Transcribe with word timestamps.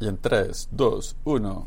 Y 0.00 0.06
en 0.06 0.16
3, 0.16 0.68
2, 0.70 1.16
1, 1.24 1.66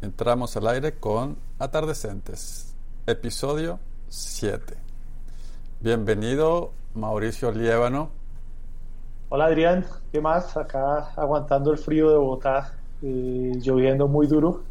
entramos 0.00 0.56
al 0.56 0.68
aire 0.68 0.94
con 0.94 1.36
Atardecentes, 1.58 2.74
episodio 3.06 3.78
7. 4.08 4.74
Bienvenido 5.80 6.72
Mauricio 6.94 7.52
Liébano. 7.52 8.08
Hola 9.28 9.44
Adrián, 9.44 9.84
¿qué 10.10 10.22
más? 10.22 10.56
Acá 10.56 11.12
aguantando 11.14 11.72
el 11.72 11.76
frío 11.76 12.08
de 12.08 12.16
Bogotá, 12.16 12.72
eh, 13.02 13.52
lloviendo 13.60 14.08
muy 14.08 14.26
duro. 14.26 14.62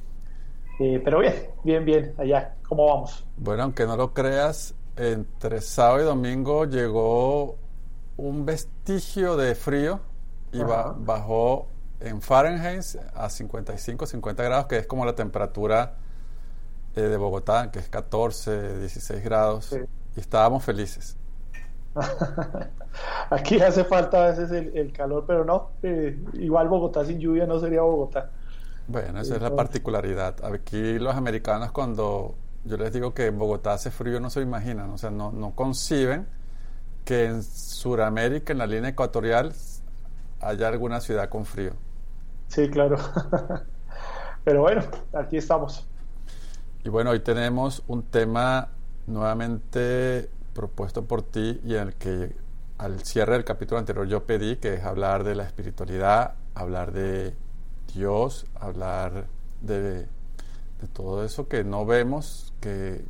Eh, 0.80 1.00
pero 1.06 1.20
bien, 1.20 1.36
bien, 1.64 1.86
bien, 1.86 2.16
allá, 2.18 2.56
¿cómo 2.68 2.88
vamos? 2.88 3.24
Bueno, 3.38 3.62
aunque 3.62 3.86
no 3.86 3.96
lo 3.96 4.12
creas, 4.12 4.74
entre 4.96 5.62
sábado 5.62 6.02
y 6.02 6.06
domingo 6.06 6.66
llegó 6.66 7.58
un 8.18 8.44
vestigio 8.44 9.38
de 9.38 9.54
frío 9.54 10.00
y 10.52 10.64
ba 10.64 10.96
bajó 10.98 11.68
en 12.02 12.22
Fahrenheit 12.22 12.84
a 13.14 13.30
55, 13.30 14.06
50 14.06 14.44
grados, 14.44 14.66
que 14.68 14.78
es 14.78 14.88
como 14.88 15.06
la 15.06 15.16
temperatura 15.16 15.96
eh, 16.96 17.02
de 17.02 17.18
Bogotá, 17.18 17.72
que 17.72 17.80
es 17.80 17.90
14, 17.90 18.80
16 18.80 19.24
grados, 19.24 19.66
Sí. 19.70 19.78
y 20.16 20.20
estábamos 20.20 20.64
felices. 20.64 21.18
Aquí 23.30 23.62
hace 23.62 23.84
falta 23.86 24.24
a 24.24 24.28
veces 24.32 24.52
el, 24.52 24.76
el 24.78 24.92
calor, 24.94 25.26
pero 25.28 25.46
no, 25.46 25.72
eh, 25.84 26.18
igual 26.34 26.68
Bogotá 26.70 27.06
sin 27.06 27.20
lluvia 27.20 27.46
no 27.46 27.60
sería 27.60 27.82
Bogotá. 27.82 28.32
Bueno, 28.88 29.22
esa 29.22 29.36
es 29.36 29.42
la 29.42 29.56
particularidad. 29.56 30.44
Aquí 30.44 31.00
los 31.00 31.16
americanos 31.16 31.72
cuando 31.72 32.36
yo 32.64 32.78
les 32.78 32.92
digo 32.94 33.14
que 33.14 33.28
en 33.28 33.38
Bogotá 33.38 33.74
hace 33.74 33.92
frío 33.92 34.20
no 34.20 34.30
se 34.30 34.42
imaginan, 34.42 34.90
o 34.92 34.98
sea, 34.98 35.10
no, 35.12 35.32
no 35.32 35.56
conciben 35.56 36.28
que 37.06 37.26
en 37.26 37.44
Sudamérica, 37.44 38.54
en 38.54 38.60
la 38.60 38.68
línea 38.68 38.90
ecuatorial, 38.92 39.54
haya 40.40 40.68
alguna 40.68 41.02
ciudad 41.02 41.30
con 41.30 41.46
frío. 41.46 41.74
Sí, 42.52 42.70
claro. 42.70 42.98
Pero 44.44 44.62
bueno, 44.62 44.82
aquí 45.14 45.38
estamos. 45.38 45.88
Y 46.84 46.90
bueno, 46.90 47.12
hoy 47.12 47.22
tenemos 47.22 47.82
un 47.88 48.04
tema 48.04 48.68
nuevamente 49.08 50.30
propuesto 50.54 51.06
por 51.06 51.22
ti 51.22 51.62
y 51.64 51.76
en 51.76 51.88
el 51.88 51.94
que 51.96 52.36
al 52.78 53.06
cierre 53.06 53.34
del 53.34 53.46
capítulo 53.46 53.80
anterior 53.80 54.06
yo 54.06 54.26
pedí, 54.26 54.58
que 54.58 54.74
es 54.74 54.84
hablar 54.84 55.24
de 55.24 55.36
la 55.36 55.44
espiritualidad, 55.44 56.34
hablar 56.54 56.92
de 56.92 57.36
Dios, 57.94 58.46
hablar 58.60 59.28
de, 59.62 59.94
de 59.94 60.88
todo 60.92 61.24
eso 61.24 61.48
que 61.48 61.64
no 61.64 61.86
vemos, 61.86 62.54
que, 62.60 63.06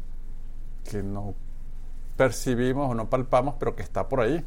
que 0.84 1.02
no 1.02 1.34
percibimos 2.16 2.92
o 2.92 2.94
no 2.94 3.10
palpamos, 3.10 3.56
pero 3.58 3.76
que 3.76 3.82
está 3.82 4.08
por 4.08 4.22
ahí. 4.22 4.46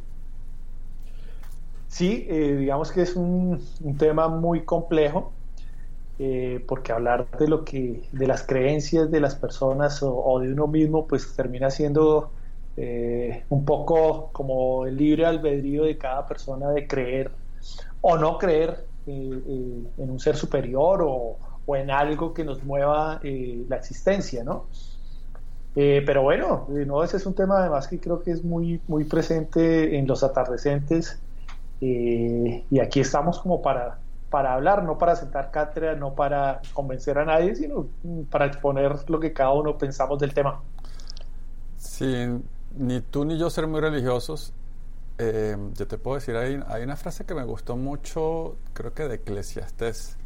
Sí, 1.94 2.26
eh, 2.28 2.56
digamos 2.56 2.90
que 2.90 3.02
es 3.02 3.14
un, 3.14 3.60
tema 3.96 4.26
muy 4.26 4.64
complejo, 4.64 5.32
eh, 6.18 6.64
porque 6.66 6.90
hablar 6.90 7.30
de 7.38 7.46
lo 7.46 7.64
que, 7.64 8.02
de 8.10 8.26
las 8.26 8.42
creencias 8.42 9.12
de 9.12 9.20
las 9.20 9.36
personas 9.36 10.00
o, 10.02 10.40
de 10.40 10.52
uno 10.52 10.66
mismo, 10.66 11.06
pues 11.06 11.36
termina 11.36 11.70
siendo 11.70 12.32
eh, 12.76 13.44
un 13.48 13.64
poco 13.64 14.30
como 14.32 14.86
el 14.86 14.96
libre 14.96 15.24
albedrío 15.24 15.84
de 15.84 15.96
cada 15.96 16.26
persona 16.26 16.70
de 16.70 16.88
creer 16.88 17.30
o 18.00 18.18
no 18.18 18.38
creer 18.38 18.84
en 19.06 20.10
un 20.10 20.18
ser 20.18 20.34
superior 20.34 21.00
o, 21.06 21.38
en 21.76 21.92
algo 21.92 22.34
que 22.34 22.42
nos 22.42 22.64
mueva 22.64 23.20
la 23.22 23.76
existencia, 23.76 24.42
¿no? 24.42 24.64
Pero 25.72 26.22
bueno, 26.22 26.66
no, 26.68 27.04
ese 27.04 27.18
es 27.18 27.26
un 27.26 27.34
tema 27.34 27.60
además 27.60 27.86
que 27.86 28.00
creo 28.00 28.20
que 28.20 28.32
es 28.32 28.42
muy, 28.42 28.80
muy 28.88 29.04
presente 29.04 29.96
en 29.96 30.08
los 30.08 30.24
atardecentes. 30.24 31.20
Eh, 31.86 32.64
y 32.70 32.80
aquí 32.80 33.00
estamos 33.00 33.40
como 33.40 33.60
para, 33.62 33.98
para 34.30 34.54
hablar, 34.54 34.82
no 34.84 34.96
para 34.98 35.16
sentar 35.16 35.50
cátedra, 35.50 35.94
no 35.96 36.14
para 36.14 36.60
convencer 36.72 37.18
a 37.18 37.24
nadie, 37.26 37.54
sino 37.56 37.88
para 38.30 38.46
exponer 38.46 38.96
lo 39.10 39.20
que 39.20 39.32
cada 39.32 39.52
uno 39.52 39.76
pensamos 39.78 40.18
del 40.18 40.32
tema. 40.34 40.62
Sin 41.76 42.44
ni 42.76 43.00
tú 43.00 43.24
ni 43.24 43.38
yo 43.38 43.50
ser 43.50 43.66
muy 43.66 43.80
religiosos, 43.80 44.52
eh, 45.18 45.56
yo 45.74 45.86
te 45.86 45.98
puedo 45.98 46.16
decir, 46.16 46.36
hay, 46.36 46.60
hay 46.68 46.82
una 46.82 46.96
frase 46.96 47.24
que 47.24 47.34
me 47.34 47.44
gustó 47.44 47.76
mucho, 47.76 48.56
creo 48.72 48.94
que 48.94 49.08
de 49.08 49.16
Eclesiastés, 49.16 50.16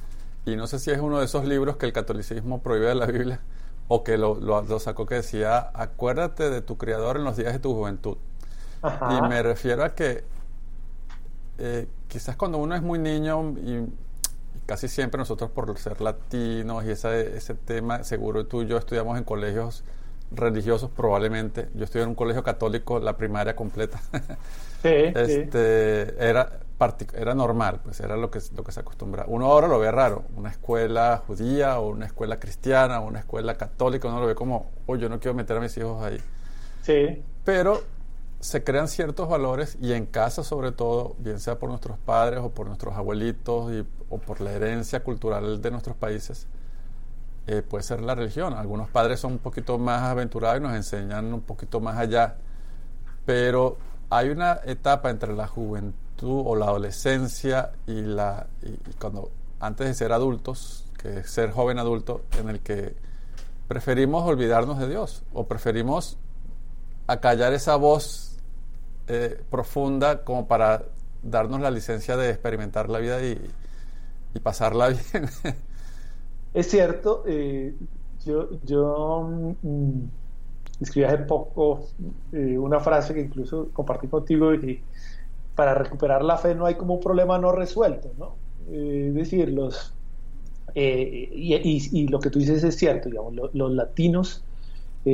y 0.46 0.56
no 0.56 0.66
sé 0.66 0.78
si 0.78 0.90
es 0.90 0.98
uno 1.00 1.18
de 1.18 1.26
esos 1.26 1.44
libros 1.44 1.76
que 1.76 1.86
el 1.86 1.92
catolicismo 1.92 2.62
prohíbe 2.62 2.86
de 2.86 2.94
la 2.94 3.06
Biblia, 3.06 3.40
o 3.88 4.04
que 4.04 4.16
lo, 4.18 4.36
lo- 4.36 4.62
lo 4.62 4.80
sacó 4.80 5.06
que 5.06 5.16
decía, 5.16 5.70
acuérdate 5.74 6.50
de 6.50 6.62
tu 6.62 6.78
Creador 6.78 7.16
en 7.18 7.24
los 7.24 7.36
días 7.36 7.52
de 7.52 7.58
tu 7.58 7.74
juventud. 7.74 8.16
Ajá. 8.82 9.08
Y 9.18 9.22
me 9.22 9.42
refiero 9.42 9.84
a 9.84 9.94
que 9.94 10.24
eh, 11.58 11.86
quizás 12.08 12.36
cuando 12.36 12.58
uno 12.58 12.74
es 12.74 12.82
muy 12.82 12.98
niño 12.98 13.52
y, 13.58 13.86
casi 14.66 14.88
siempre 14.88 15.18
nosotros 15.18 15.50
por 15.50 15.76
ser 15.78 16.00
latinos 16.00 16.84
y 16.84 16.90
esa- 16.90 17.16
ese 17.18 17.54
tema, 17.54 18.04
seguro 18.04 18.46
tú 18.46 18.62
y 18.62 18.66
yo 18.66 18.76
estudiamos 18.76 19.16
en 19.18 19.24
colegios 19.24 19.82
religiosos 20.30 20.90
probablemente. 20.90 21.68
Yo 21.74 21.84
estudié 21.84 22.02
en 22.02 22.10
un 22.10 22.14
colegio 22.14 22.42
católico 22.42 23.00
la 23.00 23.16
primaria 23.16 23.56
completa. 23.56 23.98
Sí, 24.82 24.82
sí. 24.82 25.12
este, 25.14 26.14
era, 26.22 26.60
partic- 26.78 27.14
era 27.14 27.34
normal, 27.34 27.80
pues 27.82 28.00
era 28.00 28.16
lo 28.18 28.30
que, 28.30 28.40
lo 28.54 28.62
que 28.62 28.72
se 28.72 28.80
acostumbra. 28.80 29.24
Uno 29.26 29.46
ahora 29.46 29.68
lo 29.68 29.78
ve 29.78 29.90
raro, 29.90 30.24
una 30.36 30.50
escuela 30.50 31.22
judía 31.26 31.78
o 31.80 31.88
una 31.88 32.04
escuela 32.06 32.38
cristiana 32.38 33.00
o 33.00 33.06
una 33.06 33.20
escuela 33.20 33.54
católica, 33.56 34.08
uno 34.08 34.20
lo 34.20 34.26
ve 34.26 34.34
como, 34.34 34.70
oye, 34.86 35.02
yo 35.02 35.08
no 35.08 35.18
quiero 35.18 35.34
meter 35.34 35.56
a 35.56 35.60
mis 35.60 35.76
hijos 35.78 36.02
ahí 36.04 36.18
Sí, 36.82 37.22
pero 37.44 37.82
se 38.40 38.62
crean 38.62 38.88
ciertos 38.88 39.28
valores 39.28 39.76
y 39.80 39.92
en 39.92 40.06
casa 40.06 40.44
sobre 40.44 40.72
todo, 40.72 41.16
bien 41.18 41.40
sea 41.40 41.58
por 41.58 41.70
nuestros 41.70 41.98
padres 41.98 42.40
o 42.40 42.50
por 42.50 42.66
nuestros 42.66 42.94
abuelitos 42.94 43.72
o 44.08 44.18
por 44.18 44.40
la 44.40 44.52
herencia 44.52 45.02
cultural 45.02 45.60
de 45.60 45.70
nuestros 45.70 45.96
países, 45.96 46.46
eh, 47.46 47.62
puede 47.62 47.82
ser 47.82 48.00
la 48.00 48.14
religión. 48.14 48.54
Algunos 48.54 48.88
padres 48.90 49.20
son 49.20 49.32
un 49.32 49.38
poquito 49.38 49.78
más 49.78 50.02
aventurados 50.02 50.60
y 50.60 50.62
nos 50.62 50.74
enseñan 50.74 51.32
un 51.32 51.40
poquito 51.40 51.80
más 51.80 51.98
allá, 51.98 52.36
pero 53.26 53.76
hay 54.10 54.30
una 54.30 54.60
etapa 54.64 55.10
entre 55.10 55.34
la 55.34 55.46
juventud 55.46 56.42
o 56.46 56.54
la 56.56 56.66
adolescencia 56.66 57.72
y 57.86 58.02
la 58.02 58.46
y 58.62 58.92
cuando 58.94 59.30
antes 59.60 59.86
de 59.88 59.94
ser 59.94 60.12
adultos, 60.12 60.84
que 60.98 61.20
es 61.20 61.30
ser 61.30 61.50
joven 61.50 61.78
adulto, 61.78 62.22
en 62.38 62.48
el 62.48 62.60
que 62.60 62.94
preferimos 63.66 64.24
olvidarnos 64.24 64.78
de 64.78 64.88
Dios 64.88 65.22
o 65.32 65.46
preferimos 65.46 66.16
acallar 67.06 67.52
esa 67.54 67.76
voz 67.76 68.27
eh, 69.08 69.42
profunda 69.50 70.24
como 70.24 70.48
para 70.48 70.84
darnos 71.22 71.60
la 71.60 71.70
licencia 71.70 72.16
de 72.16 72.30
experimentar 72.30 72.88
la 72.90 72.98
vida 73.00 73.22
y, 73.24 73.40
pasarla 74.42 74.88
bien. 75.12 75.28
es 76.52 76.70
cierto. 76.70 77.24
eh, 77.26 77.76
yo 78.24 78.50
yo 78.62 79.56
mm, 79.62 80.04
escribí 80.80 81.06
hace 81.06 81.18
poco 81.18 81.88
eh, 82.32 82.58
una 82.58 82.80
frase 82.80 83.14
que 83.14 83.20
incluso 83.22 83.72
compartí 83.72 84.08
contigo 84.08 84.54
y 84.54 84.86
para 85.54 85.74
recuperar 85.74 86.24
la 86.24 86.38
fe 86.38 86.54
no 86.54 86.66
hay 86.66 86.76
como 86.76 86.94
un 86.94 87.00
problema 87.00 87.38
no 87.38 87.52
resuelto, 87.52 88.14
¿no? 88.18 88.40
Eh, 88.66 89.06
es 89.10 89.14
decir, 89.14 89.50
y, 90.74 92.08
lo 92.08 92.20
que 92.20 92.30
tú 92.30 92.38
dices 92.38 92.64
es 92.64 92.76
cierto, 92.76 93.08
digamos, 93.08 93.34
lo- 93.34 93.50
los 93.54 93.72
latinos 93.72 94.47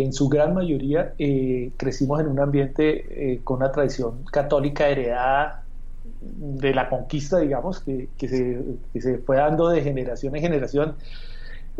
en 0.02 0.12
su 0.12 0.28
gran 0.28 0.54
mayoría 0.54 1.14
eh, 1.18 1.74
crecimos 1.78 2.20
en 2.20 2.28
un 2.28 2.40
ambiente 2.40 3.34
eh, 3.34 3.44
con 3.44 3.58
una 3.58 3.72
tradición 3.72 4.24
católica 4.24 4.88
heredada 4.88 5.68
de 6.02 6.74
la 6.74 6.88
conquista, 6.88 7.38
digamos, 7.38 7.80
que, 7.82 8.12
que 8.16 8.28
se, 8.28 8.64
que 8.92 9.00
se 9.00 9.18
fue 9.18 9.36
dando 9.38 9.68
de 9.70 9.82
generación 9.82 10.36
en 10.36 10.42
generación. 10.42 10.96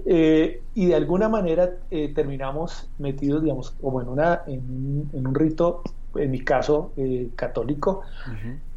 Eh, 0.07 0.67
y 0.75 0.87
de 0.87 0.95
alguna 0.97 1.29
manera 1.29 1.71
eh, 1.91 2.13
terminamos 2.15 2.93
metidos, 2.99 3.43
digamos, 3.43 3.73
como 3.73 4.03
en, 4.03 4.09
una, 4.09 4.43
en, 4.47 4.61
un- 4.71 5.11
en 5.15 5.27
un 5.27 5.35
rito, 5.35 5.83
en 6.17 6.31
mi 6.31 6.41
caso, 6.45 6.95
eh, 6.97 7.33
católico, 7.37 8.03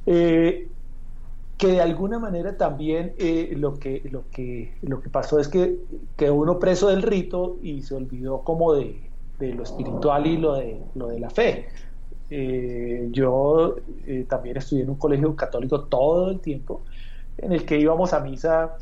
eh, 0.06 0.72
que 1.57 1.68
de 1.68 1.81
alguna 1.81 2.19
manera 2.19 2.57
también 2.57 3.16
lo, 3.57 3.80
que, 3.80 4.04
lo, 4.12 4.30
que, 4.30 4.78
lo 4.81 5.01
que 5.01 5.10
pasó 5.10 5.39
es 5.39 5.48
que 5.48 5.80
quedó 6.16 6.36
uno 6.36 6.60
preso 6.60 6.89
del 6.89 7.01
rito 7.04 7.57
y 7.62 7.81
se 7.84 7.95
olvidó 7.95 8.44
como 8.44 8.74
de, 8.75 9.06
de 9.39 9.54
lo 9.54 9.63
espiritual 9.63 10.25
y 10.25 10.38
lo 10.38 10.56
de, 10.56 10.81
lo 10.95 11.07
de 11.07 11.19
la 11.19 11.30
fe. 11.30 11.68
Eh, 12.30 13.07
yo 13.12 13.78
eh, 14.06 14.25
también 14.28 14.57
estudié 14.57 14.84
en 14.84 14.89
un 14.89 14.98
colegio 14.98 15.36
católico 15.36 15.81
todo 15.84 16.31
el 16.31 16.39
tiempo, 16.39 16.81
en 17.38 17.54
el 17.54 17.66
que 17.66 17.80
íbamos 17.80 18.13
a 18.13 18.19
misa 18.19 18.78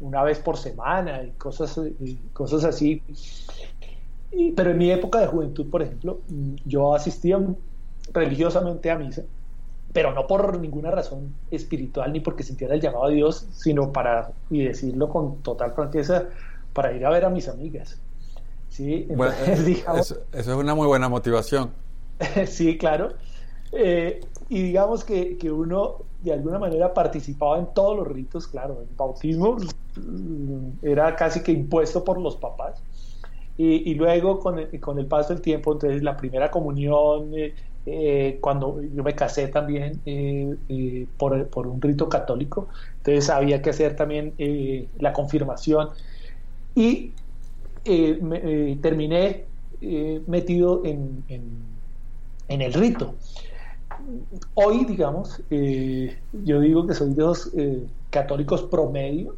una 0.00 0.22
vez 0.22 0.38
por 0.38 0.56
semana 0.56 1.22
y 1.22 1.30
cosas, 1.32 1.80
cosas 2.32 2.64
así. 2.64 3.02
pero 4.56 4.70
en 4.70 4.78
mi 4.78 4.90
época 4.90 5.20
de 5.20 5.26
juventud, 5.26 5.68
por 5.70 5.82
ejemplo, 5.82 6.20
yo 6.64 6.94
asistía 6.94 7.38
religiosamente 8.12 8.90
a 8.90 8.98
misa, 8.98 9.22
pero 9.92 10.12
no 10.12 10.26
por 10.26 10.58
ninguna 10.58 10.90
razón 10.90 11.34
espiritual 11.50 12.12
ni 12.12 12.20
porque 12.20 12.42
sintiera 12.42 12.74
el 12.74 12.80
llamado 12.80 13.04
a 13.04 13.10
Dios, 13.10 13.46
sino 13.52 13.92
para, 13.92 14.32
y 14.50 14.64
decirlo 14.64 15.08
con 15.08 15.42
total 15.42 15.72
franqueza, 15.72 16.28
para 16.72 16.92
ir 16.92 17.04
a 17.04 17.10
ver 17.10 17.24
a 17.24 17.30
mis 17.30 17.48
amigas. 17.48 18.00
¿Sí? 18.72 19.06
bueno, 19.14 19.32
eh, 19.46 19.84
eso, 19.98 20.20
es 20.32 20.46
una 20.48 20.74
muy 20.74 20.86
buena 20.86 21.08
motivación. 21.08 21.70
sí, 22.46 22.76
claro. 22.78 23.10
Eh, 23.72 24.20
y 24.48 24.62
digamos 24.62 25.04
que, 25.04 25.38
que, 25.38 25.50
uno 25.50 25.98
de 26.22 26.32
alguna 26.32 26.58
manera 26.58 26.92
participaba 26.92 27.58
en 27.58 27.66
todos 27.74 27.96
los 27.96 28.06
ritos, 28.08 28.46
claro, 28.46 28.82
el 28.82 28.96
bautismo 28.96 29.56
mm, 29.96 30.84
era 30.84 31.16
casi 31.16 31.42
que 31.42 31.52
impuesto 31.52 32.04
por 32.04 32.20
los 32.20 32.36
papás. 32.36 32.82
Y, 33.56 33.90
y 33.90 33.94
luego 33.94 34.40
con 34.40 34.58
el, 34.58 34.80
con 34.80 34.98
el, 34.98 35.06
paso 35.06 35.34
del 35.34 35.42
tiempo, 35.42 35.72
entonces 35.72 36.02
la 36.02 36.16
primera 36.16 36.50
comunión, 36.50 37.32
eh, 37.34 37.54
eh, 37.84 38.38
cuando 38.40 38.80
yo 38.80 39.02
me 39.02 39.12
casé 39.16 39.48
también 39.48 40.00
eh, 40.06 40.54
eh, 40.68 41.06
por, 41.18 41.48
por, 41.48 41.66
un 41.66 41.82
rito 41.82 42.08
católico, 42.08 42.68
entonces 42.98 43.28
había 43.28 43.60
que 43.60 43.70
hacer 43.70 43.96
también 43.96 44.34
la 45.00 45.12
confirmación 45.12 45.88
y 46.76 47.12
terminé 47.84 49.44
metido 50.26 50.82
en, 50.84 51.24
en, 51.28 52.62
el 52.62 52.72
rito. 52.72 53.14
Hoy, 54.54 54.84
digamos, 54.84 55.42
yo 55.50 56.60
digo 56.60 56.86
que 56.86 56.94
soy 56.94 57.14
de 57.14 57.22
los 57.22 57.50
católicos 58.10 58.62
promedio, 58.62 59.34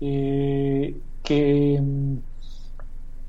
que 0.00 1.80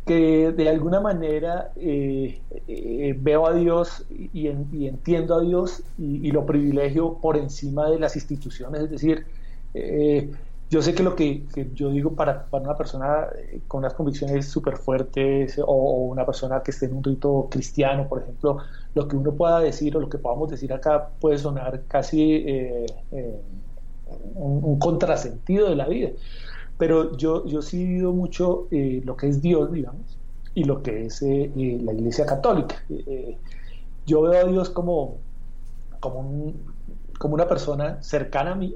que 0.06 0.52
de 0.52 0.70
alguna 0.70 1.00
manera 1.00 1.72
eh, 1.78 2.42
eh, 2.68 3.16
veo 3.18 3.48
a 3.48 3.54
Dios 3.54 4.06
y, 4.10 4.48
entiendo 4.48 5.36
a 5.36 5.42
Dios 5.42 5.84
y, 5.98 6.32
lo 6.32 6.46
privilegio 6.46 7.18
por 7.22 7.38
encima 7.38 7.90
de 7.90 8.00
las 8.00 8.16
instituciones. 8.16 8.82
Es 8.82 8.90
decir, 8.90 9.26
eh, 9.74 10.30
yo 10.74 10.81
sé 10.81 10.96
que 10.96 11.04
lo 11.04 11.16
que, 11.16 11.46
yo 11.75 11.92
digo 11.92 12.16
para, 12.16 12.48
una 12.52 12.75
persona 12.75 13.28
con 13.68 13.81
unas 13.81 13.94
convicciones 13.94 14.48
súper 14.48 14.78
fuertes 14.78 15.60
o, 15.64 16.08
una 16.08 16.25
persona 16.25 16.64
que 16.64 16.72
esté 16.72 16.88
en 16.88 16.96
un 16.96 17.04
rito 17.04 17.48
cristiano, 17.52 18.08
por 18.10 18.24
ejemplo, 18.24 18.58
lo 18.96 19.08
que 19.08 19.16
uno 19.16 19.34
pueda 19.34 19.60
decir 19.60 19.96
o 19.96 20.00
lo 20.00 20.10
que 20.10 20.18
podamos 20.18 20.50
decir 20.50 20.74
acá 20.74 21.10
puede 21.20 21.38
sonar 21.38 21.84
casi 21.88 22.44
un, 24.34 24.64
un 24.64 24.80
contrasentido 24.80 25.70
de 25.70 25.75
la 25.75 25.88
vida. 25.88 26.10
Pero 26.80 27.16
yo, 27.18 27.46
yo 27.46 27.62
sí 27.62 27.78
vivido 27.78 28.12
mucho 28.14 28.68
eh, 28.72 29.02
lo 29.06 29.16
que 29.16 29.28
es 29.28 29.44
Dios, 29.44 29.72
digamos, 29.72 30.18
y 30.56 30.64
lo 30.64 30.81
que 30.81 31.06
es 31.06 31.22
eh, 31.22 31.52
eh, 31.56 31.80
la 31.84 31.94
Iglesia 31.94 32.25
Católica. 32.25 32.84
yo 34.08 34.24
veo 34.24 34.48
a 34.48 34.50
Dios 34.50 34.72
como, 34.72 35.18
como, 36.00 36.54
como 37.20 37.36
una 37.36 37.48
persona 37.48 38.02
cercana 38.02 38.54
a 38.54 38.56
mí, 38.56 38.75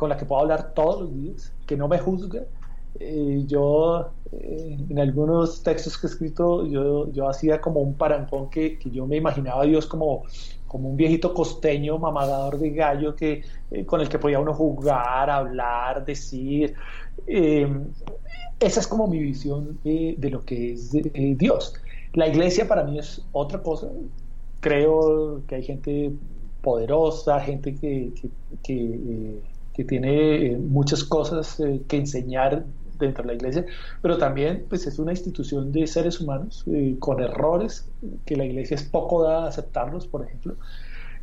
con 0.00 0.08
la 0.08 0.16
que 0.16 0.24
puedo 0.24 0.40
hablar 0.40 0.72
todos 0.72 1.02
los 1.02 1.14
días, 1.14 1.52
que 1.66 1.76
no 1.76 1.86
me 1.86 1.98
juzga. 1.98 2.40
yo, 3.46 4.12
en 4.32 4.98
algunos 4.98 5.62
textos 5.62 5.98
que 5.98 6.06
he 6.06 6.10
escrito, 6.10 6.66
yo, 6.66 7.12
yo 7.12 7.28
hacía 7.28 7.60
como 7.60 7.80
un 7.80 7.92
parangón 7.92 8.48
que, 8.48 8.78
que 8.78 8.88
yo 8.90 9.06
me 9.06 9.16
imaginaba 9.16 9.62
a 9.62 9.66
Dios 9.66 9.84
como, 9.84 10.22
como 10.66 10.88
un 10.88 10.96
viejito 10.96 11.34
costeño 11.34 11.98
mamador 11.98 12.58
de 12.58 12.70
gallo 12.70 13.14
que, 13.14 13.44
con 13.84 14.00
el 14.00 14.08
que 14.08 14.18
podía 14.18 14.40
uno 14.40 14.54
jugar, 14.54 15.28
hablar, 15.28 16.02
decir. 16.06 16.74
Eh, 17.26 17.68
esa 18.58 18.80
es 18.80 18.86
como 18.86 19.06
mi 19.06 19.18
visión 19.18 19.78
de 19.84 20.30
lo 20.30 20.40
que 20.40 20.72
es 20.72 20.94
eh, 20.94 21.34
Dios. 21.36 21.74
La 22.14 22.26
iglesia 22.26 22.66
para 22.66 22.84
mí 22.84 22.98
es 22.98 23.22
otra 23.32 23.62
cosa. 23.62 23.88
Creo 24.60 25.42
que 25.46 25.56
hay 25.56 25.62
gente 25.62 26.10
poderosa, 26.62 27.38
gente 27.40 27.74
que, 27.74 28.12
que, 28.62 28.74
eh, 28.74 29.40
tiene 29.84 30.56
muchas 30.56 31.04
cosas 31.04 31.60
que 31.88 31.96
enseñar 31.96 32.64
dentro 33.00 33.22
de 33.22 33.28
la 33.28 33.34
iglesia, 33.34 33.66
pero 34.00 34.18
también 34.18 34.66
pues 34.68 34.86
es 34.86 34.98
una 34.98 35.12
institución 35.12 35.72
de 35.72 35.86
seres 35.86 36.20
humanos 36.20 36.64
con 36.98 37.20
errores 37.20 37.88
que 38.24 38.36
la 38.36 38.44
iglesia 38.44 38.76
es 38.76 38.84
poco 38.84 39.22
dada 39.22 39.46
a 39.46 39.48
aceptarlos, 39.48 40.06
por 40.06 40.24
ejemplo. 40.24 40.54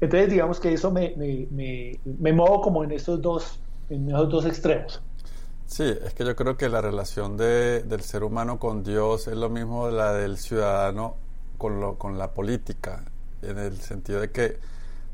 Entonces 0.01 0.29
digamos 0.29 0.59
que 0.59 0.73
eso 0.73 0.91
me, 0.91 1.13
me, 1.15 1.47
me, 1.51 1.99
me 2.03 2.33
muevo 2.33 2.61
como 2.61 2.83
en 2.83 2.91
estos 2.91 3.21
dos, 3.21 3.59
en 3.89 4.09
esos 4.09 4.29
dos 4.29 4.45
extremos. 4.45 5.01
Sí, 5.65 5.83
es 5.83 6.13
que 6.13 6.25
yo 6.25 6.35
creo 6.35 6.55
que 6.55 6.69
la 6.69 6.81
relación 6.81 7.35
de, 7.35 7.83
del 7.83 8.01
ser 8.01 8.23
humano 8.23 8.59
con 8.59 8.83
Dios 8.83 9.27
es 9.27 9.35
lo 9.35 9.49
mismo 9.49 9.89
la 9.89 10.13
del 10.13 10.37
ciudadano 10.37 11.15
con, 11.57 11.79
lo, 11.79 11.95
con 11.95 12.17
la 12.17 12.31
política, 12.31 13.03
en 13.41 13.57
el 13.57 13.77
sentido 13.77 14.21
de 14.21 14.31
que 14.31 14.57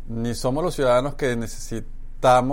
ni 0.09 0.35
somos 0.35 0.63
los 0.63 0.75
ciudadanos 0.75 1.15
que 1.15 1.35
necesitamos 1.35 2.02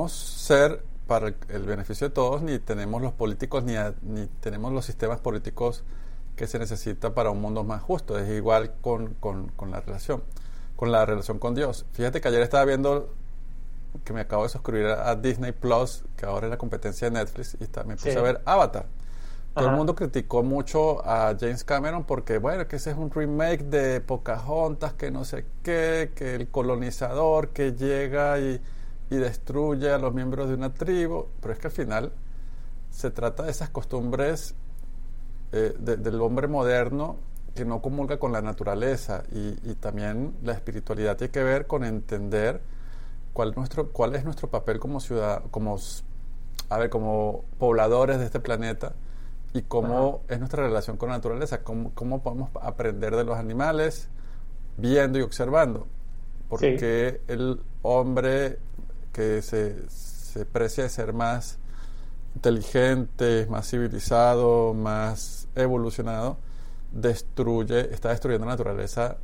ser 0.08 0.82
para 1.06 1.34
el 1.48 1.62
beneficio 1.64 2.08
de 2.08 2.14
todos, 2.14 2.42
ni 2.42 2.58
tenemos 2.58 3.02
los 3.02 3.12
políticos, 3.12 3.64
ni, 3.64 3.74
ni 4.02 4.26
tenemos 4.40 4.72
los 4.72 4.84
sistemas 4.84 5.20
políticos 5.20 5.84
que 6.36 6.46
se 6.46 6.58
necesita 6.58 7.14
para 7.14 7.30
un 7.30 7.40
mundo 7.40 7.64
más 7.64 7.82
justo. 7.82 8.18
Es 8.18 8.28
igual 8.30 8.72
con, 8.80 9.14
con, 9.14 9.48
con 9.48 9.70
la 9.70 9.80
relación, 9.80 10.22
con 10.76 10.92
la 10.92 11.04
relación 11.04 11.38
con 11.38 11.54
Dios. 11.54 11.86
Fíjate 11.92 12.20
que 12.20 12.28
ayer 12.28 12.42
estaba 12.42 12.64
viendo 12.64 13.12
que 14.04 14.12
me 14.12 14.20
acabo 14.20 14.44
de 14.44 14.48
suscribir 14.48 14.86
a, 14.86 15.14
Disney 15.16 15.52
Plus, 15.52 16.04
que 16.16 16.26
ahora 16.26 16.46
es 16.46 16.50
la 16.50 16.58
competencia 16.58 17.10
de 17.10 17.18
Netflix, 17.18 17.54
y 17.54 17.86
me 17.86 17.96
puse 17.96 18.16
a 18.16 18.22
ver 18.22 18.40
Avatar. 18.44 18.86
Todo 19.54 19.68
el 19.68 19.74
mundo 19.74 19.96
criticó 19.96 20.44
mucho 20.44 21.04
a 21.04 21.34
James 21.38 21.64
Cameron 21.64 22.04
porque, 22.04 22.38
bueno, 22.38 22.68
que 22.68 22.76
ese 22.76 22.92
es 22.92 22.96
un 22.96 23.10
remake 23.10 23.64
de 23.64 24.00
Pocahontas, 24.00 24.92
que 24.92 25.10
no 25.10 25.24
sé 25.24 25.44
qué, 25.64 26.12
que 26.14 26.36
el 26.36 26.48
colonizador 26.48 27.48
que 27.48 27.72
llega 27.72 28.38
y, 28.38 28.60
destruye 29.16 29.90
a 29.90 29.98
los 29.98 30.14
miembros 30.14 30.48
de 30.48 30.54
una 30.54 30.72
tribu. 30.72 31.26
Pero 31.40 31.52
es 31.52 31.60
que 31.60 31.66
al 31.68 31.72
final 31.72 32.12
se 32.90 33.10
trata 33.10 33.44
de 33.44 33.50
esas 33.50 33.70
costumbres 33.70 34.54
eh, 35.52 35.74
del 35.78 36.20
hombre 36.20 36.48
moderno 36.48 37.16
que 37.54 37.64
no 37.64 37.82
comulga 37.82 38.18
con 38.18 38.32
la 38.32 38.42
naturaleza 38.42 39.24
y, 39.32 39.58
y 39.68 39.74
también 39.74 40.34
la 40.42 40.52
espiritualidad 40.52 41.16
tiene 41.16 41.32
que 41.32 41.42
ver 41.42 41.66
con 41.66 41.84
entender 41.84 42.60
cuál, 43.32 43.54
nuestro, 43.54 43.90
cuál 43.90 44.14
es 44.14 44.24
nuestro 44.24 44.48
papel 44.48 44.78
como 44.78 45.00
ciudad, 45.00 45.42
como, 45.50 45.78
a 46.68 46.78
ver, 46.78 46.90
como 46.90 47.44
pobladores 47.58 48.18
de 48.18 48.26
este 48.26 48.40
planeta 48.40 48.92
y 49.52 49.62
cómo 49.62 50.22
es 50.28 50.38
nuestra 50.38 50.64
relación 50.64 50.96
con 50.96 51.08
la 51.08 51.16
naturaleza, 51.16 51.62
cómo, 51.62 51.92
cómo, 51.94 52.22
podemos 52.22 52.50
aprender 52.60 53.16
de 53.16 53.24
los 53.24 53.36
animales 53.36 54.08
viendo 54.76 55.18
y 55.18 55.22
observando. 55.22 55.86
Porque 56.48 57.20
el 57.28 57.60
hombre 57.82 58.58
que 59.12 59.42
se, 59.42 59.88
se 59.88 60.46
precia 60.46 60.84
de 60.84 60.90
ser 60.90 61.12
más 61.12 61.58
inteligente, 62.34 63.46
más 63.50 63.68
civilizado, 63.68 64.74
más 64.74 65.48
evolucionado, 65.54 66.36
destruye, 66.92 67.92
está 67.92 68.10
destruyendo 68.10 68.46
la 68.46 68.52
naturaleza 68.52 69.18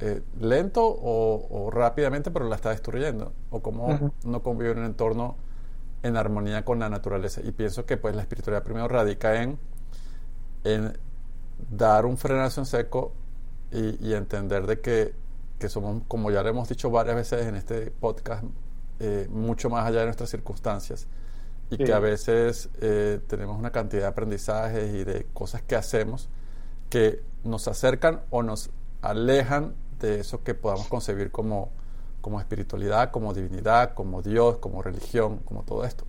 eh, 0.00 0.22
lento 0.40 0.84
o, 0.86 1.70
rápidamente, 1.72 2.30
pero 2.30 2.48
la 2.48 2.56
está 2.56 2.70
destruyendo, 2.70 3.32
o 3.50 3.60
cómo 3.60 4.12
no 4.24 4.42
convive 4.42 4.72
en 4.72 4.78
un 4.78 4.84
entorno 4.84 5.36
en 6.02 6.16
armonía 6.16 6.64
con 6.64 6.78
la 6.78 6.88
naturaleza. 6.88 7.40
Y 7.42 7.50
pienso 7.52 7.84
que 7.84 7.96
pues 7.96 8.14
la 8.14 8.22
espiritualidad 8.22 8.62
primero 8.62 8.86
radica 8.86 9.42
en, 9.42 9.58
en 10.64 10.96
dar 11.70 12.06
un 12.06 12.16
frenazo 12.16 12.60
en 12.60 12.66
seco 12.66 13.12
y, 13.72 14.14
entender 14.14 14.66
de 14.66 14.80
que, 14.80 15.14
que, 15.58 15.68
somos, 15.68 16.02
como 16.06 16.30
ya 16.30 16.42
lo 16.42 16.48
hemos 16.48 16.68
dicho 16.68 16.90
varias 16.90 17.16
veces 17.16 17.46
en 17.46 17.56
este 17.56 17.90
podcast, 17.90 18.44
eh, 19.00 19.26
mucho 19.30 19.70
más 19.70 19.86
allá 19.86 20.00
de 20.00 20.06
nuestras 20.06 20.30
circunstancias. 20.30 21.06
Y 21.70 21.76
que 21.76 21.92
a 21.92 21.98
veces 21.98 22.70
eh, 22.80 23.20
tenemos 23.26 23.58
una 23.58 23.70
cantidad 23.70 24.02
de 24.02 24.08
aprendizajes 24.08 24.94
y 24.94 25.04
de 25.04 25.26
cosas 25.34 25.60
que 25.60 25.76
hacemos 25.76 26.30
que 26.88 27.22
nos 27.44 27.68
acercan 27.68 28.22
o 28.30 28.42
nos 28.42 28.70
alejan 29.02 29.74
de 30.00 30.20
eso 30.20 30.42
que 30.42 30.54
podamos 30.54 30.88
concebir 30.88 31.30
como, 31.30 31.70
como 32.20 32.40
espiritualidad, 32.40 33.10
como 33.10 33.34
divinidad, 33.34 33.94
como 33.94 34.22
Dios, 34.22 34.58
como 34.58 34.82
religión, 34.82 35.40
como 35.44 35.62
todo 35.62 35.84
esto. 35.84 36.04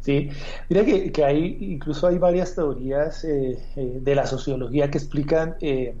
Sí, 0.00 0.30
mira 0.68 0.84
que, 0.84 1.12
que 1.12 1.24
hay, 1.24 1.58
incluso 1.60 2.08
hay 2.08 2.18
varias 2.18 2.54
teorías 2.56 3.24
eh, 3.24 3.58
eh, 3.76 3.98
de 4.00 4.14
la 4.14 4.26
sociología 4.26 4.90
que 4.90 4.98
explican 4.98 5.54
eh, 5.60 5.94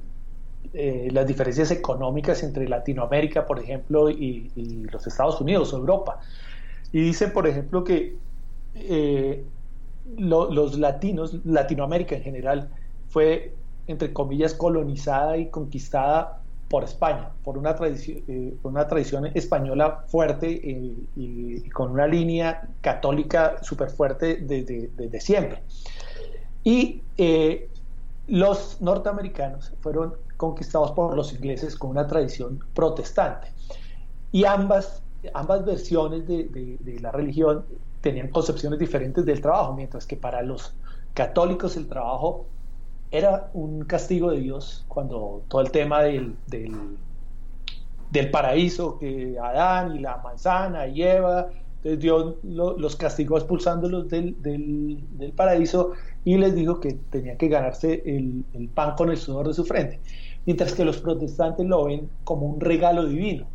las 0.72 1.26
diferencias 1.26 1.70
económicas 1.70 2.42
entre 2.42 2.68
Latinoamérica, 2.68 3.46
por 3.46 3.58
ejemplo, 3.58 4.08
y, 4.10 4.50
los 4.90 5.06
Estados 5.06 5.40
Unidos 5.40 5.72
o 5.72 5.78
Europa. 5.78 6.20
Y 6.92 7.00
dicen, 7.00 7.32
por 7.32 7.46
ejemplo, 7.46 7.84
que 7.84 8.16
los 10.16 10.78
latinos, 10.78 11.38
Latinoamérica 11.44 12.16
en 12.16 12.22
general, 12.22 12.68
fue, 13.08 13.54
entre 13.86 14.12
comillas, 14.12 14.54
colonizada 14.54 15.36
y 15.36 15.46
conquistada 15.46 16.42
por 16.72 16.84
España, 16.84 17.28
por 17.44 17.58
una 17.58 17.76
tradición, 17.76 18.22
eh, 18.28 18.54
una 18.62 18.88
tradición 18.88 19.26
española 19.34 20.04
fuerte 20.08 20.48
eh, 20.48 20.94
y, 21.16 21.68
con 21.68 21.90
una 21.90 22.06
línea 22.06 22.66
católica 22.80 23.62
súper 23.62 23.90
fuerte 23.90 24.36
desde, 24.36 25.20
siempre. 25.20 25.62
Y 26.64 27.02
eh, 27.18 27.68
los 28.26 28.80
norteamericanos 28.80 29.74
fueron 29.82 30.14
conquistados 30.42 30.90
por 30.90 31.14
los 31.14 31.32
ingleses 31.32 31.76
con 31.76 31.90
una 31.90 32.08
tradición 32.08 32.58
protestante. 32.74 33.46
Y 34.32 34.44
ambas, 34.44 35.00
ambas 35.34 35.64
versiones 35.64 36.26
de, 36.26 36.98
la 37.00 37.12
religión 37.12 37.64
tenían 38.00 38.26
concepciones 38.26 38.80
diferentes 38.80 39.24
del 39.24 39.40
trabajo, 39.40 39.72
mientras 39.72 40.04
que 40.04 40.16
para 40.16 40.42
los 40.42 40.74
católicos 41.14 41.76
el 41.76 41.86
trabajo 41.86 42.46
era 43.12 43.50
un 43.54 43.84
castigo 43.84 44.32
de 44.32 44.40
Dios 44.40 44.84
cuando 44.88 45.44
todo 45.46 45.60
el 45.60 45.70
tema 45.70 46.02
del, 46.02 46.34
del, 46.48 48.30
paraíso, 48.32 48.98
que 48.98 49.38
Adán 49.38 49.94
y 49.94 50.00
la 50.00 50.16
manzana 50.16 50.88
y 50.88 51.02
Eva, 51.04 51.50
entonces 51.84 52.00
Dios 52.00 52.36
los 52.44 52.94
castigó 52.94 53.36
expulsándolos 53.38 54.08
del, 54.08 54.40
del, 54.40 55.32
paraíso 55.34 55.92
y 56.24 56.36
les 56.36 56.54
dijo 56.54 56.78
que 56.78 56.92
tenían 57.10 57.36
que 57.36 57.48
ganarse 57.48 58.02
el, 58.06 58.44
pan 58.72 58.94
con 58.94 59.10
el 59.10 59.16
sudor 59.16 59.48
de 59.48 59.54
su 59.54 59.64
frente, 59.64 59.98
mientras 60.46 60.72
que 60.72 60.84
los 60.84 60.98
protestantes 60.98 61.66
lo 61.66 61.84
ven 61.84 62.08
como 62.24 62.46
un 62.46 62.60
regalo 62.60 63.06
divino. 63.06 63.46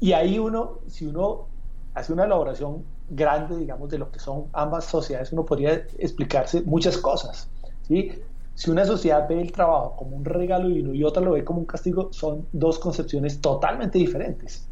Y 0.00 0.12
ahí 0.12 0.38
uno, 0.38 0.78
si 0.88 1.06
uno 1.06 1.46
hace 1.94 2.12
una 2.12 2.24
elaboración 2.24 2.84
grande, 3.10 3.56
digamos, 3.56 3.90
de 3.90 3.98
lo 3.98 4.10
que 4.10 4.18
son 4.18 4.46
ambas 4.52 4.84
sociedades, 4.84 5.32
uno 5.32 5.44
podría 5.44 5.74
explicarse 5.98 6.62
muchas 6.62 6.96
cosas. 6.96 7.48
¿sí? 7.86 8.12
Si 8.54 8.70
una 8.70 8.84
sociedad 8.84 9.28
ve 9.28 9.40
el 9.40 9.52
trabajo 9.52 9.96
como 9.96 10.16
un 10.16 10.24
regalo 10.24 10.68
divino 10.68 10.94
y 10.94 11.04
otra 11.04 11.22
lo 11.22 11.32
ve 11.32 11.44
como 11.44 11.60
un 11.60 11.66
castigo, 11.66 12.12
son 12.12 12.46
dos 12.52 12.78
concepciones 12.78 13.40
totalmente 13.40 13.98
diferentes. 13.98 14.66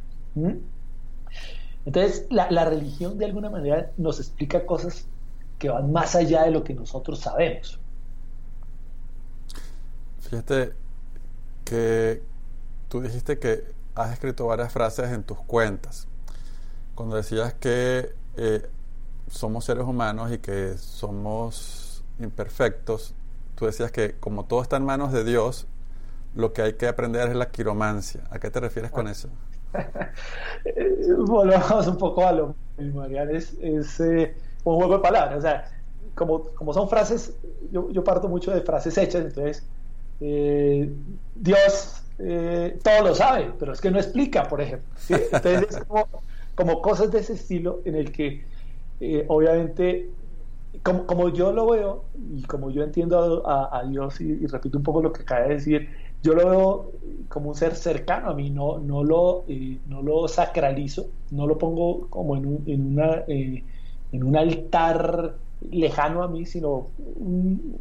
Entonces, 1.85 2.26
la, 2.30 2.64
religión 2.64 3.18
de 3.18 3.25
alguna 3.25 3.50
manera 3.50 3.90
nos 3.97 4.21
explica 4.21 4.64
cosas 4.64 5.07
que 5.59 5.68
van 5.68 5.90
más 5.90 6.14
allá 6.14 6.45
de 6.45 6.52
lo 6.52 6.62
que 6.62 6.75
nosotros 6.75 7.18
sabemos. 7.18 7.78
Fíjate 10.21 10.88
que 11.69 12.23
tú 12.89 13.03
dijiste 13.03 13.39
que 13.39 13.65
has 13.95 14.13
escrito 14.13 14.47
varias 14.47 14.73
frases 14.73 15.11
en 15.13 15.23
tus 15.23 15.39
cuentas. 15.39 16.09
Cuando 16.95 17.17
decías 17.17 17.53
que 17.55 18.13
eh, 18.37 18.67
somos 19.31 19.65
seres 19.65 19.85
humanos 19.85 20.33
y 20.33 20.39
que 20.39 20.79
somos 20.79 22.03
imperfectos, 22.19 23.15
tú 23.55 23.67
decías 23.67 23.93
que 23.93 24.15
como 24.19 24.47
todo 24.47 24.63
está 24.63 24.77
en 24.77 24.85
manos 24.85 25.13
de 25.13 25.25
Dios, 25.25 25.67
lo 26.35 26.53
que 26.53 26.63
hay 26.63 26.73
que 26.75 26.87
aprender 26.89 27.29
es 27.29 27.37
la 27.37 27.51
quiromancia. 27.51 28.23
¿A 28.31 28.39
qué 28.39 28.51
te 28.51 28.61
refieres 28.61 28.91
con 28.91 29.07
eso? 29.07 29.29
Volvamos 31.27 31.87
un 31.87 31.99
poco 31.99 32.27
a 32.27 32.33
lo 32.33 32.55
mismo, 32.79 33.05
Es, 33.05 33.55
es 33.61 34.01
eh, 34.01 34.35
un 34.65 34.77
juego 34.77 34.95
de 34.95 35.03
palabras. 35.03 35.39
O 35.39 35.43
sea, 35.43 35.71
como, 36.15 36.45
como 36.55 36.73
son 36.73 36.89
frases, 36.89 37.35
yo, 37.71 37.91
yo 37.91 38.03
parto 38.03 38.29
mucho 38.29 38.53
de 38.53 38.63
frases 38.63 38.97
hechas, 38.97 39.23
entonces 39.23 39.65
eh, 40.21 40.93
Dios 41.35 42.03
eh, 42.19 42.79
todo 42.83 43.09
lo 43.09 43.15
sabe, 43.15 43.53
pero 43.59 43.73
es 43.73 43.81
que 43.81 43.91
no 43.91 43.99
explica, 43.99 44.49
por 44.49 44.61
ejemplo. 44.61 44.89
Entonces 45.09 45.77
es 45.77 45.85
como, 46.55 46.83
cosas 46.83 47.11
de 47.11 47.21
ese 47.21 47.35
estilo 47.35 47.81
en 47.85 47.95
el 47.95 48.11
que 48.11 48.45
obviamente 49.29 50.11
como, 50.83 51.07
como, 51.07 51.29
yo 51.31 51.53
lo 51.53 51.71
veo 51.71 52.05
y 52.37 52.43
como 52.43 52.71
yo 52.71 52.83
entiendo 52.83 53.43
a, 53.47 53.83
Dios 53.85 54.21
y, 54.21 54.47
repito 54.47 54.79
un 54.79 54.85
poco 54.85 55.03
lo 55.03 55.13
que 55.13 55.23
acaba 55.23 55.43
de 55.43 55.55
decir, 55.55 55.89
yo 56.23 56.35
lo 56.35 56.49
veo 56.49 56.93
como 57.29 57.51
un 57.51 57.55
ser 57.55 57.75
cercano 57.75 58.31
a 58.31 58.35
mí, 58.35 58.51
no, 58.51 58.79
no, 58.79 59.05
lo, 59.05 59.45
eh, 59.49 59.79
no 59.87 60.03
lo 60.03 60.29
sacralizo, 60.29 61.09
no 61.31 61.47
lo 61.47 61.59
pongo 61.59 62.09
como 62.09 62.37
en 62.37 62.47
un, 62.47 62.63
en 62.67 62.87
una, 62.87 63.25
eh, 63.29 63.63
en 64.13 64.25
un 64.25 64.37
altar 64.37 65.37
lejano 65.71 66.23
a 66.23 66.29
mí, 66.29 66.47
sino 66.47 66.87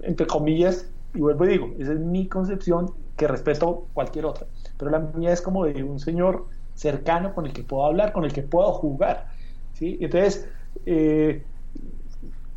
entre 0.02 0.26
comillas, 0.26 0.90
y 1.18 1.20
vuelvo 1.20 1.46
y 1.46 1.50
digo, 1.50 1.74
esa 1.80 1.94
es 1.94 2.00
mi 2.00 2.28
concepción 2.28 2.94
que 3.16 3.28
respeto 3.28 3.88
cualquier 3.94 4.26
otra, 4.26 4.46
pero 4.78 4.92
la 4.92 5.00
mía 5.00 5.34
es 5.34 5.42
como 5.42 5.66
de 5.66 5.84
un 5.84 6.00
señor 6.00 6.46
cercano 6.76 7.34
con 7.34 7.48
el 7.48 7.54
que 7.54 7.64
puedo 7.64 7.86
hablar, 7.86 8.14
con 8.14 8.24
el 8.24 8.32
que 8.32 8.44
puedo 8.44 8.72
jugar, 8.74 9.30
¿sí? 9.74 9.98
Entonces, 10.00 10.48
eh, 10.86 11.44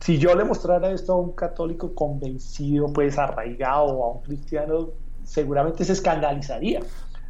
si 0.01 0.19
yo 0.19 0.35
le 0.35 0.45
mostrara 0.45 0.91
esto 0.91 1.15
a 1.15 1.17
un 1.17 1.33
católico 1.33 1.95
convencido, 1.95 2.93
pues 2.93 3.17
arraigado, 3.17 3.87
o 3.87 4.05
a 4.05 4.17
un 4.17 4.23
cristiano, 4.23 4.91
seguramente 5.25 5.83
se 5.87 5.93
escandalizaría, 5.95 6.81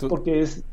porque 0.08 0.40
es 0.40 0.64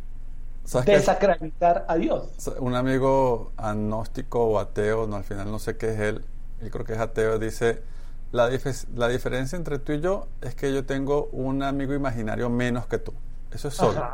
desacreditar 0.85 1.85
a 1.87 1.95
Dios. 1.97 2.29
Un 2.59 2.73
amigo 2.73 3.51
agnóstico 3.57 4.43
o 4.43 4.57
ateo, 4.57 5.05
no, 5.05 5.17
al 5.17 5.23
final 5.23 5.51
no 5.51 5.59
sé 5.59 5.77
qué 5.77 5.89
es 5.89 5.99
él, 5.99 6.25
yo 6.63 6.71
creo 6.71 6.83
que 6.83 6.93
es 6.93 6.99
ateo, 6.99 7.37
dice, 7.37 7.83
la, 8.31 8.49
la 8.95 9.07
diferencia 9.07 9.55
entre 9.55 9.79
tú 9.79 9.93
y 9.93 10.01
yo 10.01 10.27
es 10.41 10.55
que 10.55 10.73
yo 10.73 10.85
tengo 10.85 11.29
un 11.31 11.63
amigo 11.63 11.93
imaginario 11.93 12.49
menos 12.49 12.87
que 12.87 12.97
tú. 12.97 13.13
Eso 13.51 13.67
es 13.67 13.73
solo. 13.73 14.03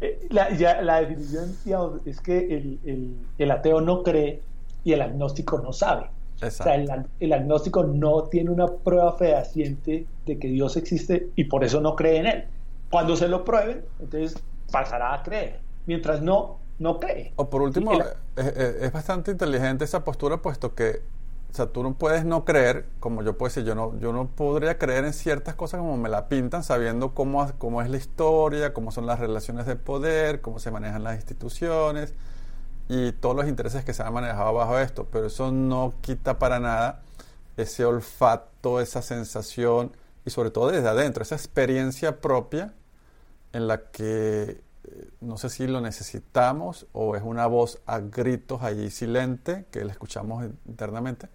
Eh, 0.00 0.28
la, 0.30 0.56
ya, 0.56 0.80
la, 0.80 1.00
definición 1.00 2.00
es 2.06 2.20
que 2.20 2.38
el, 2.38 2.78
el, 2.84 3.16
el 3.36 3.50
ateo 3.50 3.80
no 3.80 4.04
cree 4.04 4.40
y 4.84 4.92
el 4.92 5.02
agnóstico 5.02 5.58
no 5.58 5.72
sabe. 5.72 6.08
O 6.40 6.50
sea, 6.50 6.76
el, 6.76 7.32
agnóstico 7.32 7.82
no 7.82 8.24
tiene 8.24 8.50
una 8.50 8.68
prueba 8.68 9.12
fehaciente 9.14 10.06
de 10.24 10.38
que 10.38 10.48
Dios 10.48 10.76
existe 10.76 11.30
y 11.34 11.44
por 11.44 11.64
eso 11.64 11.80
no 11.80 11.96
cree 11.96 12.18
en 12.18 12.26
él. 12.26 12.44
Cuando 12.90 13.16
se 13.16 13.26
lo 13.26 13.44
prueben, 13.44 13.84
entonces 13.98 14.40
pasará 14.70 15.14
a 15.14 15.22
creer. 15.24 15.58
Mientras 15.86 16.22
no, 16.22 16.58
no 16.78 17.00
cree. 17.00 17.32
O 17.36 17.50
por 17.50 17.62
último, 17.62 17.92
es, 18.36 18.92
bastante 18.92 19.32
inteligente 19.32 19.84
esa 19.84 20.04
postura, 20.04 20.36
puesto 20.36 20.74
que 20.76 21.02
o 21.50 21.54
sea, 21.54 21.66
tú 21.66 21.82
no 21.82 21.94
puedes 21.94 22.24
no 22.24 22.44
creer, 22.44 22.86
como 23.00 23.22
yo 23.22 23.38
puedo 23.38 23.48
decir, 23.48 23.64
yo 23.64 23.74
no, 23.74 23.98
yo 23.98 24.12
no 24.12 24.28
podría 24.28 24.78
creer 24.78 25.04
en 25.04 25.12
ciertas 25.12 25.54
cosas 25.54 25.80
como 25.80 25.96
me 25.96 26.08
la 26.08 26.28
pintan, 26.28 26.62
sabiendo 26.62 27.14
cómo, 27.14 27.50
cómo 27.58 27.80
es 27.82 27.88
la 27.90 27.96
historia, 27.96 28.74
cómo 28.74 28.92
son 28.92 29.06
las 29.06 29.18
relaciones 29.18 29.66
de 29.66 29.76
poder, 29.76 30.40
cómo 30.42 30.58
se 30.58 30.70
manejan 30.70 31.02
las 31.04 31.16
instituciones 31.16 32.14
y 32.88 33.12
todos 33.12 33.34
los 33.34 33.48
intereses 33.48 33.84
que 33.84 33.94
se 33.94 34.02
han 34.02 34.12
manejado 34.12 34.52
bajo 34.54 34.78
esto, 34.78 35.06
pero 35.10 35.26
eso 35.26 35.50
no 35.50 35.94
quita 36.02 36.38
para 36.38 36.60
nada 36.60 37.02
ese 37.56 37.84
olfato, 37.84 38.80
esa 38.80 39.02
sensación 39.02 39.92
y 40.24 40.30
sobre 40.30 40.50
todo 40.50 40.70
desde 40.70 40.88
adentro, 40.88 41.22
esa 41.22 41.34
experiencia 41.34 42.20
propia 42.20 42.74
en 43.52 43.66
la 43.66 43.90
que 43.90 44.60
eh, 44.84 45.10
no 45.20 45.38
sé 45.38 45.48
si 45.48 45.66
lo 45.66 45.80
necesitamos 45.80 46.86
o 46.92 47.16
es 47.16 47.22
una 47.24 47.46
voz 47.46 47.80
a 47.86 47.98
gritos 48.00 48.62
allí 48.62 48.90
silente 48.90 49.66
que 49.70 49.84
la 49.84 49.92
escuchamos 49.92 50.44
internamente 50.66 51.28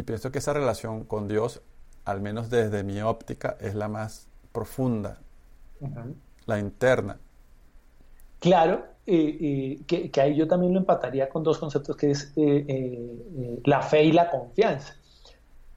y 0.00 0.02
pienso 0.02 0.32
que 0.32 0.38
esa 0.38 0.52
relación 0.52 1.04
con 1.04 1.28
Dios, 1.28 1.62
al 2.04 2.20
menos 2.20 2.50
desde 2.50 2.82
mi 2.82 3.00
óptica, 3.00 3.56
es 3.60 3.74
la 3.74 3.88
más 3.88 4.28
profunda, 4.52 5.20
la 6.46 6.58
interna. 6.58 7.18
Claro, 8.40 8.86
que, 9.06 10.10
ahí 10.20 10.36
yo 10.36 10.48
también 10.48 10.72
lo 10.72 10.80
empataría 10.80 11.28
con 11.28 11.42
dos 11.42 11.58
conceptos 11.58 11.96
que 11.96 12.10
es 12.10 12.32
eh, 12.36 12.64
eh, 12.68 13.60
la 13.64 13.82
fe 13.82 14.04
y 14.04 14.12
la 14.12 14.30
confianza. 14.30 14.96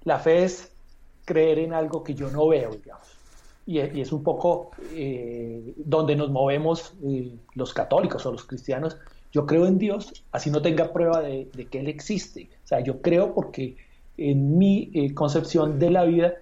La 0.03 0.19
fe 0.19 0.43
es 0.43 0.71
creer 1.25 1.59
en 1.59 1.73
algo 1.73 2.03
que 2.03 2.13
yo 2.13 2.29
no 2.29 2.47
veo, 2.47 2.71
digamos. 2.71 3.07
Y, 3.65 3.79
es 3.79 4.11
un 4.11 4.23
poco 4.23 4.71
eh, 4.91 5.73
donde 5.77 6.15
nos 6.15 6.29
movemos 6.29 6.93
los 7.55 7.73
católicos 7.73 8.25
o 8.25 8.31
los 8.31 8.43
cristianos. 8.43 8.97
Yo 9.31 9.45
creo 9.45 9.65
en 9.65 9.77
Dios, 9.77 10.25
así 10.31 10.51
no 10.51 10.61
tenga 10.61 10.91
prueba 10.93 11.21
de, 11.21 11.47
que 11.71 11.79
Él 11.79 11.87
existe. 11.87 12.49
O 12.63 12.67
sea, 12.67 12.81
yo 12.81 13.01
creo 13.01 13.33
porque 13.33 13.77
en 14.17 14.57
mi 14.57 15.13
concepción 15.13 15.79
de 15.79 15.89
la 15.89 16.03
vida 16.03 16.33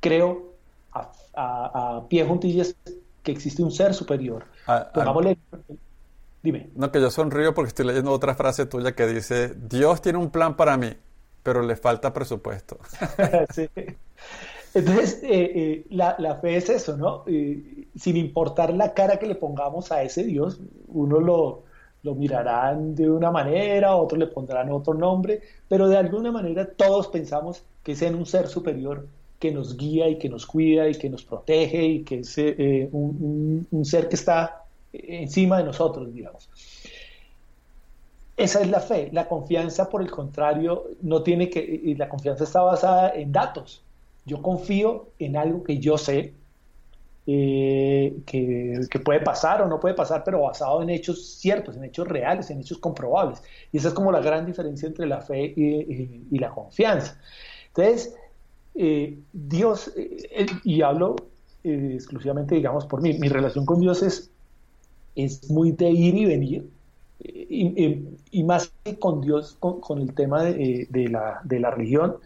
creo 0.00 0.54
a, 0.92 1.10
a, 1.34 2.08
pie 2.08 2.24
juntillas 2.24 2.76
que 3.22 3.32
existe 3.32 3.62
un 3.62 3.72
ser 3.72 3.94
superior. 3.94 4.44
Pongámosle 4.92 5.38
Dime. 6.44 6.68
No, 6.74 6.92
que 6.92 7.00
yo 7.00 7.10
sonrío 7.10 7.54
porque 7.54 7.68
estoy 7.68 7.86
leyendo 7.86 8.12
otra 8.12 8.34
frase 8.34 8.66
tuya 8.66 8.94
que 8.94 9.06
dice, 9.06 9.54
Dios 9.56 10.02
tiene 10.02 10.18
un 10.18 10.28
plan 10.28 10.58
para 10.58 10.76
mí, 10.76 10.92
pero 11.42 11.62
le 11.62 11.74
falta 11.74 12.12
presupuesto. 12.12 12.78
sí. 13.54 13.66
Entonces, 14.74 15.20
eh, 15.22 15.52
eh, 15.54 15.86
la, 15.88 16.16
la, 16.18 16.36
fe 16.36 16.56
es 16.56 16.68
eso, 16.68 16.98
¿no? 16.98 17.24
sin 17.24 18.16
importar 18.18 18.74
la 18.74 18.92
cara 18.92 19.18
que 19.18 19.26
le 19.26 19.36
pongamos 19.36 19.90
a 19.90 20.02
ese 20.02 20.22
Dios, 20.24 20.60
uno 20.88 21.18
lo, 21.18 21.62
lo 22.04 22.14
mirarán 22.14 22.94
de 22.94 23.10
una 23.10 23.30
manera, 23.30 23.96
otros 23.96 24.18
le 24.18 24.26
pondrán 24.26 24.70
otro 24.70 24.94
nombre, 24.94 25.40
pero 25.68 25.88
de 25.88 25.96
alguna 25.96 26.30
manera 26.30 26.66
todos 26.66 27.08
pensamos 27.08 27.64
que 27.82 27.92
es 27.92 28.02
en 28.02 28.14
un 28.14 28.26
ser 28.26 28.46
superior 28.46 29.06
que 29.40 29.50
nos 29.50 29.76
guía 29.76 30.08
y 30.08 30.18
que 30.18 30.28
nos 30.28 30.46
cuida 30.46 30.88
y 30.88 30.94
que 30.94 31.10
nos 31.10 31.24
protege 31.24 31.84
y 31.84 32.04
que 32.04 32.20
es 32.20 32.38
eh, 32.38 32.88
un, 32.92 33.66
un, 33.70 33.84
ser 33.84 34.08
que 34.08 34.14
está 34.14 34.64
encima 34.92 35.58
de 35.58 35.64
nosotros, 35.64 36.14
digamos. 36.14 36.48
Esa 38.36 38.60
es 38.60 38.68
la 38.68 38.80
fe. 38.80 39.10
La 39.12 39.28
confianza, 39.28 39.88
por 39.88 40.02
el 40.02 40.10
contrario, 40.10 40.84
no 41.02 41.22
tiene 41.22 41.48
que. 41.50 41.94
La 41.96 42.08
confianza 42.08 42.44
está 42.44 42.62
basada 42.62 43.10
en 43.14 43.32
datos. 43.32 43.82
Yo 44.24 44.42
confío 44.42 45.08
en 45.18 45.36
algo 45.36 45.62
que 45.62 45.78
yo 45.78 45.98
sé 45.98 46.32
eh, 47.26 47.53
que, 48.24 49.00
puede 49.04 49.20
pasar 49.20 49.62
o 49.62 49.66
no 49.66 49.80
puede 49.80 49.94
pasar, 49.94 50.22
pero 50.24 50.42
basado 50.42 50.82
en 50.82 50.90
hechos 50.90 51.36
ciertos, 51.36 51.76
en 51.76 51.84
hechos 51.84 52.06
reales, 52.08 52.50
en 52.50 52.60
hechos 52.60 52.78
comprobables. 52.78 53.42
Y 53.72 53.78
esa 53.78 53.88
es 53.88 53.94
como 53.94 54.12
la 54.12 54.20
gran 54.20 54.46
diferencia 54.46 54.86
entre 54.86 55.06
la 55.06 55.20
fe 55.20 55.52
y, 55.56 56.38
la 56.38 56.50
confianza. 56.50 57.18
Entonces, 57.68 58.14
eh, 58.74 59.18
Dios, 59.32 59.92
eh, 59.96 60.46
y 60.64 60.82
hablo 60.82 61.16
exclusivamente, 61.62 62.54
digamos, 62.56 62.84
por 62.84 63.00
mí, 63.00 63.14
mi 63.18 63.28
relación 63.28 63.64
con 63.64 63.80
Dios 63.80 64.02
es, 64.02 64.30
es 65.16 65.50
muy 65.50 65.72
de 65.72 65.90
ir 65.90 66.14
y 66.14 66.24
venir. 66.26 66.70
Y, 67.20 68.42
más 68.42 68.70
que 68.82 68.98
con 68.98 69.22
Dios, 69.22 69.56
con, 69.60 70.00
el 70.00 70.12
tema 70.14 70.42
de, 70.44 71.08
la, 71.10 71.40
de 71.44 71.60
la 71.60 71.70
religión, 71.70 72.16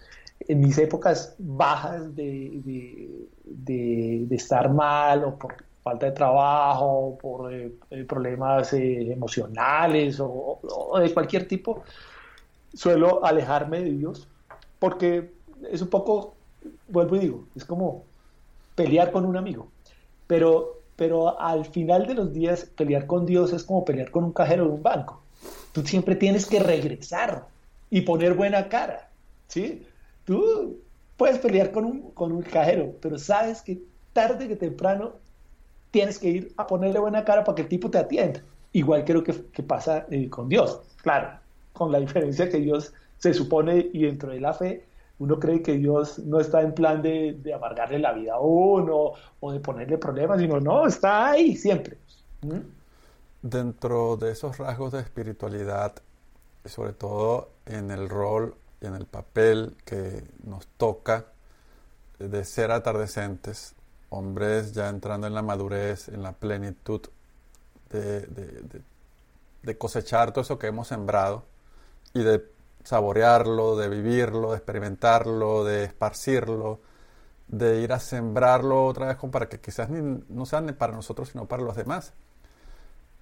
en 0.49 0.61
mis 0.61 0.79
épocas 0.79 1.37
bajas 1.39 2.15
de, 2.17 3.29
de, 3.45 4.35
estar 4.35 4.73
mal 4.73 5.25
o 5.25 5.39
por 5.39 5.55
falta 5.89 6.07
de 6.07 6.13
trabajo, 6.13 7.17
por 7.21 7.53
eh, 7.53 7.73
eh, 7.91 8.05
problemas 8.05 8.75
eh, 8.75 9.13
emocionales 9.13 10.19
o, 10.21 10.61
de 11.01 11.15
cualquier 11.15 11.49
tipo, 11.49 11.83
suelo 12.75 13.25
alejarme 13.25 13.81
de 13.81 13.93
Dios 13.93 14.29
porque 14.79 15.33
es 15.73 15.81
un 15.81 15.89
poco, 15.89 16.35
vuelvo 16.89 17.17
y 17.17 17.21
digo, 17.21 17.45
es 17.57 17.65
como 17.65 18.05
pelear 18.75 19.11
con 19.11 19.25
un 19.25 19.37
amigo. 19.37 19.69
Pero, 20.27 20.83
pero 20.95 21.41
al 21.41 21.65
final 21.65 22.07
de 22.07 22.15
los 22.15 22.33
días, 22.35 22.67
pelear 22.77 23.07
con 23.07 23.25
Dios 23.25 23.53
es 23.55 23.65
como 23.65 23.85
pelear 23.85 24.11
con 24.11 24.25
un 24.25 24.33
cajero 24.33 24.65
de 24.65 24.71
un 24.71 24.83
banco. 24.83 25.23
Tú 25.73 25.83
siempre 25.83 26.17
tienes 26.17 26.45
que 26.45 26.61
regresar 26.61 27.47
y 27.89 28.03
poner 28.03 28.35
buena 28.35 28.69
cara. 28.69 29.09
¿sí? 29.49 29.87
Tú 30.25 30.81
puedes 31.17 31.39
pelear 31.39 31.73
con 31.73 31.87
un, 31.87 32.11
con 32.11 32.31
un 32.33 32.43
cajero, 32.43 32.95
pero 33.01 33.19
sabes 33.19 33.63
que 33.63 33.81
tarde 34.13 34.49
que 34.49 34.57
temprano 34.57 35.15
tienes 35.91 36.19
que 36.19 36.29
ir 36.29 36.55
a 36.57 36.67
ponerle 36.67 36.99
buena 36.99 37.25
cara 37.25 37.45
para 37.45 37.57
que 37.57 37.63
el 37.63 37.69
tipo 37.69 37.91
te 37.91 37.99
atienda. 37.99 38.43
Igual 38.73 39.05
creo 39.05 39.25
que, 39.25 39.47
que 39.53 39.63
pasa 39.63 40.07
eh, 40.11 40.29
con 40.29 40.49
Dios, 40.49 40.81
claro, 41.03 41.39
con 41.73 41.91
la 41.91 42.01
diferencia 42.01 42.49
que 42.49 42.59
Dios 42.59 42.93
se 43.17 43.35
supone 43.35 43.91
y 43.93 44.03
dentro 44.03 44.31
de 44.31 44.41
la 44.41 44.55
fe 44.55 44.85
uno 45.19 45.39
cree 45.39 45.63
que 45.63 45.73
Dios 45.73 46.21
no 46.21 46.39
está 46.39 46.63
en 46.63 46.73
plan 46.73 47.03
de, 47.03 47.39
de 47.43 47.53
amargarle 47.53 47.99
la 47.99 48.13
vida 48.13 48.35
a 48.35 48.41
uno 48.41 49.13
o 49.41 49.53
de 49.53 49.61
ponerle 49.61 49.99
problemas, 49.99 50.41
sino 50.41 50.61
no, 50.61 50.87
está 50.87 51.31
ahí 51.31 51.57
siempre. 51.57 51.99
¿Mm? 52.43 52.61
Dentro 53.43 54.17
de 54.17 54.33
esos 54.33 54.59
rasgos 54.59 54.93
de 54.93 55.01
espiritualidad, 55.01 55.95
sobre 56.65 56.93
todo 56.93 57.51
en 57.67 57.91
el 57.91 58.09
rol 58.09 58.55
y 58.81 58.87
en 58.87 58.95
el 58.95 59.07
papel 59.07 59.77
que 59.85 60.23
nos 60.45 60.67
toca 60.69 61.27
de 62.19 62.45
ser 62.45 62.71
atardecentes, 62.71 63.75
hombres 64.11 64.73
ya 64.73 64.89
entrando 64.89 65.27
en 65.27 65.35
la 65.35 65.43
madurez, 65.43 66.09
en 66.09 66.23
la 66.23 66.33
plenitud 66.33 67.03
de, 67.91 68.83
cosechar 69.77 70.33
todo 70.33 70.43
eso 70.43 70.59
que 70.59 70.69
hemos 70.69 70.89
sembrado 70.89 71.45
y 72.15 72.23
de 72.23 72.45
saborearlo, 72.85 73.77
de 73.77 73.89
vivirlo, 73.89 74.53
de 74.53 74.57
experimentarlo, 74.57 75.65
de 75.65 75.85
esparcirlo, 75.85 76.81
de 77.49 77.83
ir 77.83 77.93
a 77.93 78.01
sembrarlo 78.01 78.87
otra 78.87 79.07
vez 79.07 79.17
para 79.31 79.49
que 79.49 79.61
quizás 79.61 79.89
no 79.91 80.47
sea 80.47 80.61
ni 80.61 80.73
para 80.73 80.93
nosotros, 80.95 81.29
sino 81.31 81.47
para 81.47 81.63
los 81.63 81.77
demás. 81.77 82.13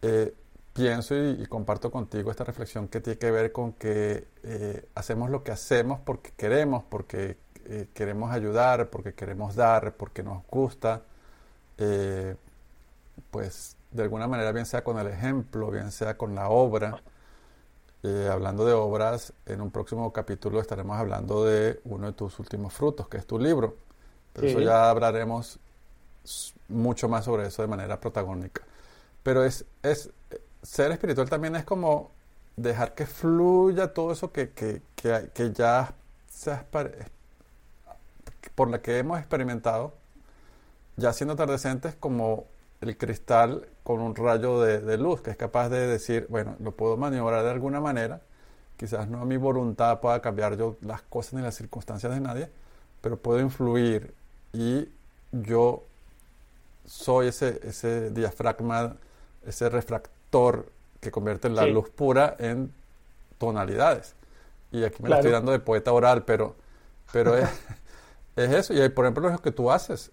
Eh, 0.02 0.35
pienso 0.73 1.16
y, 1.16 1.47
comparto 1.47 1.90
contigo 1.90 2.31
esta 2.31 2.45
reflexión 2.45 2.88
que 2.88 3.00
tiene 3.00 3.19
que 3.19 3.31
ver 3.31 3.50
con 3.50 3.73
que 3.73 4.28
eh, 4.43 4.88
hacemos 4.95 5.31
lo 5.31 5.43
que 5.43 5.50
hacemos 5.50 6.00
porque 6.00 6.33
queremos, 6.37 6.85
porque 6.88 7.38
eh, 7.69 7.89
queremos 7.95 8.33
ayudar, 8.33 8.89
porque 8.89 9.15
queremos 9.15 9.55
dar, 9.55 9.95
porque 9.95 10.23
nos 10.23 10.43
gusta, 10.49 11.03
eh, 11.79 12.37
pues 13.31 13.77
de 13.91 14.03
alguna 14.03 14.27
manera, 14.29 14.53
bien 14.53 14.67
sea 14.67 14.85
con 14.85 14.99
el 14.99 15.07
ejemplo, 15.07 15.71
bien 15.71 15.91
sea 15.91 16.17
con 16.17 16.35
la 16.35 16.49
obra. 16.49 17.01
hablando 18.31 18.65
de 18.65 18.73
obras, 18.73 19.33
en 19.47 19.61
un 19.61 19.71
próximo 19.73 20.13
capítulo 20.13 20.61
estaremos 20.61 20.97
hablando 20.97 21.45
de 21.45 21.81
uno 21.85 22.07
de 22.07 22.13
tus 22.13 22.39
últimos 22.39 22.73
frutos, 22.73 23.09
que 23.09 23.17
es 23.17 23.27
tu 23.27 23.39
libro. 23.39 23.75
Pero 24.33 24.47
eso 24.47 24.61
ya 24.61 24.91
hablaremos 24.91 25.59
mucho 26.69 27.09
más 27.09 27.25
sobre 27.25 27.47
eso 27.47 27.63
de 27.63 27.69
manera 27.69 27.99
protagónica. 27.99 28.63
Pero 29.23 29.45
es, 29.45 29.65
es 29.83 30.11
ser 30.63 30.93
espiritual 30.93 31.29
también 31.29 31.57
es 31.57 31.65
como 31.65 32.11
dejar 32.57 32.95
que 32.95 33.07
fluya 33.07 33.93
todo 33.93 34.13
eso 34.13 34.33
que, 34.33 34.50
que, 34.50 34.83
que, 34.95 35.52
ya 35.52 35.95
por 38.56 38.69
la 38.71 38.82
que 38.82 38.99
hemos 38.99 39.21
experimentado, 39.21 39.95
ya 40.97 41.12
siendo 41.12 41.34
atardecentes 41.34 41.95
como 41.95 42.47
el 42.80 42.97
cristal 42.97 43.69
con 43.84 44.00
un 44.00 44.16
rayo 44.16 44.60
de, 44.60 44.99
luz, 44.99 45.21
que 45.21 45.30
es 45.30 45.36
capaz 45.36 45.69
de 45.69 45.86
decir, 45.86 46.26
bueno, 46.28 46.56
lo 46.58 46.73
puedo 46.73 46.97
maniobrar 46.97 47.45
de 47.45 47.50
alguna 47.50 47.80
manera, 47.80 48.23
quizás 48.76 49.08
no 49.08 49.21
a 49.21 49.25
mi 49.25 49.36
voluntad 49.36 50.00
pueda 50.00 50.21
cambiar 50.21 50.56
yo 50.56 50.76
las 50.80 51.02
cosas 51.02 51.34
ni 51.34 51.42
las 51.42 51.54
circunstancias 51.54 52.12
de 52.12 52.21
nadie, 52.21 52.50
pero 53.00 53.16
puedo 53.19 53.40
influir 53.40 54.14
y 54.52 54.88
yo 55.32 55.84
soy 56.86 57.28
ese, 57.28 57.60
ese 57.62 58.10
diafragma, 58.10 58.97
ese 59.47 59.69
refractor 59.69 60.66
que 61.00 61.10
convierte 61.10 61.49
la 61.50 61.66
luz 61.66 61.90
pura 61.90 62.36
en 62.38 62.73
tonalidades. 63.38 64.14
Y 64.73 64.84
aquí 64.84 65.02
me 65.02 65.10
lo 65.10 65.16
estoy 65.16 65.30
dando 65.30 65.52
de 65.52 65.58
poeta 65.58 65.92
oral, 65.92 66.25
pero, 66.25 66.56
pero 67.12 67.36
es, 67.36 67.49
es, 68.37 68.51
eso. 68.51 68.75
Y 68.75 68.89
por 68.91 69.05
ejemplo, 69.05 69.29
lo 69.29 69.39
que 69.39 69.53
tú 69.53 69.71
haces. 69.71 70.11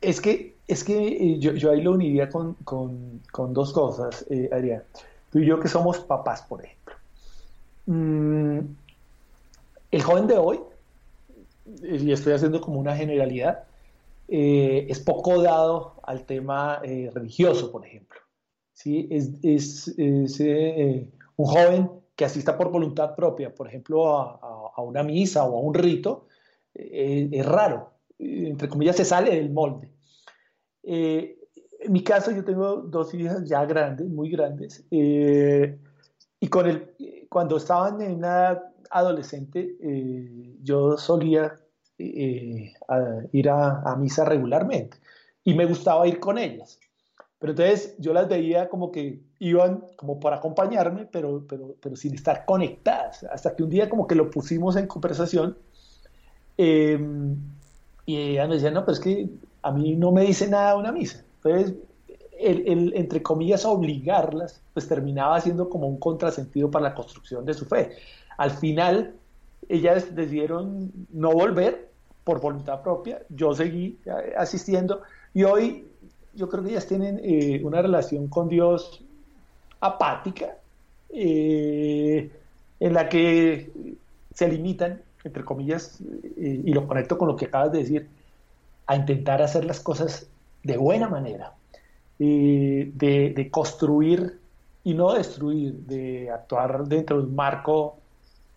Es 0.00 0.20
que, 0.20 0.56
es 0.66 0.82
que 0.82 1.08
eh, 1.08 1.38
yo, 1.38 1.52
yo 1.52 1.70
ahí 1.70 1.80
lo 1.80 1.92
uniría 1.92 2.28
con, 2.28 2.54
con, 2.64 3.20
con 3.30 3.54
dos 3.54 3.72
cosas, 3.72 4.26
eh, 4.30 4.48
Adrián. 4.52 4.82
Tú 5.30 5.38
y 5.38 5.46
yo 5.46 5.60
que 5.60 5.68
somos 5.68 6.00
papás, 6.00 6.42
por 6.42 6.64
ejemplo. 6.64 6.94
Mm, 7.86 8.58
el 9.90 10.02
joven 10.02 10.26
de 10.26 10.38
hoy, 10.38 10.60
y 11.82 12.12
estoy 12.12 12.32
haciendo 12.32 12.60
como 12.60 12.80
una 12.80 12.96
generalidad, 12.96 13.64
eh, 14.28 14.86
es 14.88 14.98
poco 15.00 15.42
dado 15.42 15.94
al 16.02 16.24
tema 16.24 16.80
eh, 16.82 17.10
religioso, 17.12 17.70
por 17.70 17.86
ejemplo. 17.86 18.18
¿sí? 18.72 19.08
Es, 19.10 19.94
eh, 19.98 21.08
un 21.36 21.46
joven 21.46 21.90
que 22.16 22.24
asista 22.24 22.56
por 22.56 22.70
voluntad 22.70 23.14
propia, 23.14 23.54
por 23.54 23.68
ejemplo, 23.68 24.18
a, 24.18 24.61
una 24.80 25.02
misa 25.02 25.44
o 25.44 25.58
a 25.58 25.60
un 25.60 25.74
rito, 25.74 26.28
es 26.74 27.44
raro, 27.44 27.92
entre 28.18 28.68
comillas, 28.68 28.96
se 28.96 29.04
sale 29.04 29.36
del 29.36 29.50
molde. 29.50 29.90
en 30.82 31.92
mi 31.92 32.02
caso, 32.02 32.30
yo 32.30 32.42
tengo 32.44 32.76
dos 32.76 33.12
hijas 33.12 33.46
ya 33.46 33.66
grandes, 33.66 34.08
muy 34.08 34.30
grandes, 34.30 34.86
y 34.90 36.48
con 36.48 36.66
el, 36.66 37.26
cuando 37.28 37.58
estaban 37.58 38.00
en 38.00 38.14
una 38.14 38.62
adolescente, 38.90 39.76
yo 40.62 40.96
solía 40.96 41.54
eh, 42.04 42.72
ir 43.32 43.48
a, 43.50 43.96
misa 43.96 44.24
regularmente 44.24 44.96
y 45.44 45.54
me 45.54 45.66
gustaba 45.66 46.06
ir 46.08 46.18
con 46.18 46.38
ellas. 46.38 46.80
Pero 47.42 47.54
entonces 47.54 47.96
yo 47.98 48.12
las 48.12 48.28
veía 48.28 48.68
como 48.68 48.92
que 48.92 49.20
iban 49.40 49.84
como 49.96 50.20
para 50.20 50.36
acompañarme, 50.36 51.06
pero, 51.10 51.44
pero, 51.48 51.74
pero 51.80 51.96
sin 51.96 52.14
estar 52.14 52.44
conectadas. 52.44 53.24
Hasta 53.24 53.56
que 53.56 53.64
un 53.64 53.68
día 53.68 53.90
como 53.90 54.06
que 54.06 54.14
lo 54.14 54.30
pusimos 54.30 54.76
en 54.76 54.86
conversación 54.86 55.58
em, 56.56 57.34
y 58.06 58.16
ella 58.16 58.46
me 58.46 58.54
decía, 58.54 58.70
no, 58.70 58.82
pero 58.82 58.92
es 58.92 59.00
que 59.00 59.28
a 59.60 59.72
mí 59.72 59.96
no 59.96 60.12
me 60.12 60.22
dice 60.22 60.46
nada 60.46 60.76
una 60.76 60.92
misa. 60.92 61.24
Entonces, 61.42 61.74
el, 62.38 62.92
entre 62.94 63.24
comillas, 63.24 63.64
obligarlas, 63.64 64.62
pues 64.72 64.86
terminaba 64.86 65.40
siendo 65.40 65.68
como 65.68 65.88
un 65.88 65.98
contrasentido 65.98 66.70
para 66.70 66.90
la 66.90 66.94
construcción 66.94 67.44
de 67.44 67.54
su 67.54 67.64
fe. 67.64 67.90
Al 68.38 68.52
final, 68.52 69.16
ellas 69.68 70.14
decidieron 70.14 70.92
no 71.10 71.32
volver 71.32 71.90
por 72.22 72.40
voluntad 72.40 72.82
propia, 72.82 73.20
yo 73.30 73.52
seguí 73.52 73.98
eh, 74.06 74.32
asistiendo 74.36 75.02
y 75.34 75.42
hoy 75.42 75.88
yo 76.34 76.48
creo 76.48 76.62
que 76.62 76.70
ellas 76.70 76.86
tienen 76.86 77.20
eh, 77.22 77.60
una 77.64 77.82
relación 77.82 78.28
con 78.28 78.48
Dios 78.48 79.02
apática, 79.80 80.56
eh, 81.10 82.30
en 82.80 82.94
la 82.94 83.08
que 83.08 83.96
se 84.34 84.48
limitan, 84.48 85.02
entre 85.24 85.44
comillas, 85.44 85.98
y 86.36 86.72
lo 86.72 86.86
conecto 86.86 87.16
con 87.16 87.28
lo 87.28 87.36
que 87.36 87.46
acabas 87.46 87.70
de 87.72 87.78
decir, 87.78 88.08
a 88.86 88.96
intentar 88.96 89.40
hacer 89.40 89.64
las 89.64 89.78
cosas 89.80 90.26
de 90.64 90.76
buena 90.76 91.08
manera, 91.08 91.52
de, 92.18 92.92
de 93.36 93.50
construir 93.50 94.38
y 94.84 94.94
no 94.94 95.12
destruir, 95.12 95.74
de 95.86 96.30
actuar 96.30 96.84
dentro 96.86 97.18
de 97.18 97.24
un 97.24 97.34
marco 97.34 97.98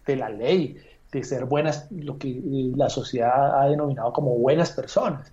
de 0.05 0.15
la 0.15 0.29
ley, 0.29 0.77
de 1.11 1.23
ser 1.23 1.45
buenas, 1.45 1.87
lo 1.91 2.17
que 2.17 2.29
eh, 2.29 2.71
la 2.75 2.89
sociedad 2.89 3.61
ha 3.61 3.67
denominado 3.67 4.11
como 4.13 4.35
buenas 4.37 4.71
personas. 4.71 5.31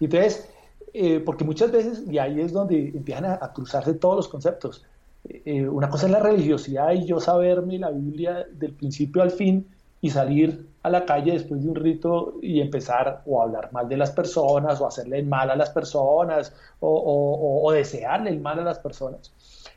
Entonces, 0.00 0.48
eh, 0.92 1.20
porque 1.20 1.44
muchas 1.44 1.70
veces, 1.70 2.02
y 2.08 2.18
ahí 2.18 2.40
es 2.40 2.52
donde 2.52 2.88
empiezan 2.88 3.26
a, 3.26 3.52
cruzarse 3.52 3.94
todos 3.94 4.16
los 4.16 4.28
conceptos. 4.28 4.84
Eh, 5.24 5.68
una 5.68 5.88
cosa 5.88 6.06
es 6.06 6.12
la 6.12 6.20
religiosidad 6.20 6.92
y 6.92 7.04
yo 7.04 7.20
saberme 7.20 7.78
la 7.78 7.90
Biblia 7.90 8.46
del 8.52 8.72
principio 8.72 9.22
al 9.22 9.30
fin 9.30 9.66
y 10.00 10.10
salir 10.10 10.66
a 10.82 10.88
la 10.88 11.04
calle 11.04 11.32
después 11.32 11.62
de 11.62 11.68
un 11.68 11.74
rito 11.74 12.38
y 12.40 12.60
empezar 12.60 13.22
o 13.26 13.40
a 13.40 13.44
hablar 13.44 13.70
mal 13.72 13.88
de 13.88 13.98
las 13.98 14.10
personas 14.12 14.80
o 14.80 14.86
hacerle 14.86 15.18
el 15.18 15.26
mal 15.26 15.50
a 15.50 15.56
las 15.56 15.70
personas 15.70 16.54
o, 16.80 17.70
desearle 17.72 18.30
el 18.30 18.40
mal 18.40 18.58
a 18.58 18.64
las 18.64 18.78
personas. 18.78 19.32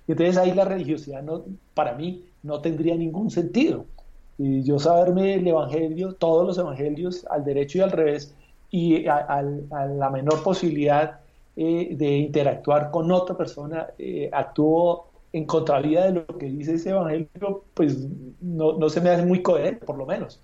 Y 0.08 0.14
entonces 0.14 0.38
ahí 0.38 0.54
la 0.54 0.66
religiosidad 0.66 1.22
no, 1.22 1.44
para 1.74 1.94
mí 1.94 2.26
no 2.42 2.62
tendría 2.62 2.96
ningún 2.96 3.30
sentido. 3.30 3.86
Y 4.38 4.64
yo 4.64 4.80
saberme 4.80 5.36
el 5.36 5.48
Evangelio, 5.48 6.14
todos 6.14 6.48
los 6.48 6.58
Evangelios, 6.58 7.26
al 7.30 7.44
derecho 7.44 7.80
y 7.80 7.82
al 7.82 7.92
revés, 7.92 8.34
y 8.74 9.06
a, 9.06 9.44
la 9.44 10.10
menor 10.10 10.42
posibilidad 10.42 11.20
eh, 11.56 11.90
de 11.96 12.18
interactuar 12.18 12.90
con 12.90 13.12
otra 13.12 13.38
persona, 13.38 13.86
eh, 14.00 14.32
actúo 14.34 15.12
en 15.32 15.46
contravía 15.46 16.06
de 16.06 16.14
lo 16.14 16.26
que 16.26 16.48
dice 16.48 16.74
ese 16.74 16.90
evangelio, 16.90 17.66
pues 17.76 18.00
no, 18.42 18.74
no 18.74 18.90
se 18.90 19.00
me 19.00 19.12
hace 19.12 19.28
muy 19.28 19.44
coherente, 19.44 19.86
por 19.86 19.96
lo 19.96 20.08
menos. 20.08 20.40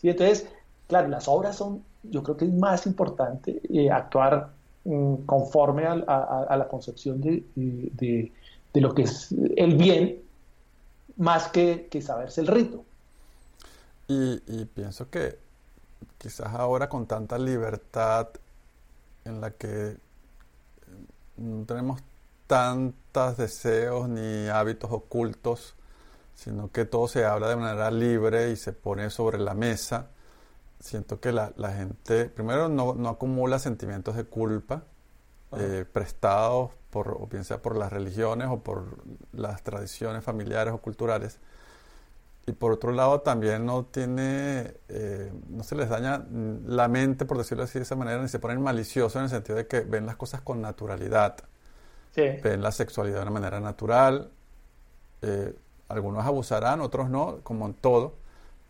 ¿Sí? 0.00 0.08
Entonces, 0.08 0.48
claro, 0.86 1.08
las 1.08 1.26
obras 1.26 1.56
son, 1.56 1.82
yo 2.04 2.22
creo 2.22 2.36
que 2.36 2.44
es 2.44 2.54
más 2.54 2.86
importante 2.86 3.60
eh, 3.68 3.90
actuar 3.90 4.50
mm, 4.84 5.24
conforme 5.26 5.84
a, 5.84 6.56
la 6.56 6.68
concepción 6.68 7.20
de, 7.20 7.42
de, 7.56 8.30
lo 8.80 8.94
que 8.94 9.02
es 9.02 9.34
el 9.56 9.74
bien, 9.74 10.20
más 11.16 11.48
que, 11.48 11.88
que 11.90 12.00
saberse 12.00 12.40
el 12.40 12.46
rito. 12.46 12.84
Y, 14.06 14.40
y, 14.46 14.64
pienso 14.66 15.10
que 15.10 15.43
quizás 16.24 16.54
ahora 16.54 16.88
con 16.88 17.04
tanta 17.04 17.36
libertad 17.36 18.28
en 19.26 19.42
la 19.42 19.50
que 19.50 19.98
no 21.36 21.66
tenemos 21.66 22.00
tantos 22.46 23.36
deseos 23.36 24.08
ni 24.08 24.48
hábitos 24.48 24.90
ocultos, 24.90 25.74
sino 26.34 26.72
que 26.72 26.86
todo 26.86 27.08
se 27.08 27.26
habla 27.26 27.50
de 27.50 27.56
manera 27.56 27.90
libre 27.90 28.50
y 28.50 28.56
se 28.56 28.72
pone 28.72 29.10
sobre 29.10 29.36
la 29.36 29.52
mesa. 29.52 30.06
Siento 30.80 31.20
que 31.20 31.30
la, 31.30 31.52
gente, 31.76 32.24
primero, 32.30 32.70
no, 32.70 33.06
acumula 33.06 33.58
sentimientos 33.58 34.16
de 34.16 34.24
culpa 34.24 34.82
eh, 35.58 35.84
prestados, 35.92 36.70
por, 36.88 37.18
o 37.20 37.26
bien 37.26 37.44
sea 37.44 37.60
por 37.60 37.76
las 37.76 37.92
religiones 37.92 38.48
o 38.50 38.60
por 38.60 38.96
las 39.32 39.62
tradiciones 39.62 40.24
familiares 40.24 40.72
o 40.72 40.78
culturales. 40.78 41.38
Y 42.46 42.52
por 42.52 42.72
otro 42.72 42.92
lado, 42.92 43.20
también 43.20 43.64
no 43.64 43.84
tiene, 43.86 44.74
eh, 44.88 45.32
no 45.48 45.62
se 45.62 45.74
les 45.76 45.88
daña 45.88 46.24
la 46.66 46.88
mente, 46.88 47.24
por 47.24 47.38
decirlo 47.38 47.64
así 47.64 47.78
de 47.78 47.84
esa 47.84 47.96
manera, 47.96 48.20
ni 48.20 48.28
se 48.28 48.38
ponen 48.38 48.60
maliciosos 48.60 49.16
en 49.16 49.22
el 49.22 49.30
sentido 49.30 49.56
de 49.56 49.66
que 49.66 49.80
ven 49.80 50.06
las 50.06 50.16
cosas 50.16 50.42
con 50.42 50.60
naturalidad 50.60 51.36
ven 52.14 52.62
la 52.62 52.72
sexualidad 52.72 53.16
de 53.16 53.22
una 53.22 53.30
manera 53.30 53.60
natural. 53.60 54.30
Eh, 55.22 55.54
algunos 55.88 56.24
abusarán, 56.24 56.80
otros 56.80 57.10
no, 57.10 57.38
como 57.42 57.66
en 57.66 57.74
todo, 57.74 58.14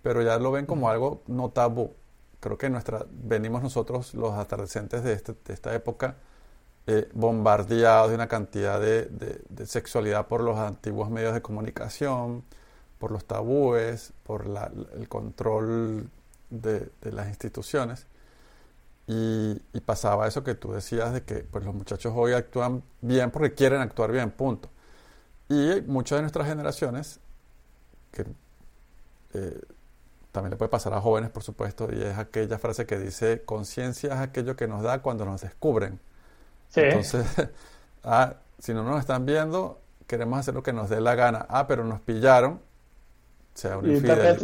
pero 0.02 0.22
ya 0.22 0.38
lo 0.38 0.52
ven 0.52 0.66
como 0.66 0.88
algo 0.88 1.22
no 1.26 1.50
tabú. 1.50 1.94
Creo 2.40 2.58
que 2.58 2.68
nuestra, 2.68 3.06
venimos 3.10 3.62
nosotros, 3.62 4.14
los 4.14 4.32
atardecentes 4.34 5.02
de, 5.02 5.14
este, 5.14 5.34
esta 5.48 5.74
época, 5.74 6.16
eh, 6.86 7.08
bombardeados 7.14 8.10
de 8.10 8.14
una 8.16 8.28
cantidad 8.28 8.80
de, 8.80 9.08
sexualidad 9.66 10.26
por 10.26 10.42
los 10.42 10.58
antiguos 10.58 11.10
medios 11.10 11.34
de 11.34 11.42
comunicación, 11.42 12.44
por 12.98 13.10
los 13.10 13.24
tabúes, 13.24 14.12
por 14.22 14.46
el 14.96 15.08
control 15.08 16.08
de, 16.50 16.90
las 17.02 17.28
instituciones. 17.28 18.06
Y, 19.06 19.60
pasaba 19.84 20.26
eso 20.26 20.42
que 20.42 20.54
tú 20.54 20.72
decías 20.72 21.12
de 21.12 21.22
que 21.24 21.40
pues, 21.40 21.64
los 21.64 21.74
muchachos 21.74 22.12
hoy 22.16 22.32
actúan 22.32 22.82
bien 23.02 23.30
porque 23.30 23.52
quieren 23.52 23.80
actuar 23.80 24.10
bien, 24.10 24.30
punto. 24.30 24.70
Y 25.48 25.82
muchas 25.86 26.16
de 26.18 26.22
nuestras 26.22 26.46
generaciones, 26.48 27.20
que 28.10 28.24
eh, 29.34 29.60
también 30.32 30.50
le 30.50 30.56
puede 30.56 30.70
pasar 30.70 30.94
a 30.94 31.00
jóvenes, 31.00 31.30
por 31.30 31.42
supuesto, 31.42 31.88
y 31.92 32.02
es 32.02 32.18
aquella 32.18 32.58
frase 32.58 32.86
que 32.86 32.98
dice, 32.98 33.42
conciencia 33.44 34.14
es 34.14 34.20
aquello 34.20 34.56
que 34.56 34.66
nos 34.66 34.82
da 34.82 35.02
cuando 35.02 35.24
nos 35.24 35.42
descubren. 35.42 36.00
Entonces, 36.74 37.26
ah, 38.04 38.34
si 38.58 38.74
no 38.74 38.82
nos 38.82 38.98
están 39.00 39.26
viendo, 39.26 39.80
queremos 40.06 40.38
hacer 40.38 40.54
lo 40.54 40.62
que 40.62 40.72
nos 40.72 40.88
dé 40.88 41.00
la 41.00 41.14
gana. 41.14 41.46
Ah, 41.48 41.66
pero 41.68 41.84
nos 41.84 42.00
pillaron, 42.00 42.60
sea 43.54 43.78
una 43.78 43.92
infidelidad, 43.92 44.36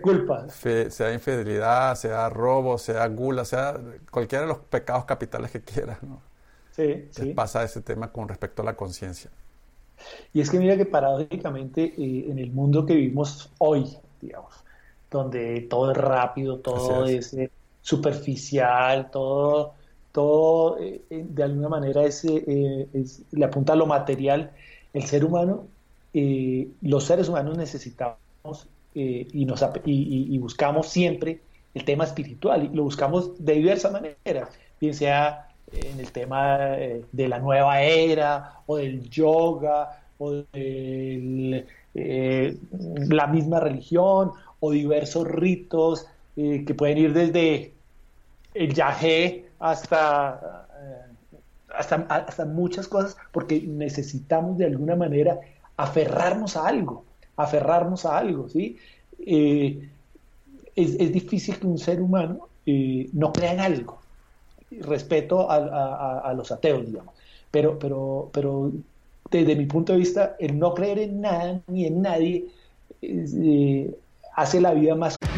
culpa. 0.00 0.48
sea 0.48 1.12
infidelidad, 1.12 1.96
sea 1.96 2.28
robo, 2.28 2.78
sea 2.78 3.06
gula, 3.08 3.44
sea 3.44 3.80
cualquiera 4.10 4.42
de 4.42 4.48
los 4.48 4.58
pecados 4.58 5.04
capitales 5.04 5.50
que 5.50 5.60
quieras, 5.60 6.02
¿no? 6.02 6.22
Sí, 6.70 7.08
sí. 7.10 7.34
pasa 7.34 7.62
ese 7.62 7.82
tema 7.82 8.10
con 8.10 8.28
respecto 8.28 8.62
a 8.62 8.64
la 8.64 8.76
conciencia. 8.76 9.30
Y 10.32 10.40
es 10.40 10.50
que 10.50 10.58
mira 10.58 10.76
que 10.76 10.86
paradójicamente 10.86 11.94
eh, 11.96 12.26
en 12.30 12.38
el 12.38 12.50
mundo 12.50 12.84
que 12.84 12.94
vivimos 12.94 13.50
hoy, 13.58 13.96
digamos, 14.20 14.54
donde 15.10 15.62
todo 15.62 15.92
es 15.92 15.96
rápido, 15.96 16.58
todo 16.58 17.06
es, 17.06 17.34
eh, 17.34 17.50
superficial, 17.80 19.10
todo, 19.10 19.74
todo 20.10 20.78
eh, 20.80 21.02
de 21.10 21.42
alguna 21.42 21.68
manera 21.68 22.04
es, 22.04 22.24
le 22.24 23.44
apunta 23.44 23.74
a 23.74 23.76
lo 23.76 23.86
material, 23.86 24.50
el 24.92 25.04
ser 25.04 25.24
humano, 25.24 25.66
los 26.12 27.04
seres 27.04 27.28
humanos 27.28 27.56
necesitamos 27.56 28.23
eh, 28.94 29.26
y, 29.32 30.38
buscamos 30.38 30.88
siempre 30.88 31.40
el 31.72 31.84
tema 31.84 32.04
espiritual 32.04 32.64
y 32.64 32.76
lo 32.76 32.84
buscamos 32.84 33.44
de 33.44 33.54
diversas 33.54 33.90
maneras, 33.90 34.50
bien 34.78 34.94
sea 34.94 35.48
en 35.72 35.98
el 35.98 36.12
tema 36.12 36.76
eh, 36.76 37.04
de 37.10 37.28
la 37.28 37.38
nueva 37.38 37.82
era 37.82 38.60
o 38.66 38.76
del 38.76 39.08
yoga 39.08 40.02
o 40.18 40.30
de 40.52 41.66
eh, 41.94 42.56
la 43.08 43.26
misma 43.26 43.60
religión 43.60 44.32
o 44.60 44.70
diversos 44.70 45.26
ritos 45.26 46.06
que 46.36 46.74
pueden 46.76 46.98
ir 46.98 47.12
desde 47.12 47.72
el 48.54 48.74
yagé 48.74 49.46
hasta, 49.60 50.66
hasta, 51.76 51.96
hasta 51.96 52.44
muchas 52.44 52.88
cosas 52.88 53.16
porque 53.32 53.62
necesitamos 53.62 54.58
de 54.58 54.66
alguna 54.66 54.96
manera 54.96 55.38
aferrarnos 55.76 56.56
a 56.56 56.66
algo 56.66 57.04
aferrarnos 57.36 58.04
a 58.06 58.18
algo, 58.18 58.48
¿sí? 58.48 58.76
Eh, 59.18 59.88
es, 60.76 61.12
difícil 61.12 61.58
que 61.58 61.66
un 61.66 61.78
ser 61.78 62.00
humano 62.00 62.48
eh, 62.66 63.08
no 63.12 63.32
crea 63.32 63.52
en 63.52 63.60
algo. 63.60 63.98
Respeto 64.70 65.48
a, 65.50 66.32
los 66.36 66.50
ateos, 66.50 66.86
digamos. 66.86 67.14
Pero, 67.50 67.78
pero, 67.78 68.30
pero 68.32 68.72
desde 69.30 69.54
mi 69.54 69.66
punto 69.66 69.92
de 69.92 70.00
vista, 70.00 70.36
el 70.40 70.58
no 70.58 70.74
creer 70.74 70.98
en 70.98 71.20
nada 71.20 71.60
ni 71.68 71.86
en 71.86 72.02
nadie 72.02 72.46
eh, 73.02 73.94
hace 74.34 74.60
la 74.60 74.74
vida 74.74 74.94
más. 74.94 75.16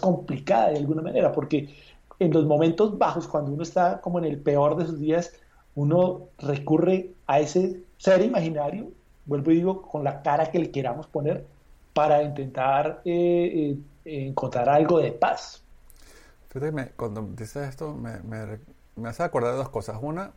complicada 0.00 0.70
de 0.70 0.78
alguna 0.78 1.02
manera, 1.02 1.32
porque 1.32 1.68
en 2.18 2.32
los 2.32 2.44
momentos 2.44 2.98
bajos, 2.98 3.28
cuando 3.28 3.52
uno 3.52 3.62
está 3.62 4.00
como 4.00 4.18
en 4.18 4.24
el 4.24 4.38
peor 4.38 4.76
de 4.76 4.86
sus 4.86 4.98
días, 4.98 5.32
uno 5.74 6.28
recurre 6.38 7.12
a 7.26 7.40
ese 7.40 7.82
ser 7.96 8.22
imaginario, 8.22 8.88
vuelvo 9.26 9.50
y 9.50 9.56
digo, 9.56 9.82
con 9.82 10.04
la 10.04 10.22
cara 10.22 10.50
que 10.50 10.58
le 10.58 10.70
queramos 10.70 11.06
poner, 11.06 11.46
para 11.92 12.22
intentar 12.22 13.02
eh, 13.04 13.76
eh, 14.04 14.26
encontrar 14.26 14.68
algo 14.68 14.98
de 14.98 15.12
paz. 15.12 15.62
Cuando 16.96 17.22
dices 17.36 17.68
esto, 17.68 17.94
me, 17.94 18.20
me, 18.20 19.08
hace 19.08 19.22
acordar 19.22 19.52
de 19.52 19.58
dos 19.58 19.68
cosas. 19.68 19.98
Una, 20.00 20.32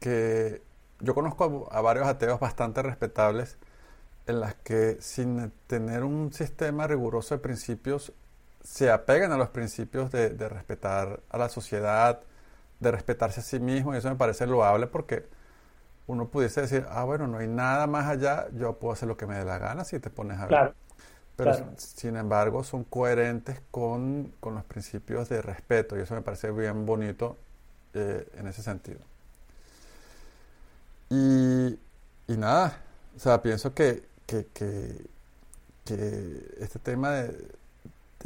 que 0.00 0.62
yo 1.00 1.14
conozco 1.14 1.68
a 1.70 1.80
varios 1.80 2.06
ateos 2.06 2.40
bastante 2.40 2.82
respetables 2.82 3.58
en 4.26 4.40
las 4.40 4.54
que 4.54 4.96
sin 5.00 5.52
tener 5.66 6.04
un 6.04 6.32
sistema 6.32 6.86
riguroso 6.86 7.34
de 7.34 7.40
principios 7.40 8.12
se 8.66 8.90
apegan 8.90 9.30
a 9.30 9.36
los 9.36 9.50
principios 9.50 10.10
de, 10.10 10.30
de, 10.30 10.48
respetar 10.48 11.20
a 11.30 11.38
la 11.38 11.48
sociedad, 11.48 12.20
de 12.80 12.90
respetarse 12.90 13.38
a 13.38 13.42
sí 13.44 13.60
mismo, 13.60 13.94
y 13.94 13.98
eso 13.98 14.10
me 14.10 14.16
parece 14.16 14.44
loable 14.44 14.88
porque 14.88 15.28
uno 16.08 16.28
pudiese 16.28 16.62
decir, 16.62 16.84
ah, 16.90 17.04
bueno, 17.04 17.28
no 17.28 17.38
hay 17.38 17.46
nada 17.46 17.86
más 17.86 18.06
allá, 18.06 18.48
yo 18.54 18.76
puedo 18.78 18.92
hacer 18.92 19.06
lo 19.06 19.16
que 19.16 19.26
me 19.26 19.36
dé 19.36 19.44
la 19.44 19.58
gana 19.58 19.84
si 19.84 20.00
te 20.00 20.10
pones 20.10 20.38
a 20.40 20.46
ver. 20.46 20.74
Pero 21.36 21.54
sin 21.76 22.16
embargo 22.16 22.64
son 22.64 22.84
coherentes 22.84 23.60
con, 23.70 24.32
con, 24.40 24.54
los 24.54 24.64
principios 24.64 25.28
de 25.28 25.42
respeto 25.42 25.96
y 25.96 26.00
eso 26.00 26.14
me 26.14 26.22
parece 26.22 26.50
bien 26.50 26.86
bonito 26.86 27.36
eh, 27.94 28.26
en 28.36 28.48
ese 28.48 28.62
sentido. 28.62 29.00
Y, 31.10 31.78
y, 32.26 32.36
nada, 32.36 32.80
o 33.14 33.20
sea, 33.20 33.42
pienso 33.42 33.74
que, 33.74 34.08
que, 34.26 34.46
que, 34.46 35.06
que 35.84 36.54
este 36.58 36.78
tema 36.78 37.10
de, 37.10 37.55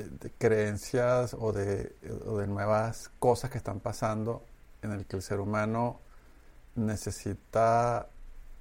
de, 0.05 0.31
creencias 0.39 1.35
o 1.35 1.53
de, 1.53 1.95
nuevas 2.47 3.11
cosas 3.19 3.51
que 3.51 3.59
están 3.59 3.81
pasando 3.81 4.45
en 4.83 4.93
el 4.93 5.07
que 5.07 5.17
el 5.17 5.23
ser 5.23 5.41
humano 5.41 6.01
necesita, 6.75 8.09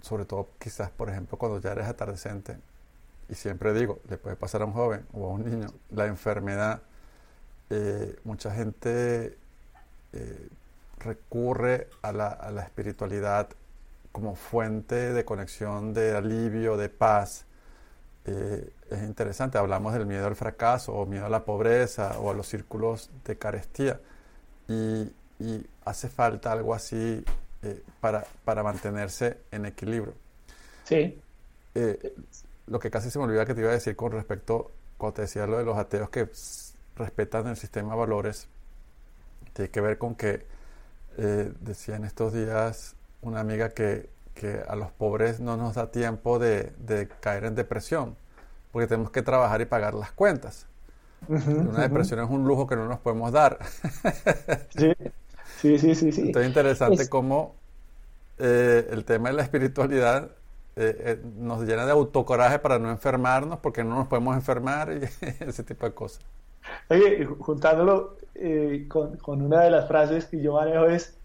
sobre 0.01 0.25
todo 0.25 0.49
quizás, 0.59 0.89
por 0.91 1.09
ejemplo, 1.09 1.37
cuando 1.37 1.59
ya 1.59 1.71
eres 1.71 1.87
atardecente, 1.87 2.57
y 3.29 3.35
siempre 3.35 3.73
digo, 3.73 3.99
le 4.09 4.17
puede 4.17 4.35
pasar 4.35 4.63
a 4.63 4.65
un 4.65 4.73
joven 4.73 5.05
o 5.13 5.25
a 5.25 5.29
un 5.29 5.45
niño, 5.45 5.67
la 5.91 6.07
enfermedad, 6.07 6.81
eh, 7.69 8.19
mucha 8.23 8.51
gente 8.51 9.37
eh, 10.11 10.49
recurre 10.99 11.87
a 12.01 12.11
la, 12.11 12.61
espiritualidad 12.63 13.49
como 14.11 14.35
fuente 14.35 15.13
de 15.13 15.25
conexión, 15.25 15.93
de 15.93 16.15
alivio, 16.15 16.77
de 16.77 16.89
paz. 16.89 17.45
Eh, 18.25 18.69
es 18.89 19.03
interesante, 19.03 19.57
hablamos 19.57 19.93
del 19.93 20.05
miedo 20.05 20.27
al 20.27 20.35
fracaso 20.35 20.93
o 20.93 21.05
miedo 21.05 21.25
a 21.25 21.29
la 21.29 21.45
pobreza 21.45 22.19
o 22.19 22.31
a 22.31 22.33
los 22.33 22.47
círculos 22.47 23.09
de 23.25 23.37
carestía 23.37 23.99
y, 24.67 25.11
y 25.39 25.65
hace 25.85 26.09
falta 26.09 26.51
algo 26.51 26.73
así 26.73 27.23
para, 27.99 28.25
para 28.45 28.63
mantenerse 28.63 29.39
en 29.51 29.65
equilibrio. 29.65 30.13
Sí 30.83 31.21
lo 32.69 32.79
que 32.79 32.89
casi 32.91 33.09
se 33.09 33.19
me 33.19 33.25
olvida 33.25 33.45
que 33.45 33.53
te 33.53 33.61
iba 33.61 33.71
a 33.71 33.73
decir 33.73 33.95
con 33.95 34.11
respecto, 34.11 34.71
cuando 34.97 35.15
te 35.15 35.21
decía 35.23 35.47
lo 35.47 35.57
de 35.57 35.65
los 35.65 35.77
ateos 35.77 36.09
que 36.09 36.29
respetan 36.95 37.47
el 37.47 37.57
sistema 37.57 37.91
de 37.93 37.99
valores, 37.99 38.47
tiene 39.53 39.71
que 39.71 39.81
ver 39.81 39.97
con 39.97 40.15
que 40.15 40.45
eh, 41.17 41.51
decía 41.59 41.95
en 41.95 42.05
estos 42.05 42.33
días 42.33 42.95
una 43.21 43.39
amiga 43.39 43.69
que, 43.69 44.09
que, 44.39 44.61
a 44.67 44.75
los 44.75 44.91
pobres 44.91 45.39
no 45.39 45.57
nos 45.57 45.75
da 45.75 45.91
tiempo 45.91 46.39
de, 46.39 46.71
de, 46.77 47.07
caer 47.19 47.45
en 47.45 47.55
depresión, 47.55 48.15
porque 48.71 48.87
tenemos 48.87 49.11
que 49.11 49.21
trabajar 49.21 49.61
y 49.61 49.65
pagar 49.65 49.93
las 49.93 50.11
cuentas. 50.11 50.65
una 51.27 51.81
depresión 51.81 52.21
es 52.21 52.29
un 52.29 52.47
lujo 52.47 52.65
que 52.65 52.75
no 52.75 52.87
nos 52.87 52.99
podemos 52.99 53.31
dar. 53.31 53.59
sí, 54.69 54.93
sí, 55.57 55.77
sí, 55.77 55.95
sí. 55.95 56.11
sí. 56.11 56.21
Entonces 56.21 56.43
es 56.43 56.47
interesante 56.47 57.09
cómo 57.09 57.55
eh, 58.37 58.87
el 58.91 59.03
tema 59.03 59.29
de 59.29 59.35
la 59.35 59.43
espiritualidad 59.43 60.31
eh, 60.81 60.95
eh, 60.99 61.21
nos 61.37 61.63
llena 61.63 61.85
de 61.85 61.91
autocoraje 61.91 62.57
para 62.57 62.79
no 62.79 62.89
enfermarnos 62.89 63.59
porque 63.59 63.83
no 63.83 63.95
nos 63.95 64.07
podemos 64.07 64.33
enfermar 64.33 64.93
y 64.93 65.03
ese 65.43 65.63
tipo 65.63 65.85
de 65.85 65.93
cosas. 65.93 66.21
Oye, 66.89 67.25
juntándolo 67.25 68.15
eh, 68.35 68.85
con, 68.87 69.17
con, 69.17 69.41
una 69.41 69.61
de 69.61 69.71
las 69.71 69.89
frases 69.89 70.25
que 70.27 70.41
yo 70.41 70.53
manejo 70.53 70.85
es 70.85 71.18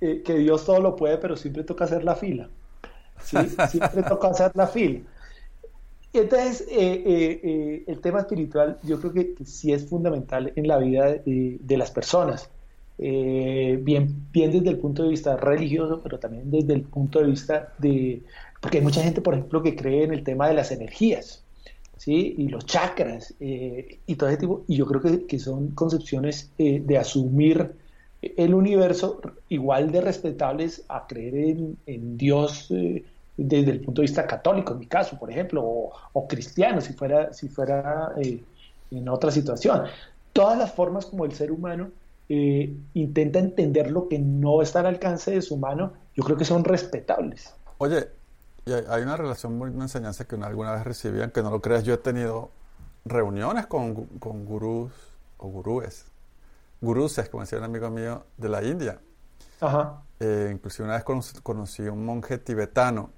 que 0.00 0.34
Dios 0.38 0.64
todo 0.64 0.80
lo 0.80 0.96
puede, 0.96 1.18
pero 1.18 1.36
siempre 1.36 1.64
toca 1.64 1.84
hacer 1.84 2.04
la 2.04 2.14
fila. 2.14 2.48
¿sí? 3.22 3.36
Siempre 3.70 4.02
toca 4.02 4.28
hacer 4.28 4.52
la 4.54 4.66
fila. 4.66 5.00
Entonces, 6.12 6.66
el 6.70 8.00
tema 8.00 8.20
espiritual 8.20 8.78
yo 8.82 9.00
creo 9.00 9.12
que, 9.12 9.34
sí 9.44 9.72
es 9.72 9.88
fundamental 9.88 10.52
en 10.54 10.68
la 10.68 10.78
vida 10.78 11.06
de, 11.06 11.58
de 11.60 11.76
las 11.76 11.90
personas. 11.90 12.50
bien, 12.98 14.26
bien 14.30 14.52
desde 14.52 14.68
el 14.70 14.78
punto 14.78 15.02
de 15.02 15.08
vista 15.08 15.36
religioso, 15.36 16.00
pero 16.02 16.18
también 16.18 16.50
desde 16.50 16.74
el 16.74 16.82
punto 16.82 17.20
de 17.20 17.26
vista 17.26 17.72
de, 17.78 18.22
porque 18.64 18.78
hay 18.78 18.84
mucha 18.84 19.02
gente, 19.02 19.20
por 19.20 19.34
ejemplo, 19.34 19.62
que 19.62 19.76
cree 19.76 20.04
en 20.04 20.14
el 20.14 20.24
tema 20.24 20.48
de 20.48 20.54
las 20.54 20.72
energías, 20.72 21.44
¿sí? 21.98 22.34
Y 22.38 22.48
los 22.48 22.64
chakras, 22.64 23.34
eh, 23.38 23.98
y 24.06 24.16
todo 24.16 24.30
ese 24.30 24.38
tipo. 24.38 24.64
Y 24.66 24.76
yo 24.76 24.86
creo 24.86 25.02
que, 25.02 25.26
que 25.26 25.38
son 25.38 25.72
concepciones 25.72 26.50
eh, 26.56 26.80
de 26.82 26.96
asumir 26.96 27.72
el 28.36 28.54
universo 28.54 29.20
igual 29.48 29.90
de 29.90 30.00
respetables 30.00 30.84
a 30.88 31.06
creer 31.06 31.56
en, 31.86 32.16
Dios 32.16 32.70
eh, 32.70 33.04
desde 33.36 33.70
el 33.70 33.80
punto 33.80 34.00
de 34.00 34.06
vista 34.06 34.26
católico, 34.26 34.72
en 34.72 34.80
mi 34.80 34.86
caso, 34.86 35.18
por 35.18 35.30
ejemplo, 35.30 35.62
o, 35.64 36.28
cristiano, 36.28 36.80
si 36.80 36.92
fuera, 36.92 37.32
si 37.32 37.48
fuera 37.48 38.12
en 38.90 39.08
otra 39.08 39.30
situación. 39.30 39.82
Todas 40.32 40.56
las 40.56 40.72
formas 40.72 41.06
como 41.06 41.24
el 41.24 41.32
ser 41.32 41.50
humano 41.50 41.90
intenta 42.28 43.38
entender 43.38 43.90
lo 43.90 44.08
que 44.08 44.18
no 44.18 44.62
está 44.62 44.80
al 44.80 44.86
alcance 44.86 45.30
de 45.30 45.42
su 45.42 45.56
mano, 45.56 45.92
yo 46.14 46.24
creo 46.24 46.36
que 46.36 46.44
son 46.44 46.64
respetables. 46.64 47.54
Oye, 47.78 48.08
hay 48.88 49.02
una 49.02 49.16
relación, 49.16 49.60
una 49.60 49.84
enseñanza 49.84 50.24
que 50.26 50.34
una, 50.34 50.46
alguna 50.46 50.72
vez 50.72 50.84
recibí, 50.84 51.20
aunque 51.20 51.42
no 51.42 51.50
lo 51.50 51.60
creas, 51.60 51.84
yo 51.84 51.94
he 51.94 51.98
tenido 51.98 52.50
reuniones 53.04 53.66
con, 53.66 54.06
con 54.18 54.44
gurús 54.44 54.92
o 55.36 55.48
gurúes, 55.48 56.06
guruses, 56.84 57.28
como 57.28 57.42
decía 57.42 57.58
un 57.58 57.64
amigo 57.64 57.90
mío 57.90 58.26
de 58.36 58.48
la 58.48 58.62
India. 58.62 59.00
Ajá. 59.60 60.02
Eh, 60.20 60.50
inclusive 60.52 60.84
una 60.84 60.94
vez 60.94 61.04
conocí, 61.04 61.40
conocí 61.42 61.82
un 61.82 62.04
monje 62.04 62.38
tibetano, 62.38 63.10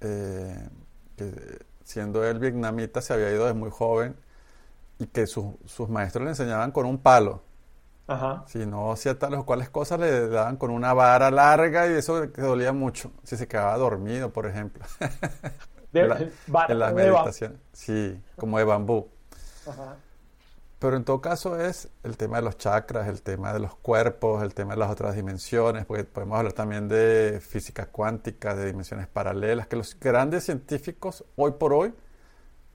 eh, 0.00 0.68
que 1.16 1.64
siendo 1.84 2.24
él 2.24 2.38
vietnamita 2.38 3.00
se 3.00 3.12
había 3.12 3.30
ido 3.30 3.44
desde 3.44 3.58
muy 3.58 3.70
joven 3.70 4.16
y 4.98 5.06
que 5.06 5.26
sus 5.26 5.88
maestros 5.88 6.24
le 6.24 6.30
enseñaban 6.30 6.72
con 6.72 6.86
un 6.86 6.98
palo. 6.98 7.42
Si 8.46 8.66
no 8.66 8.92
hacía 8.92 9.18
tales 9.18 9.40
o 9.40 9.46
cuales 9.46 9.70
cosas, 9.70 9.98
le 9.98 10.28
daban 10.28 10.56
con 10.56 10.70
una 10.70 10.92
vara 10.92 11.30
larga 11.30 11.86
y 11.86 11.92
eso 11.94 12.26
le 12.26 12.28
dolía 12.28 12.72
mucho. 12.72 13.12
Si 13.22 13.36
se 13.36 13.48
quedaba 13.48 13.76
dormido, 13.78 14.30
por 14.30 14.46
ejemplo. 14.46 14.84
De, 15.90 16.02
en 16.68 16.78
las 16.78 16.92
meditaciones. 16.92 17.58
Sí, 17.72 18.20
como 18.36 18.58
de 18.58 18.64
bambú. 18.64 19.08
Pero 20.78 20.96
en 20.96 21.04
todo 21.04 21.20
caso 21.20 21.58
es 21.58 21.88
el 22.02 22.16
tema 22.16 22.36
de 22.38 22.42
los 22.42 22.58
chakras, 22.58 23.08
el 23.08 23.22
tema 23.22 23.52
de 23.52 23.60
los 23.60 23.74
cuerpos, 23.76 24.42
el 24.42 24.54
tema 24.54 24.74
de 24.74 24.80
las 24.80 24.90
otras 24.90 25.14
dimensiones, 25.14 25.86
porque 25.86 26.04
podemos 26.04 26.36
hablar 26.36 26.52
también 26.52 26.88
de 26.88 27.40
física 27.40 27.86
cuántica, 27.86 28.54
de 28.54 28.66
dimensiones 28.66 29.06
paralelas, 29.06 29.66
que 29.66 29.76
los 29.76 29.98
grandes 29.98 30.44
científicos 30.44 31.24
hoy 31.36 31.52
por 31.52 31.72
hoy 31.72 31.94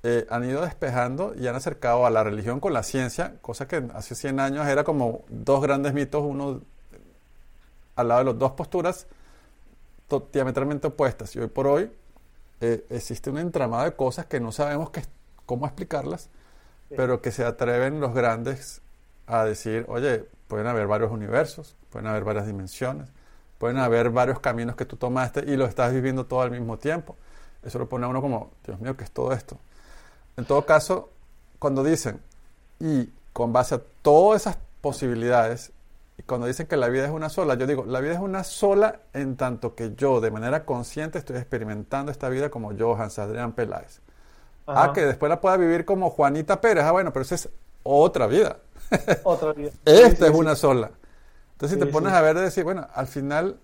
eh, 0.01 0.25
han 0.29 0.45
ido 0.45 0.61
despejando 0.61 1.33
y 1.35 1.45
han 1.47 1.55
acercado 1.55 2.05
a 2.05 2.09
la 2.09 2.23
religión 2.23 2.59
con 2.59 2.73
la 2.73 2.83
ciencia, 2.83 3.35
cosa 3.41 3.67
que 3.67 3.85
hace 3.93 4.15
100 4.15 4.39
años 4.39 4.65
era 4.67 4.83
como 4.83 5.25
dos 5.27 5.61
grandes 5.61 5.93
mitos, 5.93 6.23
uno 6.23 6.61
al 7.95 8.07
lado 8.07 8.19
de 8.19 8.25
las 8.31 8.39
dos 8.39 8.53
posturas 8.53 9.07
diametralmente 10.31 10.87
opuestas. 10.87 11.35
Y 11.35 11.39
hoy 11.39 11.47
por 11.47 11.67
hoy 11.67 11.91
eh, 12.61 12.85
existe 12.89 13.29
un 13.29 13.37
entramado 13.37 13.83
de 13.83 13.95
cosas 13.95 14.25
que 14.25 14.39
no 14.39 14.51
sabemos 14.51 14.89
cómo 15.45 15.65
explicarlas, 15.65 16.29
pero 16.95 17.21
que 17.21 17.31
se 17.31 17.45
atreven 17.45 17.99
los 17.99 18.13
grandes 18.13 18.81
a 19.27 19.45
decir, 19.45 19.85
oye, 19.87 20.25
pueden 20.47 20.67
haber 20.67 20.87
varios 20.87 21.11
universos, 21.11 21.75
pueden 21.91 22.07
haber 22.07 22.23
varias 22.23 22.47
dimensiones, 22.47 23.09
pueden 23.57 23.77
haber 23.77 24.09
varios 24.09 24.39
caminos 24.39 24.75
que 24.75 24.85
tú 24.85 24.95
tomaste 24.95 25.43
y 25.45 25.55
lo 25.55 25.65
estás 25.65 25.93
viviendo 25.93 26.25
todo 26.25 26.41
al 26.41 26.51
mismo 26.51 26.77
tiempo. 26.77 27.15
Eso 27.63 27.77
lo 27.77 27.89
pone 27.89 28.05
a 28.05 28.09
uno 28.09 28.21
como, 28.21 28.51
Dios 28.65 28.79
mío, 28.79 28.95
¿qué 28.97 29.03
es 29.03 29.11
todo 29.11 29.33
esto? 29.33 29.59
En 30.37 30.45
todo 30.45 30.65
caso, 30.65 31.09
cuando 31.59 31.83
dicen, 31.83 32.21
y 32.79 33.09
con 33.33 33.53
base 33.53 33.75
a 33.75 33.81
todas 34.01 34.41
esas 34.41 34.57
posibilidades, 34.81 35.71
cuando 36.25 36.47
dicen 36.47 36.67
que 36.67 36.77
la 36.77 36.87
vida 36.87 37.05
es 37.05 37.11
una 37.11 37.29
sola, 37.29 37.55
yo 37.55 37.67
digo, 37.67 37.85
la 37.85 37.99
vida 37.99 38.13
es 38.13 38.19
una 38.19 38.43
sola 38.43 39.01
en 39.13 39.35
tanto 39.35 39.75
que 39.75 39.93
yo 39.95 40.21
de 40.21 40.31
manera 40.31 40.65
consciente 40.65 41.19
estoy 41.19 41.37
experimentando 41.37 42.11
esta 42.11 42.29
vida 42.29 42.49
como 42.49 42.73
yo, 42.73 42.95
Hans 42.95 43.19
Adrián 43.19 43.51
Peláez. 43.53 44.01
Ah, 44.75 44.91
que 44.93 45.05
después 45.05 45.29
la 45.29 45.41
pueda 45.41 45.57
vivir 45.57 45.85
como 45.85 46.09
Juanita 46.09 46.61
Pérez. 46.61 46.83
Ah, 46.83 46.91
bueno, 46.91 47.11
pero 47.11 47.23
esa 47.23 47.35
es 47.35 47.49
otra 47.83 48.27
vida. 48.27 48.57
Otra 49.23 49.53
vida. 49.53 49.71
Esta 49.85 50.27
es 50.27 50.33
una 50.33 50.55
sola. 50.55 50.91
Entonces, 51.51 51.77
si 51.77 51.85
te 51.85 51.91
pones 51.91 52.11
a 52.11 52.21
ver, 52.21 52.35
de 52.35 52.41
decir, 52.41 52.63
bueno, 52.63 52.87
al 52.93 53.05
final 53.05 53.59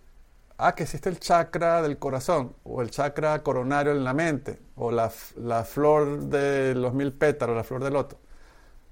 ah, 0.57 0.75
que 0.75 0.83
existe 0.83 1.09
el 1.09 1.19
chakra 1.19 1.81
del 1.81 1.97
corazón, 1.97 2.53
o 2.63 2.81
el 2.81 2.91
chakra 2.91 3.41
coronario 3.41 3.91
en 3.91 4.03
la 4.03 4.13
mente, 4.13 4.59
o 4.75 4.91
la, 4.91 5.11
la 5.37 5.63
flor 5.63 6.23
de 6.25 6.75
los 6.75 6.93
mil 6.93 7.11
pétalos, 7.13 7.55
la 7.55 7.63
flor 7.63 7.83
del 7.83 7.93
loto. 7.93 8.17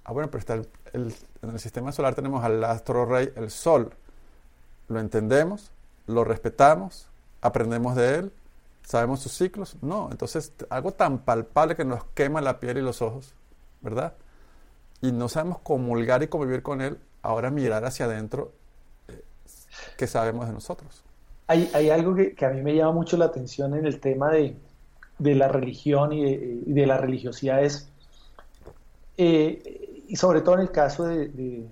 Ah, 0.06 0.12
bueno, 0.12 0.30
pero 0.32 0.40
está 0.40 0.54
el, 0.56 0.68
en 0.94 1.50
el 1.50 1.60
sistema 1.60 1.92
solar 1.92 2.16
tenemos 2.16 2.44
al 2.44 2.64
astro 2.64 3.06
rey, 3.06 3.32
el 3.36 3.52
sol. 3.52 3.94
¿Lo 4.88 5.00
entendemos? 5.00 5.72
¿Lo 6.08 6.24
respetamos? 6.24 7.10
¿Aprendemos 7.42 7.96
de 7.96 8.16
él? 8.16 8.34
¿Sabemos 8.84 9.22
sus 9.22 9.32
ciclos? 9.32 9.78
No, 9.82 10.10
entonces 10.12 10.54
algo 10.70 10.92
tan 10.92 11.20
palpable 11.20 11.76
que 11.76 11.86
nos 11.86 12.04
quema 12.14 12.42
la 12.42 12.60
piel 12.60 12.78
y 12.78 12.82
los 12.82 13.02
ojos, 13.02 13.34
¿verdad? 13.82 14.14
Y 15.02 15.12
no 15.12 15.30
sabemos 15.30 15.60
comulgar 15.60 16.24
y 16.24 16.28
convivir 16.28 16.64
con 16.64 16.82
él, 16.82 16.98
ahora 17.22 17.50
mirar 17.50 17.86
hacia 17.86 18.06
adentro, 18.06 18.52
eh, 19.08 19.24
¿qué 19.98 20.08
sabemos 20.08 20.48
de 20.48 20.54
nosotros? 20.54 21.04
hay, 21.48 21.90
algo 21.90 22.16
que, 22.16 22.46
a 22.46 22.50
mí 22.50 22.62
me 22.62 22.76
llama 22.76 22.94
mucho 22.94 23.18
la 23.18 23.26
atención 23.26 23.76
en 23.76 23.86
el 23.86 24.00
tema 24.00 24.32
de, 24.32 24.56
la 25.20 25.48
religión 25.48 26.14
y 26.14 26.38
de, 26.66 26.88
la 26.88 26.98
religiosidad 26.98 27.64
es, 27.64 27.90
eh, 29.18 30.04
y 30.08 30.16
sobre 30.16 30.42
todo 30.42 30.56
en 30.56 30.62
el 30.62 30.72
caso 30.72 31.06
de, 31.06 31.68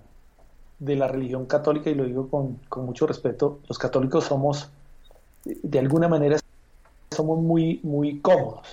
de, 0.80 0.96
la 0.96 1.08
religión 1.08 1.46
católica, 1.46 1.90
y 1.90 1.96
lo 1.96 2.06
digo 2.06 2.30
con, 2.30 2.58
con, 2.70 2.86
mucho 2.86 3.08
respeto, 3.08 3.60
los 3.68 3.78
católicos 3.78 4.26
somos, 4.26 4.70
de 5.46 5.80
alguna 5.80 6.08
manera, 6.08 6.38
somos 7.12 7.40
muy, 7.40 7.82
muy 7.84 8.20
cómodos 8.20 8.66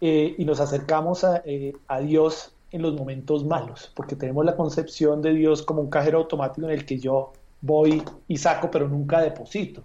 eh, 0.00 0.34
y 0.38 0.44
nos 0.46 0.60
acercamos 0.60 1.24
a, 1.24 1.42
eh, 1.44 1.74
a, 1.88 2.00
Dios 2.00 2.52
en 2.72 2.80
los 2.82 2.94
momentos 2.94 3.44
malos, 3.44 3.92
porque 3.94 4.16
tenemos 4.16 4.44
la 4.46 4.56
concepción 4.56 5.20
de 5.20 5.34
Dios 5.34 5.62
como 5.62 5.82
un 5.82 5.90
cajero 5.90 6.18
automático 6.18 6.66
en 6.66 6.72
el 6.72 6.86
que 6.86 6.98
yo 6.98 7.32
voy 7.60 8.02
y 8.28 8.38
saco, 8.38 8.70
pero 8.70 8.88
nunca 8.88 9.20
deposito. 9.20 9.82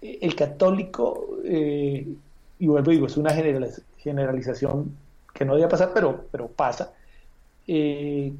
Eh, 0.00 0.18
el 0.22 0.34
católico, 0.34 1.38
y 1.44 2.66
vuelvo 2.66 2.90
y 2.90 2.94
digo, 2.94 3.06
es 3.06 3.16
una 3.16 3.32
generalización 3.32 4.96
que 5.32 5.44
no 5.44 5.54
debe 5.54 5.68
pasar, 5.68 5.92
pero, 5.94 6.26
pero 6.32 6.48
pasa, 6.48 6.92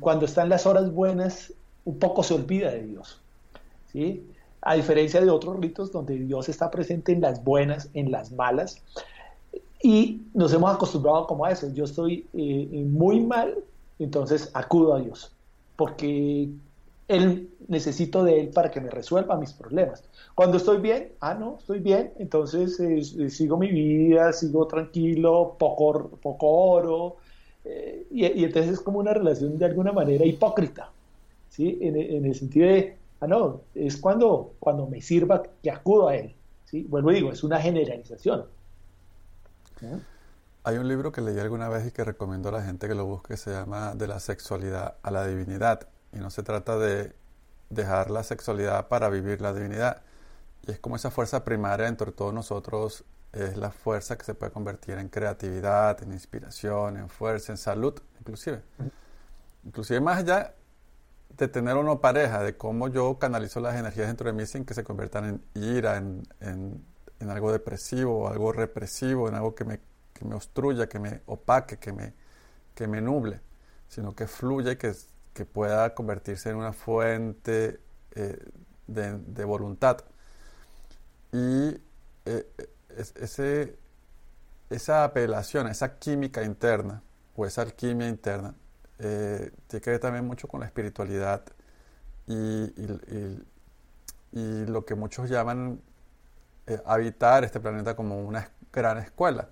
cuando 0.00 0.24
están 0.24 0.48
las 0.48 0.66
horas 0.66 0.92
buenas, 0.92 1.52
un 1.84 1.98
poco 1.98 2.24
se 2.24 2.34
olvida 2.34 2.72
de 2.72 2.82
Dios. 2.86 3.20
¿sí? 3.92 4.31
A 4.62 4.74
diferencia 4.74 5.20
de 5.20 5.30
otros 5.30 5.58
ritos 5.60 5.92
donde 5.92 6.16
Dios 6.16 6.48
está 6.48 6.70
presente 6.70 7.12
en 7.12 7.20
las 7.20 7.42
buenas, 7.44 7.90
en 7.94 8.10
las 8.10 8.32
malas, 8.32 8.82
y 9.82 10.22
nos 10.32 10.52
hemos 10.52 10.72
acostumbrado 10.72 11.26
como 11.26 11.44
a 11.44 11.50
eso. 11.50 11.68
Yo 11.74 11.84
estoy 11.84 12.26
eh, 12.32 12.84
muy 12.88 13.20
mal, 13.20 13.58
entonces 13.98 14.50
acudo 14.54 14.94
a 14.94 15.00
Dios, 15.00 15.32
porque 15.76 16.48
él 17.08 17.50
necesito 17.66 18.22
de 18.22 18.40
Él 18.40 18.48
para 18.50 18.70
que 18.70 18.80
me 18.80 18.90
resuelva 18.90 19.36
mis 19.36 19.52
problemas. 19.52 20.04
Cuando 20.34 20.56
estoy 20.56 20.80
bien, 20.80 21.12
ah, 21.20 21.34
no, 21.34 21.56
estoy 21.58 21.80
bien, 21.80 22.12
entonces 22.18 22.78
eh, 22.78 22.98
eh, 22.98 23.28
sigo 23.28 23.56
mi 23.56 23.70
vida, 23.70 24.32
sigo 24.32 24.66
tranquilo, 24.68 25.56
poco, 25.58 26.10
poco 26.22 26.46
oro, 26.48 27.16
y, 28.10 28.24
entonces 28.24 28.72
es 28.72 28.80
como 28.80 28.98
una 28.98 29.14
relación 29.14 29.56
de 29.56 29.64
alguna 29.64 29.92
manera 29.92 30.24
hipócrita, 30.24 30.90
¿sí? 31.48 31.78
En, 31.80 31.96
el 32.26 32.34
sentido 32.34 32.66
de, 32.66 32.96
ah, 33.22 33.26
no, 33.28 33.62
es 33.74 33.96
cuando, 33.98 34.54
cuando 34.58 34.86
me 34.86 35.00
sirva 35.00 35.42
que 35.62 35.70
acudo 35.70 36.08
a 36.08 36.16
Él, 36.16 36.34
¿sí? 36.64 36.82
Vuelvo 36.88 37.12
y 37.12 37.14
digo, 37.14 37.32
es 37.32 37.44
una 37.44 37.60
generalización. 37.60 38.46
Hay 40.64 40.76
un 40.76 40.88
libro 40.88 41.12
que 41.12 41.20
leí 41.20 41.38
alguna 41.38 41.68
vez 41.68 41.86
y 41.86 41.92
que 41.92 42.02
recomiendo 42.02 42.48
a 42.48 42.52
la 42.52 42.62
gente 42.62 42.88
que 42.88 42.94
lo 42.94 43.04
busque, 43.04 43.36
se 43.36 43.52
llama 43.52 43.94
De 43.94 44.08
la 44.08 44.18
sexualidad 44.18 44.96
a 45.02 45.10
la 45.12 45.26
divinidad. 45.26 45.88
Y 46.12 46.18
no 46.18 46.30
se 46.30 46.42
trata 46.42 46.76
de 46.78 47.14
dejar 47.70 48.10
la 48.10 48.24
sexualidad 48.24 48.88
para 48.88 49.08
vivir 49.08 49.40
la 49.40 49.52
divinidad. 49.52 50.02
Y 50.66 50.72
es 50.72 50.80
como 50.80 50.96
esa 50.96 51.10
fuerza 51.10 51.44
primaria 51.44 51.86
entre 51.86 52.10
todos 52.10 52.34
nosotros, 52.34 53.04
es 53.32 53.56
la 53.56 53.70
fuerza 53.70 54.18
que 54.18 54.24
se 54.24 54.34
puede 54.34 54.52
convertir 54.52 54.98
en 54.98 55.08
creatividad, 55.08 56.02
en 56.02 56.12
inspiración, 56.12 56.96
en 56.96 57.08
fuerza, 57.08 57.52
en 57.52 57.56
salud, 57.56 57.94
inclusive. 58.18 58.62
Inclusive 59.64 60.00
más 60.00 60.18
allá 60.18 60.54
de 61.36 61.48
tener 61.48 61.76
una 61.76 62.00
pareja, 62.00 62.42
de 62.42 62.56
cómo 62.56 62.88
yo 62.88 63.18
canalizo 63.18 63.60
las 63.60 63.76
energías 63.76 64.06
dentro 64.06 64.26
de 64.26 64.32
mí 64.32 64.46
sin 64.46 64.64
que 64.64 64.74
se 64.74 64.84
conviertan 64.84 65.24
en 65.24 65.42
ira, 65.54 65.96
en, 65.96 66.22
en 67.22 67.30
algo 67.30 67.52
depresivo, 67.52 68.28
algo 68.28 68.52
represivo, 68.52 69.28
en 69.28 69.36
algo 69.36 69.54
que 69.54 69.64
me, 69.64 69.80
que 70.12 70.24
me 70.24 70.34
obstruya, 70.34 70.88
que 70.88 70.98
me 70.98 71.22
opaque, 71.26 71.78
que 71.78 71.92
me, 71.92 72.12
que 72.74 72.86
me 72.86 73.00
nuble, 73.00 73.40
sino 73.88 74.14
que 74.14 74.26
fluya 74.26 74.72
y 74.72 74.76
que, 74.76 74.92
que 75.32 75.44
pueda 75.46 75.94
convertirse 75.94 76.50
en 76.50 76.56
una 76.56 76.72
fuente 76.72 77.80
eh, 78.14 78.38
de, 78.86 79.44
voluntad. 79.44 79.98
Y 81.32 81.80
eh, 82.26 82.46
ese, 82.96 83.76
esa 84.68 85.04
apelación, 85.04 85.68
esa 85.68 85.98
química 85.98 86.42
interna 86.42 87.02
o 87.36 87.46
esa 87.46 87.62
alquimia 87.62 88.08
interna 88.08 88.54
eh, 89.02 89.50
tiene 89.66 89.82
que 89.82 89.90
ver 89.90 90.00
también 90.00 90.26
mucho 90.26 90.48
con 90.48 90.60
la 90.60 90.66
espiritualidad 90.66 91.42
y, 92.26 92.34
y, 92.34 93.42
y 94.32 94.66
lo 94.66 94.84
que 94.84 94.94
muchos 94.94 95.28
llaman 95.28 95.80
eh, 96.66 96.80
habitar 96.86 97.44
este 97.44 97.58
planeta 97.58 97.96
como 97.96 98.20
una 98.20 98.50
gran 98.72 98.98
escuela. 98.98 99.48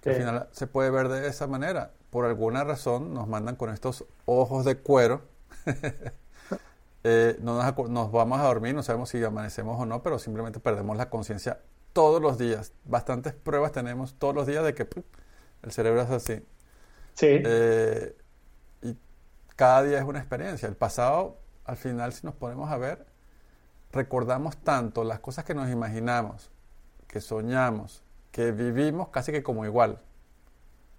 Que 0.00 0.10
al 0.10 0.16
final 0.16 0.48
se 0.52 0.66
puede 0.66 0.90
ver 0.90 1.08
de 1.08 1.26
esa 1.26 1.46
manera. 1.46 1.90
Por 2.10 2.26
alguna 2.26 2.62
razón 2.62 3.12
nos 3.12 3.26
mandan 3.26 3.56
con 3.56 3.70
estos 3.70 4.04
ojos 4.26 4.64
de 4.64 4.76
cuero. 4.76 5.22
eh, 7.04 7.36
no 7.40 7.60
nos, 7.60 7.90
nos, 7.90 8.12
vamos 8.12 8.40
a 8.40 8.44
dormir, 8.44 8.74
no 8.74 8.82
sabemos 8.82 9.08
si 9.08 9.22
amanecemos 9.24 9.80
o 9.80 9.86
no, 9.86 10.02
pero 10.02 10.18
simplemente 10.18 10.60
perdemos 10.60 10.96
la 10.96 11.10
conciencia 11.10 11.58
todos 11.92 12.20
los 12.20 12.38
días. 12.38 12.72
Bastantes 12.84 13.32
pruebas 13.32 13.72
tenemos 13.72 14.14
todos 14.14 14.34
los 14.34 14.46
días 14.46 14.64
de 14.64 14.74
que 14.74 14.86
el 15.62 15.72
cerebro 15.72 16.02
es 16.02 16.10
así. 16.10 16.34
Sí. 17.14 17.26
Eh, 17.30 18.14
y 18.14 18.23
cada 19.56 19.82
día 19.82 19.98
es 19.98 20.04
una 20.04 20.18
experiencia. 20.18 20.68
El 20.68 20.76
pasado, 20.76 21.38
al 21.64 21.76
final, 21.76 22.12
si 22.12 22.26
nos 22.26 22.34
ponemos 22.34 22.70
a 22.70 22.76
ver, 22.76 23.06
recordamos 23.92 24.56
tanto 24.58 25.04
las 25.04 25.20
cosas 25.20 25.44
que 25.44 25.54
nos 25.54 25.70
imaginamos, 25.70 26.50
que 27.06 27.20
soñamos, 27.20 28.02
que 28.32 28.52
vivimos 28.52 29.08
casi 29.08 29.32
que 29.32 29.42
como 29.42 29.64
igual. 29.64 30.00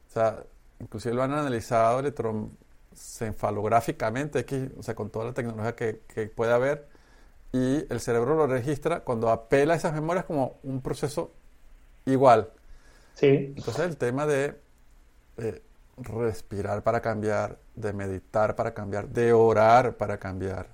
O 0.09 0.11
sea, 0.11 0.43
inclusive 0.79 1.13
lo 1.15 1.23
han 1.23 1.33
analizado 1.33 1.99
electroencefalográficamente, 1.99 4.45
o 4.77 4.83
sea, 4.83 4.95
con 4.95 5.09
toda 5.09 5.25
la 5.25 5.33
tecnología 5.33 5.75
que, 5.75 6.01
que 6.07 6.27
puede 6.27 6.53
haber, 6.53 6.87
y 7.51 7.85
el 7.91 7.99
cerebro 8.01 8.35
lo 8.35 8.47
registra 8.47 9.01
cuando 9.01 9.29
apela 9.29 9.73
a 9.73 9.77
esas 9.77 9.93
memorias 9.93 10.25
como 10.25 10.59
un 10.63 10.81
proceso 10.81 11.31
igual. 12.05 12.51
Sí. 13.13 13.53
Entonces 13.55 13.85
el 13.85 13.97
tema 13.97 14.25
de 14.25 14.59
eh, 15.37 15.61
respirar 15.97 16.83
para 16.83 17.01
cambiar, 17.01 17.59
de 17.75 17.93
meditar 17.93 18.55
para 18.55 18.73
cambiar, 18.73 19.07
de 19.09 19.33
orar 19.33 19.97
para 19.97 20.17
cambiar, 20.17 20.67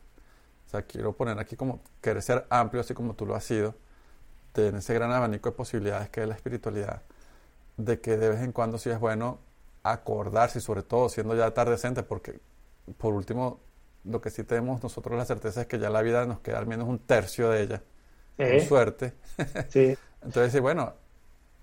o 0.67 0.69
sea, 0.69 0.83
quiero 0.83 1.13
poner 1.13 1.37
aquí 1.39 1.55
como 1.55 1.81
querer 2.01 2.21
ser 2.23 2.45
amplio, 2.49 2.81
así 2.81 2.93
como 2.93 3.13
tú 3.13 3.25
lo 3.25 3.35
has 3.35 3.43
sido, 3.43 3.75
en 4.55 4.75
ese 4.75 4.93
gran 4.93 5.11
abanico 5.11 5.49
de 5.49 5.55
posibilidades 5.55 6.09
que 6.09 6.21
es 6.21 6.27
la 6.27 6.35
espiritualidad, 6.35 7.01
de 7.77 7.99
que 8.01 8.17
de 8.17 8.29
vez 8.29 8.41
en 8.41 8.51
cuando 8.51 8.77
sí 8.77 8.89
es 8.89 8.99
bueno 8.99 9.39
acordarse, 9.83 10.59
y 10.59 10.61
sobre 10.61 10.83
todo 10.83 11.09
siendo 11.09 11.35
ya 11.35 11.51
tardecente, 11.53 12.03
porque 12.03 12.39
por 12.97 13.13
último, 13.13 13.59
lo 14.03 14.21
que 14.21 14.29
sí 14.29 14.43
tenemos 14.43 14.81
nosotros 14.81 15.17
la 15.17 15.25
certeza 15.25 15.61
es 15.61 15.67
que 15.67 15.79
ya 15.79 15.89
la 15.89 16.01
vida 16.01 16.25
nos 16.25 16.39
queda 16.39 16.57
al 16.57 16.67
menos 16.67 16.87
un 16.87 16.99
tercio 16.99 17.49
de 17.49 17.63
ella, 17.63 17.83
con 18.37 18.59
suerte. 18.61 19.13
Sí. 19.69 19.97
Entonces, 20.23 20.51
sí, 20.51 20.59
bueno, 20.59 20.93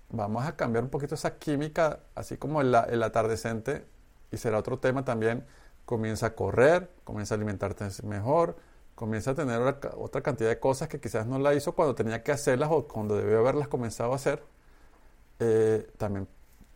vamos 0.09 0.45
a 0.45 0.55
cambiar 0.55 0.83
un 0.83 0.89
poquito 0.89 1.15
esa 1.15 1.37
química, 1.37 1.99
así 2.15 2.37
como 2.37 2.61
el, 2.61 2.75
el 2.89 3.03
atardecente, 3.03 3.85
y 4.31 4.37
será 4.37 4.57
otro 4.57 4.79
tema 4.79 5.05
también, 5.05 5.45
comienza 5.85 6.27
a 6.27 6.35
correr, 6.35 6.89
comienza 7.03 7.33
a 7.33 7.37
alimentarte 7.37 7.85
mejor, 8.03 8.55
comienza 8.95 9.31
a 9.31 9.35
tener 9.35 9.61
otra 9.97 10.21
cantidad 10.21 10.49
de 10.49 10.59
cosas 10.59 10.87
que 10.89 10.99
quizás 10.99 11.25
no 11.25 11.39
la 11.39 11.53
hizo 11.53 11.71
cuando 11.71 11.95
tenía 11.95 12.21
que 12.21 12.31
hacerlas 12.31 12.69
o 12.71 12.87
cuando 12.87 13.15
debió 13.15 13.39
haberlas 13.39 13.67
comenzado 13.67 14.11
a 14.11 14.15
hacer. 14.15 14.43
Eh, 15.39 15.87
también 15.97 16.27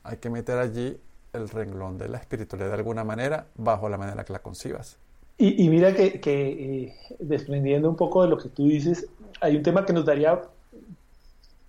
hay 0.03 0.17
que 0.17 0.29
meter 0.29 0.57
allí 0.57 0.99
el 1.33 1.49
renglón 1.49 1.97
de 1.97 2.07
la 2.07 2.19
espiritualidad 2.19 2.69
de 2.69 2.75
alguna 2.75 3.03
manera, 3.03 3.47
bajo 3.55 3.89
la 3.89 3.97
manera 3.97 4.23
que 4.23 4.33
la 4.33 4.39
concibas. 4.39 4.97
Y, 5.37 5.67
mira 5.67 5.93
que, 5.93 6.21
eh, 6.25 6.95
desprendiendo 7.19 7.89
un 7.89 7.95
poco 7.95 8.23
de 8.23 8.29
lo 8.29 8.37
que 8.37 8.49
tú 8.49 8.67
dices, 8.67 9.07
hay 9.41 9.57
un 9.57 9.63
tema 9.63 9.85
que 9.85 9.91
nos 9.91 10.05
daría, 10.05 10.41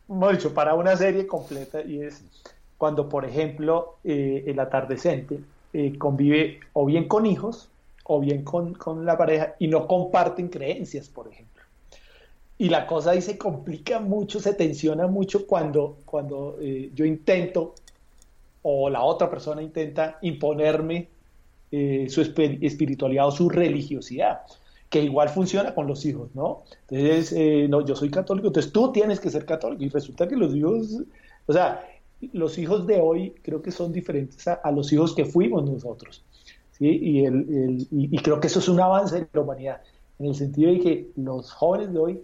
hemos 0.08 0.32
dicho, 0.32 0.54
para 0.54 0.74
una 0.74 0.96
serie 0.96 1.26
completa 1.26 1.82
y 1.82 2.02
es 2.02 2.22
cuando, 2.78 3.08
por 3.08 3.24
ejemplo, 3.24 3.96
eh, 4.04 4.44
el 4.46 4.58
atardecente 4.58 5.40
convive 5.98 6.60
o 6.72 6.86
bien 6.86 7.08
con 7.08 7.26
hijos 7.26 7.68
o 8.04 8.20
bien 8.20 8.44
con, 8.44 9.04
la 9.04 9.16
pareja 9.16 9.54
y 9.58 9.66
no 9.66 9.86
comparten 9.86 10.48
creencias, 10.48 11.08
por 11.08 11.28
ejemplo. 11.28 11.62
Y 12.58 12.68
la 12.68 12.86
cosa 12.86 13.10
ahí 13.10 13.22
se 13.22 13.36
complica 13.36 13.98
mucho, 13.98 14.38
se 14.40 14.54
tensiona 14.54 15.06
mucho 15.06 15.46
cuando, 15.46 15.98
cuando 16.04 16.56
eh, 16.60 16.90
yo 16.94 17.04
intento 17.04 17.74
o 18.62 18.88
la 18.88 19.02
otra 19.02 19.28
persona 19.28 19.62
intenta 19.62 20.18
imponerme 20.22 21.08
eh, 21.72 22.06
su 22.08 22.20
espiritualidad 22.20 23.26
o 23.26 23.32
su 23.32 23.48
religiosidad, 23.48 24.42
que 24.88 25.02
igual 25.02 25.28
funciona 25.28 25.74
con 25.74 25.86
los 25.86 26.04
hijos, 26.06 26.30
¿no? 26.34 26.62
Entonces, 26.88 27.32
eh, 27.32 27.66
no, 27.68 27.84
yo 27.84 27.96
soy 27.96 28.10
católico, 28.10 28.48
entonces 28.48 28.72
tú 28.72 28.92
tienes 28.92 29.20
que 29.20 29.30
ser 29.30 29.44
católico. 29.44 29.82
Y 29.82 29.88
resulta 29.88 30.28
que 30.28 30.36
los 30.36 30.54
hijos, 30.54 31.02
o 31.46 31.52
sea, 31.52 31.84
los 32.32 32.58
hijos 32.58 32.86
de 32.86 33.00
hoy 33.00 33.34
creo 33.42 33.60
que 33.60 33.70
son 33.70 33.92
diferentes 33.92 34.46
a 34.46 34.70
los 34.70 34.92
hijos 34.92 35.14
que 35.14 35.24
fuimos 35.24 35.64
nosotros. 35.68 36.24
Y, 36.80 37.24
el, 37.24 37.86
y, 37.90 38.16
creo 38.18 38.40
que 38.40 38.48
eso 38.48 38.58
es 38.58 38.68
un 38.68 38.80
avance 38.80 39.20
de 39.20 39.28
la 39.32 39.40
humanidad, 39.40 39.80
en 40.18 40.26
el 40.26 40.34
sentido 40.34 40.72
de 40.72 40.80
que 40.80 41.10
los 41.16 41.52
jóvenes 41.52 41.92
de 41.92 41.98
hoy 41.98 42.22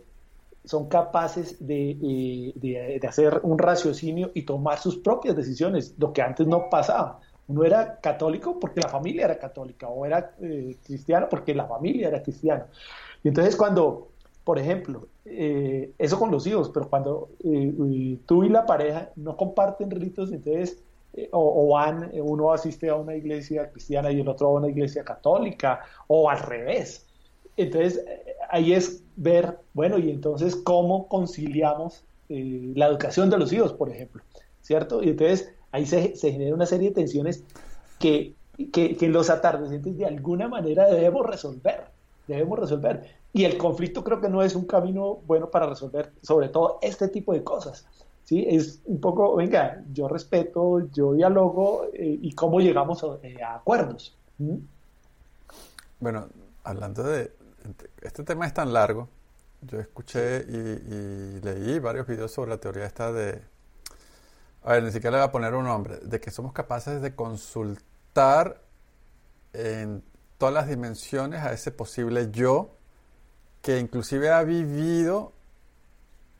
son 0.65 0.89
capaces 0.89 1.57
de, 1.65 1.97
eh, 2.03 2.53
de, 3.01 3.09
hacer 3.09 3.41
un 3.45 3.59
raciocinio 3.59 4.31
y 4.35 4.43
tomar 4.43 4.79
sus 4.79 4.99
propias 4.99 5.37
decisiones, 5.37 5.95
lo 5.99 6.13
que 6.13 6.23
antes 6.23 6.47
no 6.47 6.69
pasaba. 6.69 7.21
Uno 7.51 7.65
era 7.65 7.99
católico 8.01 8.61
porque 8.61 8.81
la 8.81 8.89
familia 8.89 9.25
era 9.25 9.37
católica, 9.37 9.89
o 9.89 10.07
era 10.07 10.37
eh, 10.41 10.77
cristiano 10.85 11.27
porque 11.29 11.53
la 11.53 11.67
familia 11.67 12.07
era 12.07 12.23
cristiana. 12.23 12.67
Y 13.25 13.29
entonces 13.29 13.57
cuando, 13.57 14.09
por 14.45 14.61
ejemplo, 14.61 15.09
eh, 15.25 15.93
eso 15.99 16.17
con 16.17 16.31
los 16.31 16.47
hijos, 16.47 16.71
pero 16.73 16.89
cuando 16.89 17.31
tú 18.27 18.45
y 18.45 18.49
la 18.49 18.65
pareja 18.67 19.11
no 19.17 19.37
comparten 19.37 19.91
ritos, 19.91 20.31
entonces 20.31 20.81
eh, 21.15 21.29
o, 21.33 21.75
van, 21.75 22.09
uno 22.15 22.53
asiste 22.53 22.89
a 22.89 22.95
una 22.95 23.17
iglesia 23.17 23.69
cristiana 23.73 24.13
y 24.13 24.21
el 24.21 24.29
otro 24.29 24.47
a 24.47 24.53
una 24.53 24.69
iglesia 24.69 25.03
católica, 25.03 25.81
o 26.07 26.31
al 26.31 26.39
revés. 26.39 27.09
Entonces, 27.57 28.05
ahí 28.49 28.75
es 28.75 29.03
ver, 29.17 29.59
bueno, 29.75 29.99
y 29.99 30.11
entonces 30.11 30.55
cómo 30.55 31.09
conciliamos 31.09 32.05
la 32.29 32.87
educación 32.87 33.29
de 33.29 33.39
los 33.39 33.53
hijos, 33.53 33.73
por 33.73 33.91
ejemplo, 33.91 34.23
¿cierto? 34.61 35.03
Y 35.03 35.09
entonces 35.09 35.53
ahí 35.73 35.87
se, 35.87 36.17
se 36.17 36.33
genera 36.33 36.55
una 36.55 36.67
serie 36.67 36.89
de 36.89 36.95
tensiones 36.95 37.45
que, 37.99 38.35
que, 38.73 38.97
que 38.97 39.09
los 39.09 39.31
atardecientes 39.31 39.97
de 39.97 40.07
alguna 40.07 40.49
manera 40.49 40.87
debemos 40.87 41.27
resolver, 41.27 41.85
debemos 42.27 42.59
resolver. 42.59 43.21
Y 43.33 43.45
el 43.45 43.57
conflicto 43.59 44.03
creo 44.03 44.21
que 44.21 44.29
no 44.29 44.43
es 44.43 44.57
un 44.57 44.65
camino 44.65 45.21
bueno 45.27 45.51
para 45.51 45.67
resolver 45.67 46.13
sobre 46.23 46.49
todo 46.49 46.79
este 46.83 47.09
tipo 47.09 47.33
de 47.33 47.45
cosas. 47.45 47.87
¿sí? 48.25 48.45
Es 48.49 48.81
un 48.87 49.01
poco, 49.01 49.37
venga, 49.37 49.83
yo 49.93 50.09
respeto, 50.09 50.89
yo 50.93 51.13
dialogo 51.13 51.87
eh, 51.93 52.19
y 52.21 52.33
cómo 52.33 52.61
llegamos 52.61 53.05
a, 53.05 53.19
eh, 53.23 53.43
acuerdos. 53.43 54.17
Bueno, 56.01 56.29
hablando 56.65 57.03
de, 57.05 57.33
este 58.03 58.25
tema 58.25 58.47
es 58.47 58.55
tan 58.55 58.73
largo, 58.73 59.09
yo 59.63 59.79
escuché 59.79 60.45
y, 60.49 60.57
y, 60.57 61.41
leí 61.43 61.79
varios 61.79 62.07
videos 62.07 62.33
sobre 62.33 62.51
la 62.51 62.59
teoría 62.59 62.87
esta 62.87 63.13
de, 63.13 63.43
a 64.63 64.73
ver, 64.73 64.83
ni 64.83 64.93
siquiera 64.93 65.17
le 65.17 65.23
voy 65.23 65.29
a 65.29 65.33
poner 65.33 65.55
un 65.55 65.65
nombre, 65.65 65.99
de 66.03 66.21
que 66.21 66.31
somos 66.31 66.53
capaces 66.53 67.01
de 67.01 67.15
consultar 67.15 68.61
en 69.53 70.03
todas 70.39 70.55
las 70.55 70.69
dimensiones 70.69 71.41
a 71.43 71.53
ese 71.53 71.71
posible 71.71 72.31
yo 72.31 72.71
que 73.63 73.79
inclusive 73.79 74.31
ha 74.31 74.43
vivido 74.43 75.33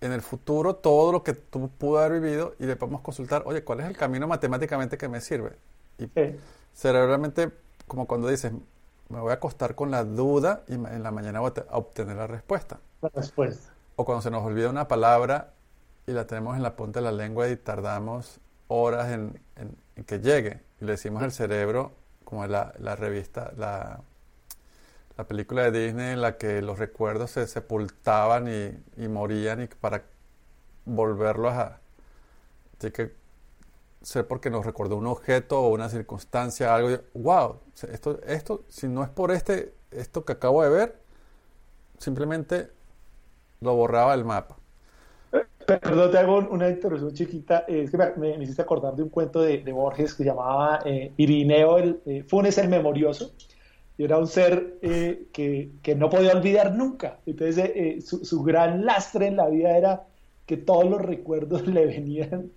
en 0.01 0.13
el 0.13 0.23
futuro 0.23 0.77
todo 0.77 1.13
lo 1.13 1.23
que 1.23 1.35
tú 1.35 1.69
pudo 1.69 1.99
haber 1.99 2.21
vivido 2.21 2.55
y 2.59 2.65
le 2.65 2.77
podemos 2.77 3.03
consultar, 3.03 3.43
oye, 3.45 3.63
¿cuál 3.63 3.81
es 3.81 3.87
el 3.87 3.97
camino 3.97 4.27
matemáticamente 4.27 4.97
que 4.97 5.09
me 5.09 5.21
sirve? 5.21 5.57
Y 5.99 6.09
cerebralmente, 6.75 7.51
como 7.87 8.07
cuando 8.07 8.29
dices, 8.29 8.53
me 9.11 9.21
voy 9.21 9.31
a 9.31 9.35
acostar 9.35 9.75
con 9.75 9.91
la 9.91 10.05
duda 10.05 10.63
y 10.69 10.75
en 10.75 11.03
la 11.03 11.11
mañana 11.11 11.41
voy 11.41 11.53
a 11.69 11.77
obtener 11.77 12.17
la 12.17 12.27
respuesta. 12.27 12.81
La 13.03 13.11
respuesta. 13.11 13.73
O 13.97 14.05
cuando 14.05 14.23
se 14.23 14.31
nos 14.31 14.43
olvida 14.43 14.71
una 14.71 14.89
palabra 14.89 15.53
y 16.07 16.13
la 16.13 16.27
tenemos 16.27 16.57
en 16.57 16.63
la 16.63 16.77
punta 16.77 17.01
de 17.01 17.05
la 17.05 17.13
lengua 17.13 17.49
y 17.49 17.57
tardamos 17.57 18.41
horas 18.69 19.11
en, 19.11 19.41
que 20.07 20.21
llegue. 20.21 20.61
Y 20.81 20.85
le 20.85 20.93
decimos 20.93 21.23
al 21.23 21.33
cerebro, 21.33 21.93
como 22.25 22.47
la, 22.47 22.73
la 22.79 22.97
revista, 22.97 23.53
la, 23.57 24.01
la 25.21 25.27
película 25.27 25.71
de 25.71 25.87
Disney 25.87 26.15
en 26.15 26.23
la 26.23 26.39
que 26.39 26.63
los 26.63 26.79
recuerdos 26.79 27.33
se 27.33 27.47
sepultaban 27.47 28.49
y, 28.97 29.09
morían 29.09 29.61
y 29.61 29.67
para 29.67 30.05
volverlos 30.87 31.53
a... 31.53 31.79
Tiene 32.79 32.93
que 32.95 33.15
ser 34.01 34.27
porque 34.27 34.49
nos 34.49 34.65
recordó 34.65 34.97
un 34.97 35.07
objeto 35.07 35.61
o 35.61 35.69
una 35.69 35.91
circunstancia, 35.91 36.75
algo. 36.75 37.03
wow, 37.13 37.61
esto, 37.91 38.19
esto, 38.23 38.65
si 38.71 38.89
no 38.89 39.03
es 39.05 39.11
por 39.11 39.31
este, 39.31 39.75
esto 39.91 40.25
que 40.25 40.33
acabo 40.33 40.63
de 40.63 40.71
ver, 40.71 40.99
simplemente 41.99 42.71
lo 43.61 43.75
borraba 43.75 44.15
el 44.15 44.25
mapa. 44.25 44.57
Perdón, 45.67 46.11
te 46.11 46.19
hago 46.19 46.39
una 46.51 46.69
interrupción 46.69 47.15
chiquita. 47.15 47.65
Es 47.69 47.91
que 47.91 47.99
me, 48.17 48.43
hiciste 48.43 48.63
acordar 48.63 48.97
de 48.97 49.05
un 49.05 49.09
cuento 49.09 49.41
de, 49.41 49.63
Borges 49.73 50.15
que 50.15 50.25
llamaba 50.25 50.81
eh, 50.85 51.13
Irineo, 51.17 51.79
el, 51.79 52.01
eh, 52.07 52.25
Funes 52.27 52.59
el 52.59 52.69
Memorioso 52.69 53.33
y 54.01 54.05
era 54.05 54.17
un 54.17 54.29
ser 54.29 54.79
eh, 54.81 55.27
que, 55.31 55.73
que, 55.83 55.95
no 55.95 56.09
podía 56.09 56.33
olvidar 56.33 56.75
nunca. 56.75 57.19
Entonces, 57.27 57.59
eh, 57.59 57.73
eh, 57.75 58.01
su, 58.01 58.25
su, 58.25 58.43
gran 58.43 58.87
lastre 58.87 59.27
en 59.27 59.37
la 59.37 59.47
vida 59.51 59.77
era 59.77 60.05
que 60.47 60.57
todos 60.57 60.87
los 60.87 61.03
recuerdos 61.03 61.67
le 61.67 61.85
venían 61.85 62.51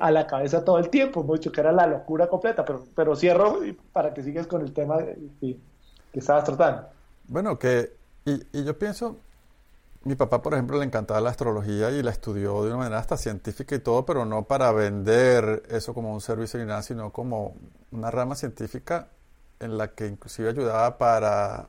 a 0.00 0.10
la 0.10 0.26
cabeza 0.26 0.64
todo 0.64 0.80
el 0.80 0.90
tiempo, 0.90 1.22
mucho 1.22 1.52
que 1.52 1.60
era 1.60 1.70
la 1.70 1.86
locura 1.86 2.26
completa. 2.26 2.64
Pero, 2.64 2.84
pero 2.96 3.14
cierro 3.14 3.60
para 3.92 4.12
que 4.12 4.24
sigas 4.24 4.48
con 4.48 4.60
el 4.60 4.72
tema 4.72 4.98
que, 5.40 5.56
que 6.12 6.18
estabas 6.18 6.42
tratando. 6.42 6.88
Bueno, 7.28 7.56
que, 7.56 7.92
y, 8.24 8.32
y 8.52 8.64
yo 8.64 8.76
pienso, 8.76 9.18
mi 10.06 10.14
papá, 10.14 10.40
por 10.40 10.54
ejemplo, 10.54 10.78
le 10.78 10.84
encantaba 10.84 11.20
la 11.20 11.30
astrología 11.30 11.90
y 11.90 12.00
la 12.00 12.12
estudió 12.12 12.62
de 12.62 12.68
una 12.68 12.76
manera 12.76 12.98
hasta 12.98 13.16
científica 13.16 13.74
y 13.74 13.80
todo, 13.80 14.06
pero 14.06 14.24
no 14.24 14.44
para 14.44 14.70
vender 14.70 15.64
eso 15.68 15.94
como 15.94 16.14
un 16.14 16.20
servicio 16.20 16.60
ni 16.60 16.66
nada, 16.66 16.82
sino 16.82 17.12
como 17.12 17.56
una 17.90 18.10
rama 18.12 18.36
científica 18.36 19.08
en 19.58 19.76
la 19.76 19.94
que 19.94 20.06
inclusive 20.06 20.50
ayudaba 20.50 20.96
para, 20.96 21.68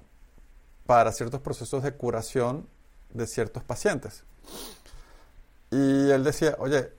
para 0.86 1.12
ciertos 1.12 1.42
procesos 1.42 1.82
de 1.82 1.94
curación 1.94 2.68
de 3.10 3.26
ciertos 3.26 3.64
pacientes. 3.64 4.24
Y 5.72 6.12
él 6.12 6.24
decía, 6.24 6.56
oye, 6.60 6.92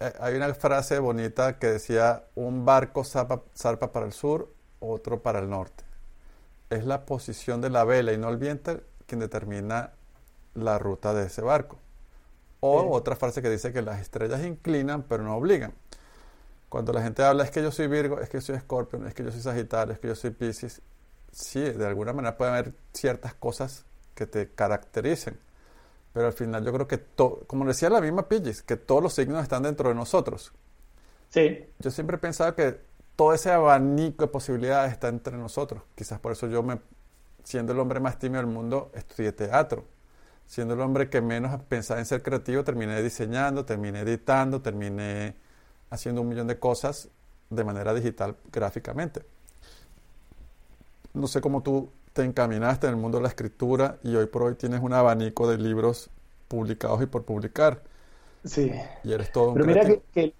eh, 0.00 0.12
hay 0.18 0.34
una 0.34 0.52
frase 0.54 0.98
bonita 0.98 1.58
que 1.58 1.66
decía, 1.66 2.24
un 2.34 2.64
barco 2.64 3.04
zarpa, 3.04 3.92
para 3.92 4.06
el 4.06 4.12
sur, 4.12 4.50
otro 4.80 5.20
para 5.20 5.40
el 5.40 5.50
norte. 5.50 5.84
Es 6.70 6.86
la 6.86 7.04
posición 7.04 7.60
de 7.60 7.68
la 7.68 7.84
vela 7.84 8.14
y 8.14 8.18
no 8.18 8.30
el 8.30 8.38
viento 8.38 8.80
quien 9.06 9.20
determina 9.20 9.92
la 10.56 10.78
ruta 10.78 11.14
de 11.14 11.26
ese 11.26 11.42
barco. 11.42 11.78
O 12.60 12.90
otra 12.90 13.16
frase 13.16 13.42
que 13.42 13.50
dice 13.50 13.72
que 13.72 13.82
las 13.82 14.00
estrellas 14.00 14.44
inclinan 14.44 15.02
pero 15.02 15.22
no 15.22 15.36
obligan. 15.36 15.74
Cuando 16.68 16.92
la 16.92 17.02
gente 17.02 17.22
habla 17.22 17.44
es 17.44 17.50
que 17.50 17.62
yo 17.62 17.70
soy 17.70 17.86
Virgo, 17.86 18.20
es 18.20 18.28
que 18.28 18.38
yo 18.38 18.42
soy 18.42 18.56
Escorpio, 18.56 19.06
es 19.06 19.14
que 19.14 19.22
yo 19.22 19.30
soy 19.30 19.40
Sagitario, 19.40 19.94
es 19.94 20.00
que 20.00 20.08
yo 20.08 20.14
soy 20.14 20.30
Pisces, 20.30 20.82
sí, 21.30 21.60
de 21.60 21.86
alguna 21.86 22.12
manera 22.12 22.36
puede 22.36 22.50
haber 22.50 22.74
ciertas 22.92 23.34
cosas 23.34 23.84
que 24.14 24.26
te 24.26 24.50
caractericen. 24.50 25.38
Pero 26.12 26.26
al 26.26 26.32
final 26.32 26.64
yo 26.64 26.72
creo 26.72 26.88
que, 26.88 27.04
como 27.46 27.66
decía 27.66 27.90
la 27.90 28.00
misma 28.00 28.28
Pisces, 28.28 28.62
que 28.62 28.76
todos 28.76 29.02
los 29.02 29.14
signos 29.14 29.42
están 29.42 29.62
dentro 29.62 29.90
de 29.90 29.94
nosotros. 29.94 30.52
Sí. 31.28 31.66
Yo 31.78 31.90
siempre 31.90 32.16
he 32.16 32.18
pensado 32.18 32.54
que 32.54 32.80
todo 33.16 33.32
ese 33.32 33.52
abanico 33.52 34.24
de 34.24 34.28
posibilidades 34.30 34.92
está 34.92 35.08
entre 35.08 35.36
nosotros. 35.36 35.82
Quizás 35.94 36.18
por 36.18 36.32
eso 36.32 36.46
yo, 36.46 36.62
me, 36.62 36.80
siendo 37.44 37.72
el 37.72 37.80
hombre 37.80 38.00
más 38.00 38.18
tímido 38.18 38.42
del 38.42 38.50
mundo, 38.50 38.90
estudié 38.94 39.32
teatro. 39.32 39.84
Siendo 40.46 40.74
el 40.74 40.80
hombre 40.80 41.10
que 41.10 41.20
menos 41.20 41.60
pensaba 41.68 42.00
en 42.00 42.06
ser 42.06 42.22
creativo, 42.22 42.62
terminé 42.62 43.02
diseñando, 43.02 43.64
terminé 43.64 44.00
editando, 44.00 44.62
terminé 44.62 45.34
haciendo 45.90 46.22
un 46.22 46.28
millón 46.28 46.46
de 46.46 46.58
cosas 46.58 47.08
de 47.50 47.64
manera 47.64 47.92
digital 47.94 48.36
gráficamente. 48.52 49.22
No 51.14 51.26
sé 51.26 51.40
cómo 51.40 51.62
tú 51.62 51.90
te 52.12 52.24
encaminaste 52.24 52.86
en 52.86 52.94
el 52.94 53.00
mundo 53.00 53.18
de 53.18 53.22
la 53.22 53.28
escritura 53.28 53.98
y 54.02 54.14
hoy 54.14 54.26
por 54.26 54.42
hoy 54.42 54.54
tienes 54.54 54.80
un 54.80 54.92
abanico 54.92 55.48
de 55.48 55.58
libros 55.58 56.10
publicados 56.48 57.02
y 57.02 57.06
por 57.06 57.24
publicar. 57.24 57.82
Sí. 58.44 58.72
Y 59.04 59.12
eres 59.12 59.32
todo 59.32 59.48
un 59.48 59.54
Pero 59.54 59.66
mira 59.66 59.84
que, 60.12 60.34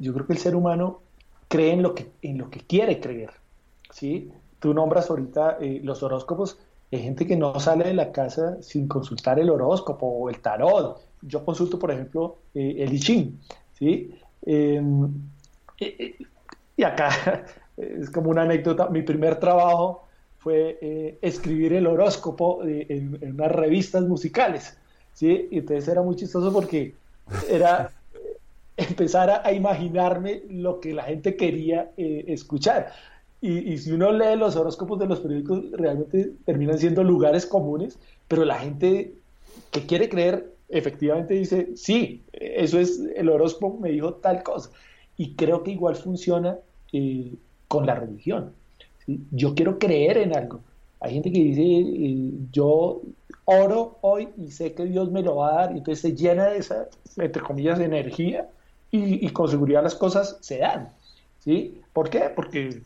yo 0.00 0.14
creo 0.14 0.26
que 0.26 0.32
el 0.32 0.38
ser 0.38 0.56
humano 0.56 1.02
cree 1.48 1.72
en 1.72 1.82
lo 1.82 1.94
que, 1.94 2.10
en 2.22 2.38
lo 2.38 2.50
que 2.50 2.60
quiere 2.60 3.00
creer. 3.00 3.30
¿sí? 3.90 4.32
Tú 4.58 4.74
nombras 4.74 5.10
ahorita 5.10 5.58
eh, 5.60 5.80
los 5.82 6.02
horóscopos. 6.02 6.58
Hay 6.92 7.00
gente 7.00 7.26
que 7.26 7.36
no 7.36 7.58
sale 7.58 7.84
de 7.86 7.94
la 7.94 8.12
casa 8.12 8.62
sin 8.62 8.86
consultar 8.86 9.38
el 9.40 9.50
horóscopo 9.50 10.06
o 10.06 10.30
el 10.30 10.40
tarot. 10.40 11.00
Yo 11.22 11.44
consulto, 11.44 11.78
por 11.78 11.90
ejemplo, 11.90 12.38
eh, 12.54 12.76
el 12.78 12.94
I. 12.94 13.34
¿sí? 13.72 14.14
Em, 14.42 15.12
y 16.76 16.82
acá 16.82 17.44
es 17.76 18.10
como 18.10 18.30
una 18.30 18.42
anécdota, 18.42 18.88
mi 18.88 19.02
primer 19.02 19.40
trabajo 19.40 20.06
fue 20.38 20.78
eh, 20.80 21.18
escribir 21.22 21.72
el 21.72 21.86
horóscopo 21.86 22.60
en, 22.62 23.18
unas 23.34 23.50
revistas 23.50 24.04
musicales, 24.04 24.78
¿sí? 25.12 25.48
Y 25.50 25.58
entonces 25.58 25.88
era 25.88 26.02
muy 26.02 26.14
chistoso 26.14 26.52
porque 26.52 26.94
era 27.50 27.90
empezar 28.76 29.42
a, 29.44 29.52
imaginarme 29.52 30.42
lo 30.48 30.78
que 30.78 30.94
la 30.94 31.02
gente 31.02 31.36
quería 31.36 31.90
eh, 31.96 32.26
escuchar. 32.28 32.92
Y, 33.40 33.72
y, 33.72 33.78
si 33.78 33.92
uno 33.92 34.12
lee 34.12 34.36
los 34.36 34.56
horóscopos 34.56 34.98
de 34.98 35.06
los 35.06 35.20
periódicos, 35.20 35.70
realmente 35.72 36.32
terminan 36.44 36.78
siendo 36.78 37.04
lugares 37.04 37.44
comunes, 37.46 37.98
pero 38.28 38.44
la 38.44 38.58
gente 38.58 39.14
que 39.70 39.86
quiere 39.86 40.08
creer 40.08 40.56
efectivamente 40.68 41.34
dice, 41.34 41.68
sí, 41.76 42.22
eso 42.32 42.80
es, 42.80 43.00
el 43.14 43.28
horóscopo 43.28 43.78
me 43.78 43.90
dijo 43.90 44.14
tal 44.14 44.42
cosa. 44.42 44.70
Y 45.16 45.34
creo 45.34 45.62
que 45.62 45.72
igual 45.72 45.96
funciona 45.96 46.58
eh, 46.92 47.32
con 47.68 47.86
la 47.86 47.94
religión. 47.94 48.52
Yo 49.30 49.54
quiero 49.54 49.78
creer 49.78 50.18
en 50.18 50.36
algo. 50.36 50.60
Hay 51.00 51.14
gente 51.14 51.30
que 51.30 51.38
dice, 51.38 51.62
eh, 51.62 52.30
yo 52.52 53.02
oro 53.44 53.98
hoy 54.00 54.28
y 54.36 54.50
sé 54.50 54.72
que 54.72 54.84
Dios 54.84 55.10
me 55.10 55.22
lo 55.22 55.36
va 55.36 55.50
a 55.50 55.54
dar, 55.54 55.74
y 55.74 55.78
entonces 55.78 56.00
se 56.00 56.16
llena 56.16 56.46
de 56.46 56.58
esa, 56.58 56.88
entre 57.16 57.42
comillas, 57.42 57.78
energía 57.78 58.48
y, 58.90 59.28
con 59.30 59.48
seguridad 59.48 59.82
las 59.82 59.94
cosas 59.94 60.38
se 60.40 60.58
dan. 60.58 60.90
¿sí? 61.40 61.80
¿Por 61.92 62.10
qué? 62.10 62.30
Porque 62.34 62.80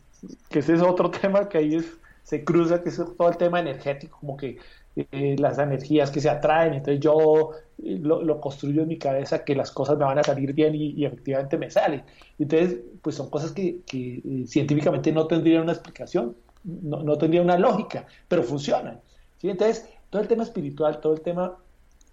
que 0.48 0.60
ese 0.60 0.74
es 0.74 0.82
otro 0.82 1.10
tema 1.22 1.48
que 1.48 1.58
ahí 1.58 1.74
es, 1.76 1.86
se 2.22 2.44
cruza, 2.44 2.82
que 2.82 2.90
es 2.90 2.96
todo 2.96 3.28
el 3.28 3.36
tema 3.36 3.60
energético, 3.60 4.18
como 4.20 4.36
que 4.36 4.58
eh, 4.96 5.36
las 5.38 5.58
energías 5.58 6.10
que 6.10 6.20
se 6.20 6.28
atraen, 6.28 6.74
entonces 6.74 7.00
yo 7.00 7.50
eh, 7.78 7.98
lo, 8.02 8.40
construyo 8.40 8.82
en 8.82 8.88
mi 8.88 8.98
cabeza 8.98 9.44
que 9.44 9.54
las 9.54 9.70
cosas 9.70 9.96
me 9.96 10.04
van 10.04 10.18
a 10.18 10.24
salir 10.24 10.52
bien 10.52 10.74
y, 10.74 11.04
efectivamente 11.04 11.56
me 11.58 11.70
salen. 11.70 12.02
Entonces, 12.38 12.80
pues 13.00 13.16
son 13.16 13.30
cosas 13.30 13.52
que, 13.52 13.80
eh, 13.92 14.44
científicamente 14.46 15.12
no 15.12 15.26
tendrían 15.26 15.62
una 15.62 15.72
explicación, 15.72 16.36
no, 16.64 17.02
no 17.02 17.16
tendrían 17.16 17.44
una 17.44 17.58
lógica, 17.58 18.06
pero 18.28 18.42
funcionan. 18.42 19.00
¿sí? 19.38 19.48
Entonces, 19.48 19.88
todo 20.10 20.22
el 20.22 20.28
tema 20.28 20.42
espiritual, 20.42 21.00
todo 21.00 21.14
el 21.14 21.20
tema 21.20 21.56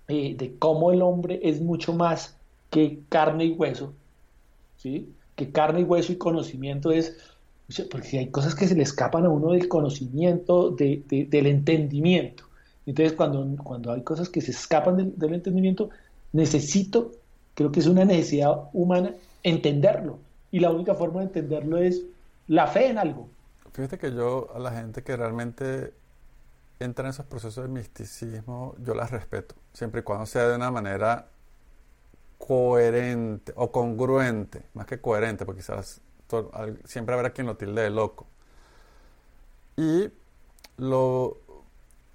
de 0.08 0.56
cómo 0.58 0.94
el 0.94 1.02
hombre 1.02 1.42
es 1.44 1.60
mucho 1.60 1.94
más 1.94 2.38
que 2.70 3.00
carne 3.10 3.46
y 3.46 3.52
hueso, 3.52 3.94
¿sí? 4.78 5.14
Que 5.36 5.52
carne 5.52 5.82
y 5.82 5.84
hueso 5.84 6.14
y 6.14 6.18
conocimiento 6.18 6.92
es, 6.92 7.18
porque 7.92 8.20
hay 8.20 8.28
cosas 8.28 8.56
que 8.56 8.68
se 8.68 8.76
le 8.76 8.84
escapan 8.84 9.26
a 9.26 9.30
uno 9.30 9.52
del 9.52 9.68
conocimiento, 9.68 10.72
de, 10.72 11.04
del 11.30 11.48
entendimiento. 11.48 12.46
Entonces, 12.86 13.14
cuando, 13.14 13.46
cuando 13.64 13.92
hay 13.92 14.02
cosas 14.04 14.30
que 14.30 14.40
se 14.40 14.52
escapan 14.52 15.14
del, 15.18 15.34
entendimiento, 15.34 15.90
necesito, 16.32 17.12
creo 17.54 17.72
que 17.72 17.82
es 17.82 17.88
una 17.88 18.06
necesidad 18.06 18.70
humana, 18.72 19.14
entenderlo. 19.44 20.20
Y 20.52 20.60
la 20.60 20.72
única 20.72 20.96
forma 20.96 21.20
de 21.20 21.26
entenderlo 21.26 21.78
es 21.78 22.04
la 22.48 22.68
fe 22.68 22.88
en 22.88 22.98
algo. 22.98 23.28
Fíjate 23.74 23.98
que 23.98 24.14
yo 24.14 24.50
a 24.56 24.60
la 24.60 24.72
gente 24.72 25.04
que 25.04 25.18
realmente 25.18 25.94
entra 26.80 27.06
en 27.06 27.10
esos 27.10 27.26
procesos 27.26 27.66
de 27.66 27.70
misticismo, 27.70 28.76
yo 28.80 28.96
las 28.96 29.12
respeto, 29.12 29.56
siempre 29.74 30.02
y 30.02 30.04
cuando 30.04 30.26
sea 30.26 30.48
de 30.48 30.56
una 30.56 30.72
manera 30.72 31.28
coherente 32.38 33.52
o 33.56 33.72
congruente, 33.72 34.64
más 34.74 34.86
que 34.86 35.02
coherente, 35.02 35.46
porque 35.46 35.62
quizás 35.62 36.02
siempre 36.86 37.16
habrá 37.16 37.32
quien 37.32 37.48
lo 37.48 37.58
tilde 37.58 37.84
de 37.84 37.90
loco. 37.90 38.28
Y 39.76 40.10
lo, 40.78 41.38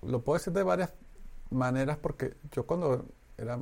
lo 0.03 0.21
puedo 0.23 0.39
decir 0.39 0.53
de 0.53 0.63
varias 0.63 0.93
maneras 1.51 1.99
porque 1.99 2.35
yo 2.51 2.67
cuando 2.67 3.05
era, 3.37 3.59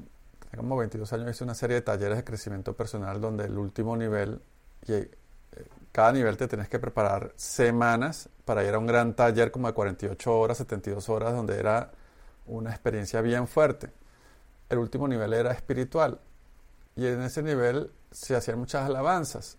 como 0.57 0.77
22 0.77 1.13
años, 1.13 1.31
hice 1.31 1.45
una 1.45 1.55
serie 1.55 1.77
de 1.77 1.83
talleres 1.83 2.17
de 2.17 2.25
crecimiento 2.25 2.75
personal 2.75 3.21
donde 3.21 3.45
el 3.45 3.57
último 3.59 3.97
nivel, 3.97 4.41
y 4.87 4.93
eh, 4.93 5.11
cada 5.93 6.13
nivel 6.13 6.37
te 6.37 6.49
tenés 6.49 6.69
que 6.69 6.79
preparar 6.79 7.33
semanas 7.37 8.29
para 8.45 8.65
ir 8.65 8.75
a 8.75 8.79
un 8.79 8.87
gran 8.87 9.15
taller 9.15 9.51
como 9.51 9.69
de 9.69 9.75
48 9.75 10.39
horas, 10.39 10.59
72 10.59 11.09
horas, 11.09 11.33
donde 11.33 11.59
era 11.59 11.91
una 12.47 12.71
experiencia 12.71 13.21
bien 13.21 13.47
fuerte. 13.47 13.91
El 14.69 14.79
último 14.79 15.09
nivel 15.09 15.33
era 15.33 15.53
espiritual 15.53 16.21
y 16.97 17.07
en 17.07 17.23
ese 17.23 17.43
nivel 17.43 17.91
se 18.11 18.37
hacían 18.37 18.59
muchas 18.59 18.85
alabanzas, 18.85 19.57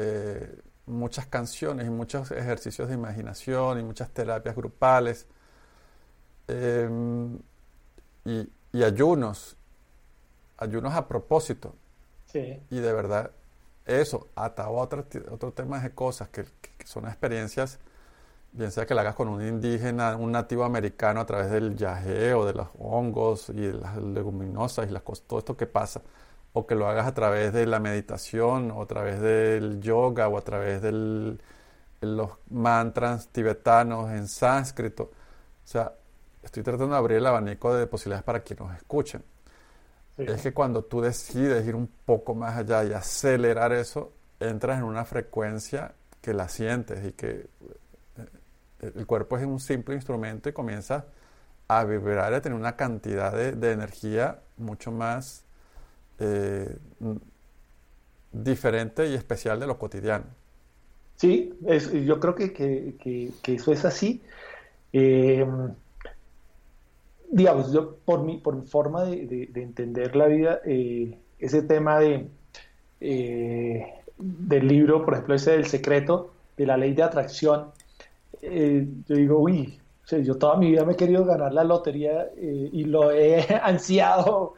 eh, 0.00 0.56
muchas 0.86 1.26
canciones 1.26 1.88
y 1.88 1.90
muchos 1.90 2.30
ejercicios 2.30 2.86
de 2.88 2.94
imaginación 2.94 3.80
y 3.80 3.82
muchas 3.82 4.08
terapias 4.10 4.54
grupales 4.54 5.26
em, 6.46 7.36
y, 8.24 8.48
ayunos, 8.84 9.56
ayunos 10.56 10.94
a 10.94 11.08
propósito. 11.08 11.74
Y 12.70 12.78
de 12.78 12.92
verdad, 12.92 13.32
eso, 13.86 14.28
atado 14.36 14.68
a 14.68 14.82
otro, 14.82 15.04
otro 15.30 15.52
tema 15.52 15.80
de 15.80 15.90
cosas 15.90 16.28
que, 16.28 16.44
son 16.84 17.06
experiencias, 17.06 17.80
bien 18.52 18.70
sea 18.70 18.86
que 18.86 18.94
la 18.94 19.00
hagas 19.00 19.16
con 19.16 19.28
un 19.28 19.42
indígena, 19.42 20.16
un 20.16 20.30
nativo 20.30 20.62
americano 20.62 21.20
a 21.20 21.26
través 21.26 21.50
del 21.50 21.74
yagé 21.76 22.34
o 22.34 22.46
de 22.46 22.52
los 22.52 22.68
hongos 22.78 23.48
y 23.48 23.72
las 23.72 23.96
leguminosas 23.96 24.88
y 24.88 24.92
las 24.92 25.02
cosas, 25.02 25.26
todo 25.26 25.40
esto 25.40 25.56
que 25.56 25.66
pasa 25.66 26.02
o 26.58 26.66
que 26.66 26.74
lo 26.74 26.88
hagas 26.88 27.06
a 27.06 27.14
través 27.14 27.52
de 27.52 27.66
la 27.66 27.78
meditación, 27.78 28.72
o 28.72 28.82
a 28.82 28.86
través 28.86 29.20
del 29.20 29.80
yoga, 29.80 30.26
o 30.28 30.36
a 30.36 30.42
través 30.42 30.82
de 30.82 31.38
los 32.00 32.30
mantras 32.50 33.28
tibetanos 33.28 34.10
en 34.10 34.26
sánscrito. 34.26 35.04
O 35.04 35.66
sea, 35.66 35.92
estoy 36.42 36.64
tratando 36.64 36.94
de 36.94 36.98
abrir 36.98 37.18
el 37.18 37.26
abanico 37.26 37.72
de 37.74 37.86
posibilidades 37.86 38.24
para 38.24 38.42
que 38.42 38.56
nos 38.56 38.76
escuchen. 38.76 39.22
Es 40.16 40.42
que 40.42 40.52
cuando 40.52 40.82
tú 40.82 41.00
decides 41.00 41.64
ir 41.64 41.76
un 41.76 41.88
poco 42.04 42.34
más 42.34 42.56
allá 42.56 42.82
y 42.82 42.92
acelerar 42.92 43.72
eso, 43.72 44.12
entras 44.40 44.78
en 44.78 44.84
una 44.84 45.04
frecuencia 45.04 45.94
que 46.20 46.34
la 46.34 46.48
sientes 46.48 47.06
y 47.06 47.12
que 47.12 47.46
eh, 48.16 48.92
el 48.96 49.06
cuerpo 49.06 49.38
es 49.38 49.46
un 49.46 49.60
simple 49.60 49.94
instrumento 49.94 50.48
y 50.48 50.52
comienza 50.52 51.04
a 51.68 51.84
vibrar 51.84 52.32
y 52.32 52.34
a 52.34 52.42
tener 52.42 52.58
una 52.58 52.74
cantidad 52.74 53.32
de, 53.32 53.52
de 53.52 53.70
energía 53.70 54.40
mucho 54.56 54.90
más 54.90 55.44
eh, 56.20 56.76
diferente 58.32 59.08
y 59.08 59.14
especial 59.14 59.60
de 59.60 59.66
lo 59.66 59.78
cotidiano. 59.78 60.24
Sí, 61.16 61.52
yo 62.04 62.20
creo 62.20 62.34
que, 62.34 63.32
eso 63.44 63.72
es 63.72 63.84
así. 63.84 64.22
Eh, 64.92 65.46
digamos, 67.30 67.72
yo 67.72 67.96
por 68.04 68.22
mi, 68.22 68.38
por 68.38 68.66
forma 68.66 69.04
de, 69.04 69.50
entender 69.54 70.16
la 70.16 70.26
vida, 70.26 70.60
eh, 70.64 71.18
ese 71.38 71.62
tema 71.62 72.00
de 72.00 72.28
del 73.00 74.66
libro, 74.66 75.04
por 75.04 75.14
ejemplo, 75.14 75.36
ese 75.36 75.52
del 75.52 75.66
secreto, 75.66 76.32
de 76.56 76.66
la 76.66 76.76
ley 76.76 76.92
de 76.94 77.04
atracción, 77.04 77.70
yo 78.42 79.14
digo, 79.14 79.38
uy, 79.38 79.78
yo 80.10 80.36
toda 80.36 80.56
mi 80.56 80.70
vida 80.70 80.84
me 80.84 80.94
he 80.94 80.96
querido 80.96 81.24
ganar 81.24 81.52
la 81.52 81.62
lotería 81.62 82.28
y 82.36 82.84
lo 82.84 83.12
he 83.12 83.46
ansiado 83.62 84.54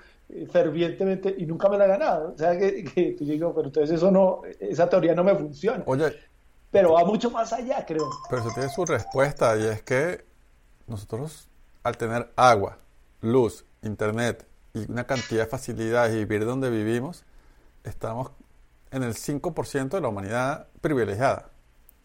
fervientemente 0.50 1.34
y 1.36 1.46
nunca 1.46 1.68
me 1.68 1.78
la 1.78 1.86
he 1.86 1.88
ganado. 1.88 2.32
O 2.34 2.38
sea, 2.38 2.58
que, 2.58 2.84
que 2.84 3.16
tú 3.18 3.24
digo, 3.24 3.54
pero 3.54 3.66
entonces 3.66 3.96
eso 3.96 4.10
no, 4.10 4.42
esa 4.58 4.88
teoría 4.88 5.14
no 5.14 5.24
me 5.24 5.34
funciona. 5.34 5.82
Oye. 5.86 6.14
Pero 6.70 6.92
va 6.92 7.04
mucho 7.04 7.30
más 7.30 7.52
allá, 7.52 7.84
creo. 7.84 8.08
Pero 8.28 8.42
eso 8.42 8.50
tiene 8.54 8.68
su 8.68 8.84
respuesta 8.84 9.56
y 9.56 9.64
es 9.66 9.82
que 9.82 10.24
nosotros, 10.86 11.48
al 11.82 11.96
tener 11.96 12.32
agua, 12.36 12.78
luz, 13.20 13.64
internet 13.82 14.46
y 14.72 14.90
una 14.90 15.04
cantidad 15.04 15.44
de 15.44 15.50
facilidades 15.50 16.14
y 16.14 16.18
vivir 16.18 16.44
donde 16.44 16.70
vivimos, 16.70 17.24
estamos 17.82 18.30
en 18.92 19.02
el 19.02 19.14
5% 19.14 19.88
de 19.88 20.00
la 20.00 20.08
humanidad 20.08 20.68
privilegiada. 20.80 21.50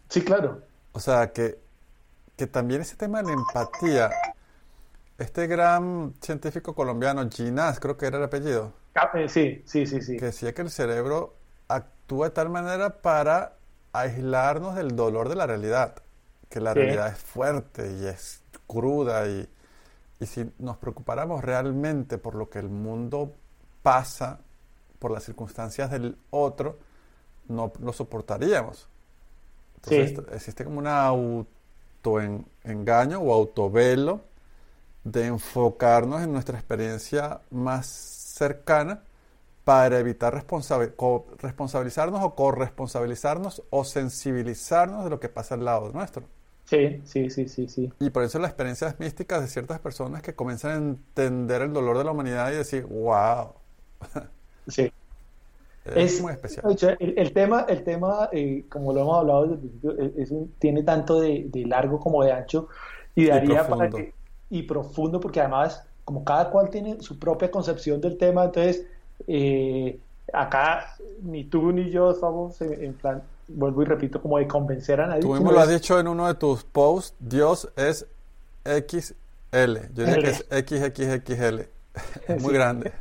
Sí, 0.09 0.23
claro. 0.23 0.61
O 0.93 0.99
sea, 0.99 1.32
que, 1.32 1.59
que 2.36 2.47
también 2.47 2.82
ese 2.82 2.95
tema 2.95 3.21
de 3.21 3.28
la 3.28 3.34
empatía 3.34 4.09
este 5.18 5.47
gran 5.47 6.13
científico 6.22 6.76
colombiano, 6.76 7.28
Ginás, 7.30 7.80
creo 7.80 7.97
que 7.97 8.05
era 8.05 8.18
el 8.18 8.24
apellido. 8.24 8.74
Ah, 8.95 9.09
eh, 9.13 9.30
sí, 9.30 9.61
sí, 9.66 9.86
sí, 9.86 10.01
sí. 10.01 10.18
Que 10.18 10.26
decía 10.26 10.53
que 10.53 10.61
el 10.61 10.70
cerebro 10.70 11.36
actúa 11.68 12.28
de 12.28 12.34
tal 12.34 12.49
manera 12.49 13.01
para 13.01 13.57
aislarnos 13.93 14.76
del 14.76 14.95
dolor 14.95 15.30
de 15.30 15.36
la 15.36 15.47
realidad. 15.47 15.95
Que 16.49 16.59
la 16.59 16.74
realidad 16.74 17.07
es 17.09 17.18
fuerte 17.18 17.91
y 17.99 18.05
es 18.05 18.43
cruda 18.68 19.28
y, 19.28 19.49
y 20.20 20.26
si 20.26 20.51
nos 20.59 20.78
preocupáramos 20.78 21.43
realmente 21.43 22.18
por 22.18 22.36
lo 22.36 22.49
que 22.49 22.59
el 22.59 22.70
mundo 22.70 23.34
pasa, 23.82 24.39
por 24.99 25.11
las 25.11 25.24
circunstancias 25.24 25.91
del 25.91 26.18
otro, 26.30 26.78
no 27.47 27.72
lo 27.80 27.93
soportaríamos. 27.93 28.89
Entonces 29.76 30.20
existe 30.34 30.66
como 30.66 30.80
un 30.80 30.88
autoengaño 30.88 33.20
o 33.20 33.34
autovelo 33.34 34.35
de 35.06 35.28
enfocarnos 35.28 36.24
en 36.24 36.34
nuestra 36.34 36.58
experiencia 36.58 37.39
más 37.51 37.86
cercana 37.86 39.03
para 39.64 39.99
evitar 39.99 40.34
responsabilizarnos 40.34 42.22
o 42.24 42.36
corresponsabilizarnos 42.36 43.64
o 43.70 43.84
sensibilizarnos 43.84 45.03
de 45.06 45.10
lo 45.10 45.20
que 45.20 45.30
pasa 45.30 45.56
al 45.56 45.64
lado 45.64 45.91
nuestro. 45.91 46.24
Sí, 46.66 47.01
sí, 47.06 47.30
sí, 47.30 47.47
sí, 47.47 47.68
sí. 47.68 47.93
Y 47.99 48.10
por 48.10 48.24
eso 48.24 48.39
las 48.39 48.49
experiencias 48.49 48.99
místicas 48.99 49.41
de 49.41 49.47
ciertas 49.47 49.80
personas 49.80 50.24
que 50.24 50.34
comienzan 50.34 50.72
a 50.72 50.76
entender 50.76 51.62
el 51.62 51.74
dolor 51.74 51.97
de 51.97 52.03
la 52.03 52.12
humanidad 52.12 52.51
y 52.51 52.56
decir, 52.56 52.86
wow. 52.86 53.53
Sí. 54.68 54.91
es, 55.86 56.20
muy 56.20 56.34
especial. 56.34 56.66
El, 56.99 57.34
tema, 57.34 57.68
el 57.70 57.84
tema 57.84 58.30
eh, 58.32 58.66
como 58.68 58.91
lo 58.93 59.01
hemos 59.01 59.20
hablado 59.20 59.45
desde 59.45 60.01
el 60.01 60.10
principio, 60.10 60.47
tiene 60.58 60.82
tanto 60.82 61.22
de, 61.22 61.51
largo 61.68 61.99
como 61.99 62.24
de 62.24 62.32
ancho 62.32 62.68
y 63.14 63.28
daría 63.28 63.68
para 63.68 63.91
que 63.91 64.16
y 64.50 64.64
profundo, 64.64 65.20
porque 65.20 65.39
además, 65.39 65.84
como 66.04 66.24
cada 66.24 66.50
cual 66.50 66.70
tiene 66.70 67.02
su 67.02 67.18
propia 67.18 67.50
concepción 67.50 68.00
del 68.02 68.18
tema, 68.18 68.46
entonces 68.46 68.86
eh, 69.28 70.00
acá 70.34 70.96
ni 71.22 71.46
tú 71.46 71.72
ni 71.72 71.89
yo 71.89 72.14
somos 72.14 72.62
en, 72.62 72.93
plan, 72.93 73.24
vuelvo 73.48 73.82
y 73.82 73.86
repito, 73.86 74.22
como 74.22 74.38
de 74.38 74.48
convencer 74.48 75.02
a 75.02 75.08
nadie. 75.08 75.22
Tú 75.22 75.34
mismo 75.34 75.52
lo 75.52 75.60
has 75.60 75.70
dicho 75.70 76.00
en 76.00 76.08
uno 76.08 76.28
de 76.28 76.36
tus 76.36 76.64
posts, 76.64 77.16
Dios 77.20 77.70
es 77.76 78.06
XL, 78.64 79.14
yo 79.93 80.06
diría 80.06 80.18
que 80.18 80.30
es 80.30 80.46
XXXL, 80.50 81.62
es 82.28 82.41
muy 82.41 82.54
grande. 82.54 82.91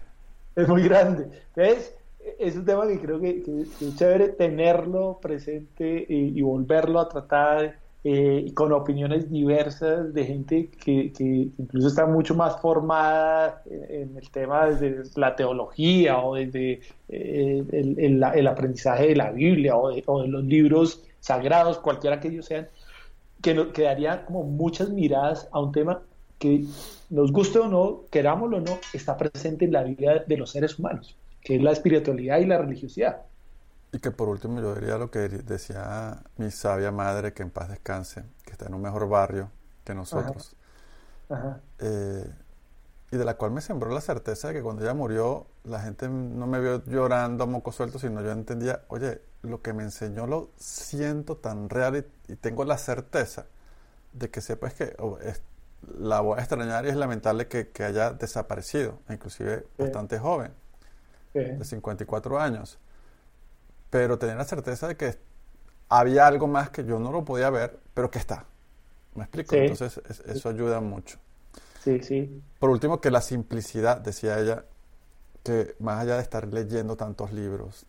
Es 0.56 0.68
muy 0.68 0.82
grande. 0.84 1.28
Entonces, 1.54 1.94
es 2.38 2.54
un 2.56 2.64
tema 2.64 2.86
que 2.86 3.00
creo 3.00 3.20
que, 3.20 3.42
es 3.80 3.96
chévere 3.96 4.28
tenerlo 4.30 5.18
presente 5.20 6.06
y, 6.08 6.38
y 6.38 6.42
volverlo 6.42 7.00
a 7.00 7.08
tratar 7.08 7.83
eh, 8.06 8.52
con 8.52 8.70
opiniones 8.72 9.30
diversas 9.30 10.12
de 10.12 10.26
gente 10.26 10.68
que, 10.68 11.10
incluso 11.56 11.88
está 11.88 12.04
mucho 12.04 12.34
más 12.34 12.60
formada 12.60 13.62
en 13.64 14.14
el 14.18 14.30
tema 14.30 14.66
desde 14.66 15.08
la 15.18 15.34
teología 15.34 16.18
o 16.18 16.34
desde 16.34 16.80
eh, 17.08 17.64
el, 17.70 18.46
aprendizaje 18.46 19.08
de 19.08 19.16
la 19.16 19.30
Biblia 19.30 19.74
o 19.76 19.88
de, 19.88 20.28
los 20.28 20.44
libros 20.44 21.02
sagrados, 21.20 21.78
cualquiera 21.78 22.20
que 22.20 22.28
ellos 22.28 22.44
sean, 22.44 22.68
que, 23.40 23.54
nos, 23.54 23.68
que 23.68 23.84
daría 23.84 24.26
como 24.26 24.42
muchas 24.42 24.90
miradas 24.90 25.48
a 25.50 25.60
un 25.60 25.72
tema 25.72 26.02
que 26.38 26.66
nos 27.08 27.32
guste 27.32 27.58
o 27.58 27.68
no, 27.68 28.02
querámoslo 28.10 28.58
o 28.58 28.60
no, 28.60 28.78
está 28.92 29.16
presente 29.16 29.64
en 29.64 29.72
la 29.72 29.82
vida 29.82 30.24
de 30.26 30.36
los 30.36 30.50
seres 30.50 30.78
humanos, 30.78 31.16
que 31.40 31.56
es 31.56 31.62
la 31.62 31.72
espiritualidad 31.72 32.38
y 32.38 32.44
la 32.44 32.58
religiosidad. 32.58 33.22
Y 33.94 34.00
que 34.00 34.10
por 34.10 34.28
último 34.28 34.60
yo 34.60 34.74
diría 34.74 34.98
lo 34.98 35.08
que 35.08 35.28
decía 35.28 36.20
mi 36.38 36.50
sabia 36.50 36.90
madre, 36.90 37.32
que 37.32 37.44
en 37.44 37.50
paz 37.50 37.68
descanse, 37.68 38.24
que 38.44 38.50
está 38.50 38.66
en 38.66 38.74
un 38.74 38.82
mejor 38.82 39.08
barrio 39.08 39.52
que 39.84 39.94
nosotros. 39.94 40.56
Eh, 41.78 42.28
y 43.12 43.16
de 43.16 43.24
la 43.24 43.36
cual 43.36 43.52
me 43.52 43.60
sembró 43.60 43.94
la 43.94 44.00
certeza 44.00 44.48
de 44.48 44.54
que 44.54 44.62
cuando 44.62 44.82
ella 44.82 44.94
murió, 44.94 45.46
la 45.62 45.78
gente 45.78 46.08
no 46.08 46.48
me 46.48 46.58
vio 46.58 46.84
llorando 46.86 47.44
a 47.44 47.46
moco 47.46 47.70
suelto, 47.70 48.00
sino 48.00 48.20
yo 48.20 48.32
entendía, 48.32 48.82
oye, 48.88 49.22
lo 49.42 49.62
que 49.62 49.72
me 49.72 49.84
enseñó 49.84 50.26
lo 50.26 50.50
siento 50.56 51.36
tan 51.36 51.68
real 51.68 52.04
y, 52.26 52.34
tengo 52.34 52.64
la 52.64 52.78
certeza 52.78 53.46
de 54.12 54.28
que 54.28 54.40
sepa 54.40 54.66
es 54.66 54.74
que 54.74 54.96
oh, 54.98 55.18
la 55.98 56.18
voy 56.18 56.36
a 56.38 56.40
extrañar 56.40 56.84
y 56.84 56.88
es 56.88 56.96
lamentable 56.96 57.46
que, 57.46 57.84
haya 57.84 58.10
desaparecido, 58.10 58.98
inclusive 59.08 59.68
bastante 59.78 60.18
joven, 60.18 60.52
de 61.32 61.64
54 61.64 62.40
años. 62.40 62.80
Pero 63.94 64.18
tener 64.18 64.36
la 64.36 64.44
certeza 64.44 64.88
de 64.88 64.96
que 64.96 65.16
había 65.88 66.26
algo 66.26 66.48
más 66.48 66.70
que 66.70 66.84
yo 66.84 66.98
no 66.98 67.12
lo 67.12 67.24
podía 67.24 67.48
ver, 67.48 67.78
pero 67.94 68.10
que 68.10 68.18
está. 68.18 68.44
¿Me 69.14 69.22
explico? 69.22 69.54
Entonces 69.54 70.02
eso 70.26 70.48
ayuda 70.48 70.80
mucho. 70.80 71.20
Sí, 71.84 72.02
sí. 72.02 72.42
Por 72.58 72.70
último, 72.70 73.00
que 73.00 73.12
la 73.12 73.20
simplicidad, 73.20 73.98
decía 73.98 74.40
ella, 74.40 74.64
que 75.44 75.76
más 75.78 76.00
allá 76.00 76.16
de 76.16 76.22
estar 76.22 76.44
leyendo 76.52 76.96
tantos 76.96 77.32
libros 77.32 77.86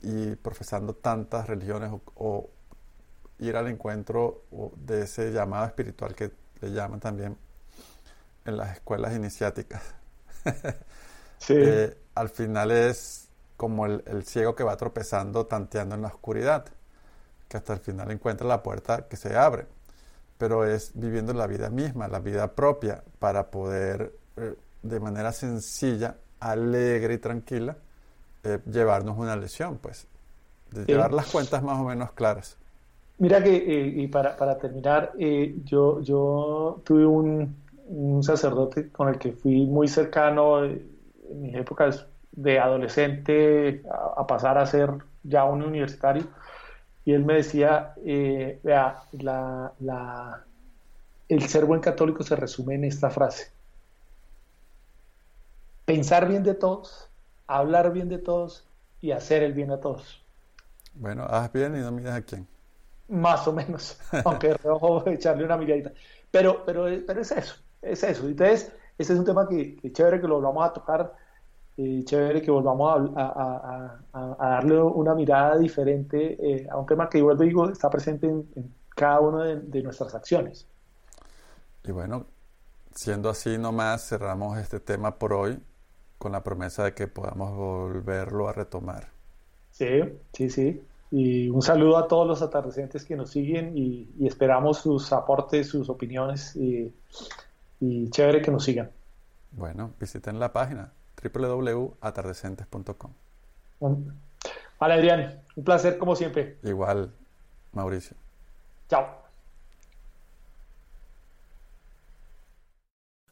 y 0.00 0.36
profesando 0.36 0.94
tantas 0.94 1.46
religiones 1.46 1.92
o, 2.14 2.48
ir 3.38 3.56
al 3.56 3.66
encuentro 3.66 4.44
de 4.74 5.02
ese 5.02 5.32
llamado 5.32 5.66
espiritual 5.66 6.14
que 6.14 6.30
le 6.62 6.70
llaman 6.70 6.98
también 6.98 7.36
en 8.46 8.56
las 8.56 8.72
escuelas 8.72 9.14
iniciáticas, 9.14 9.82
sí. 11.36 11.52
Eh, 11.58 11.94
al 12.14 12.30
final 12.30 12.70
es 12.70 13.25
como 13.56 13.86
el, 13.86 14.02
el 14.06 14.24
ciego 14.24 14.54
que 14.54 14.64
va 14.64 14.76
tropezando, 14.76 15.46
tanteando 15.46 15.94
en 15.94 16.02
la 16.02 16.08
oscuridad, 16.08 16.66
que 17.48 17.56
hasta 17.56 17.74
el 17.74 17.80
final 17.80 18.10
encuentra 18.10 18.46
la 18.46 18.62
puerta 18.62 19.06
que 19.08 19.16
se 19.16 19.36
abre 19.36 19.66
pero 20.38 20.64
es 20.64 20.92
viviendo 20.94 21.32
la 21.32 21.46
vida 21.46 21.70
misma, 21.70 22.08
la 22.08 22.20
vida 22.20 22.52
propia, 22.52 23.02
para 23.18 23.50
poder 23.50 24.12
eh, 24.36 24.54
de 24.82 25.00
manera 25.00 25.32
sencilla, 25.32 26.16
alegre 26.40 27.14
y 27.14 27.18
tranquila 27.18 27.76
eh, 28.44 28.58
llevarnos 28.70 29.18
una 29.18 29.36
lesión, 29.36 29.78
pues, 29.80 30.06
de 30.70 30.84
llevar 30.84 31.12
las 31.12 31.26
cuentas 31.30 31.62
más 31.62 31.80
o 31.80 31.84
menos 31.84 32.12
claras. 32.12 32.56
Mira 33.18 33.42
que, 33.42 33.56
eh, 33.56 33.92
y 33.96 34.08
para, 34.08 34.36
para 34.36 34.58
terminar, 34.58 35.12
yo, 35.64 36.02
yo 36.02 36.82
tuve 36.84 37.06
un, 37.06 37.56
un, 37.88 38.22
sacerdote 38.22 38.90
con 38.90 39.08
el 39.08 39.18
que 39.18 39.32
fui 39.32 39.64
muy 39.64 39.88
cercano 39.88 40.62
en 40.62 40.86
mis 41.40 41.54
épocas 41.54 42.06
de 42.36 42.60
adolescente 42.60 43.82
a 44.16 44.26
pasar 44.26 44.58
a 44.58 44.66
ser 44.66 44.90
ya 45.24 45.44
un 45.44 45.62
universitario 45.62 46.26
y 47.06 47.12
él 47.12 47.24
me 47.24 47.34
decía, 47.34 47.94
eh, 48.04 48.58
vea, 48.64 49.04
la, 49.12 50.44
el 51.28 51.48
ser 51.48 51.64
buen 51.64 51.80
católico 51.80 52.24
se 52.24 52.34
resume 52.34 52.74
en 52.74 52.84
esta 52.84 53.10
frase. 53.10 53.52
Pensar 55.84 56.28
bien 56.28 56.42
de 56.42 56.54
todos, 56.54 57.08
hablar 57.46 57.92
bien 57.92 58.08
de 58.08 58.18
todos 58.18 58.66
y 59.00 59.12
hacer 59.12 59.44
el 59.44 59.52
bien 59.52 59.70
a 59.70 59.78
todos. 59.78 60.20
Bueno, 60.94 61.24
haz 61.30 61.52
bien 61.52 61.76
y 61.76 61.80
no 61.80 61.92
miras 61.92 62.16
a 62.16 62.22
quién. 62.22 62.44
Más 63.06 63.46
o 63.46 63.52
menos, 63.52 64.00
aunque 64.24 64.54
rojo 64.54 65.08
echarle 65.08 65.44
una 65.44 65.56
miradita. 65.56 65.92
Pero, 66.32 66.64
pero, 66.66 66.86
pero 67.06 67.20
es 67.20 67.30
eso, 67.30 67.54
es 67.82 68.02
eso. 68.02 68.26
Entonces, 68.26 68.72
ese 68.98 69.12
es 69.12 69.18
un 69.20 69.24
tema 69.24 69.48
que, 69.48 69.76
que 69.76 69.92
chévere 69.92 70.20
que 70.20 70.26
lo 70.26 70.40
vamos 70.40 70.66
a 70.66 70.72
tocar 70.72 71.14
eh, 71.78 72.02
chévere 72.04 72.40
que 72.40 72.50
volvamos 72.50 73.10
a, 73.16 73.98
darle 74.12 74.80
una 74.80 75.14
mirada 75.14 75.58
diferente 75.58 76.36
eh, 76.40 76.66
a 76.70 76.78
un 76.78 76.86
tema 76.86 77.08
que, 77.08 77.18
igual 77.18 77.36
digo, 77.36 77.68
está 77.68 77.90
presente 77.90 78.26
en, 78.26 78.74
cada 78.94 79.20
una 79.20 79.44
de, 79.44 79.82
nuestras 79.82 80.14
acciones. 80.14 80.66
Y 81.84 81.92
bueno, 81.92 82.24
siendo 82.94 83.28
así 83.28 83.58
nomás, 83.58 84.08
cerramos 84.08 84.56
este 84.58 84.80
tema 84.80 85.18
por 85.18 85.34
hoy 85.34 85.58
con 86.16 86.32
la 86.32 86.42
promesa 86.42 86.84
de 86.84 86.94
que 86.94 87.08
podamos 87.08 87.54
volverlo 87.54 88.48
a 88.48 88.54
retomar. 88.54 89.08
Sí, 89.70 90.00
sí, 90.32 90.48
sí. 90.48 90.82
Y 91.10 91.50
un 91.50 91.60
saludo 91.60 91.98
a 91.98 92.08
todos 92.08 92.26
los 92.26 92.40
atardecientes 92.40 93.04
que 93.04 93.16
nos 93.16 93.30
siguen 93.30 93.76
y, 93.76 94.08
esperamos 94.26 94.78
sus 94.78 95.12
aportes, 95.12 95.68
sus 95.68 95.90
opiniones 95.90 96.56
y, 96.56 96.90
y 97.80 98.08
chévere 98.08 98.40
que 98.40 98.50
nos 98.50 98.64
sigan. 98.64 98.90
Bueno, 99.52 99.90
visiten 100.00 100.40
la 100.40 100.54
página 100.54 100.90
www.atardecentes.com. 101.22 103.12
Vale, 104.78 104.94
Adrián, 104.94 105.42
un 105.56 105.64
placer 105.64 105.98
como 105.98 106.14
siempre. 106.16 106.58
Igual, 106.62 107.12
Mauricio. 107.72 108.16
Chao. 108.88 109.25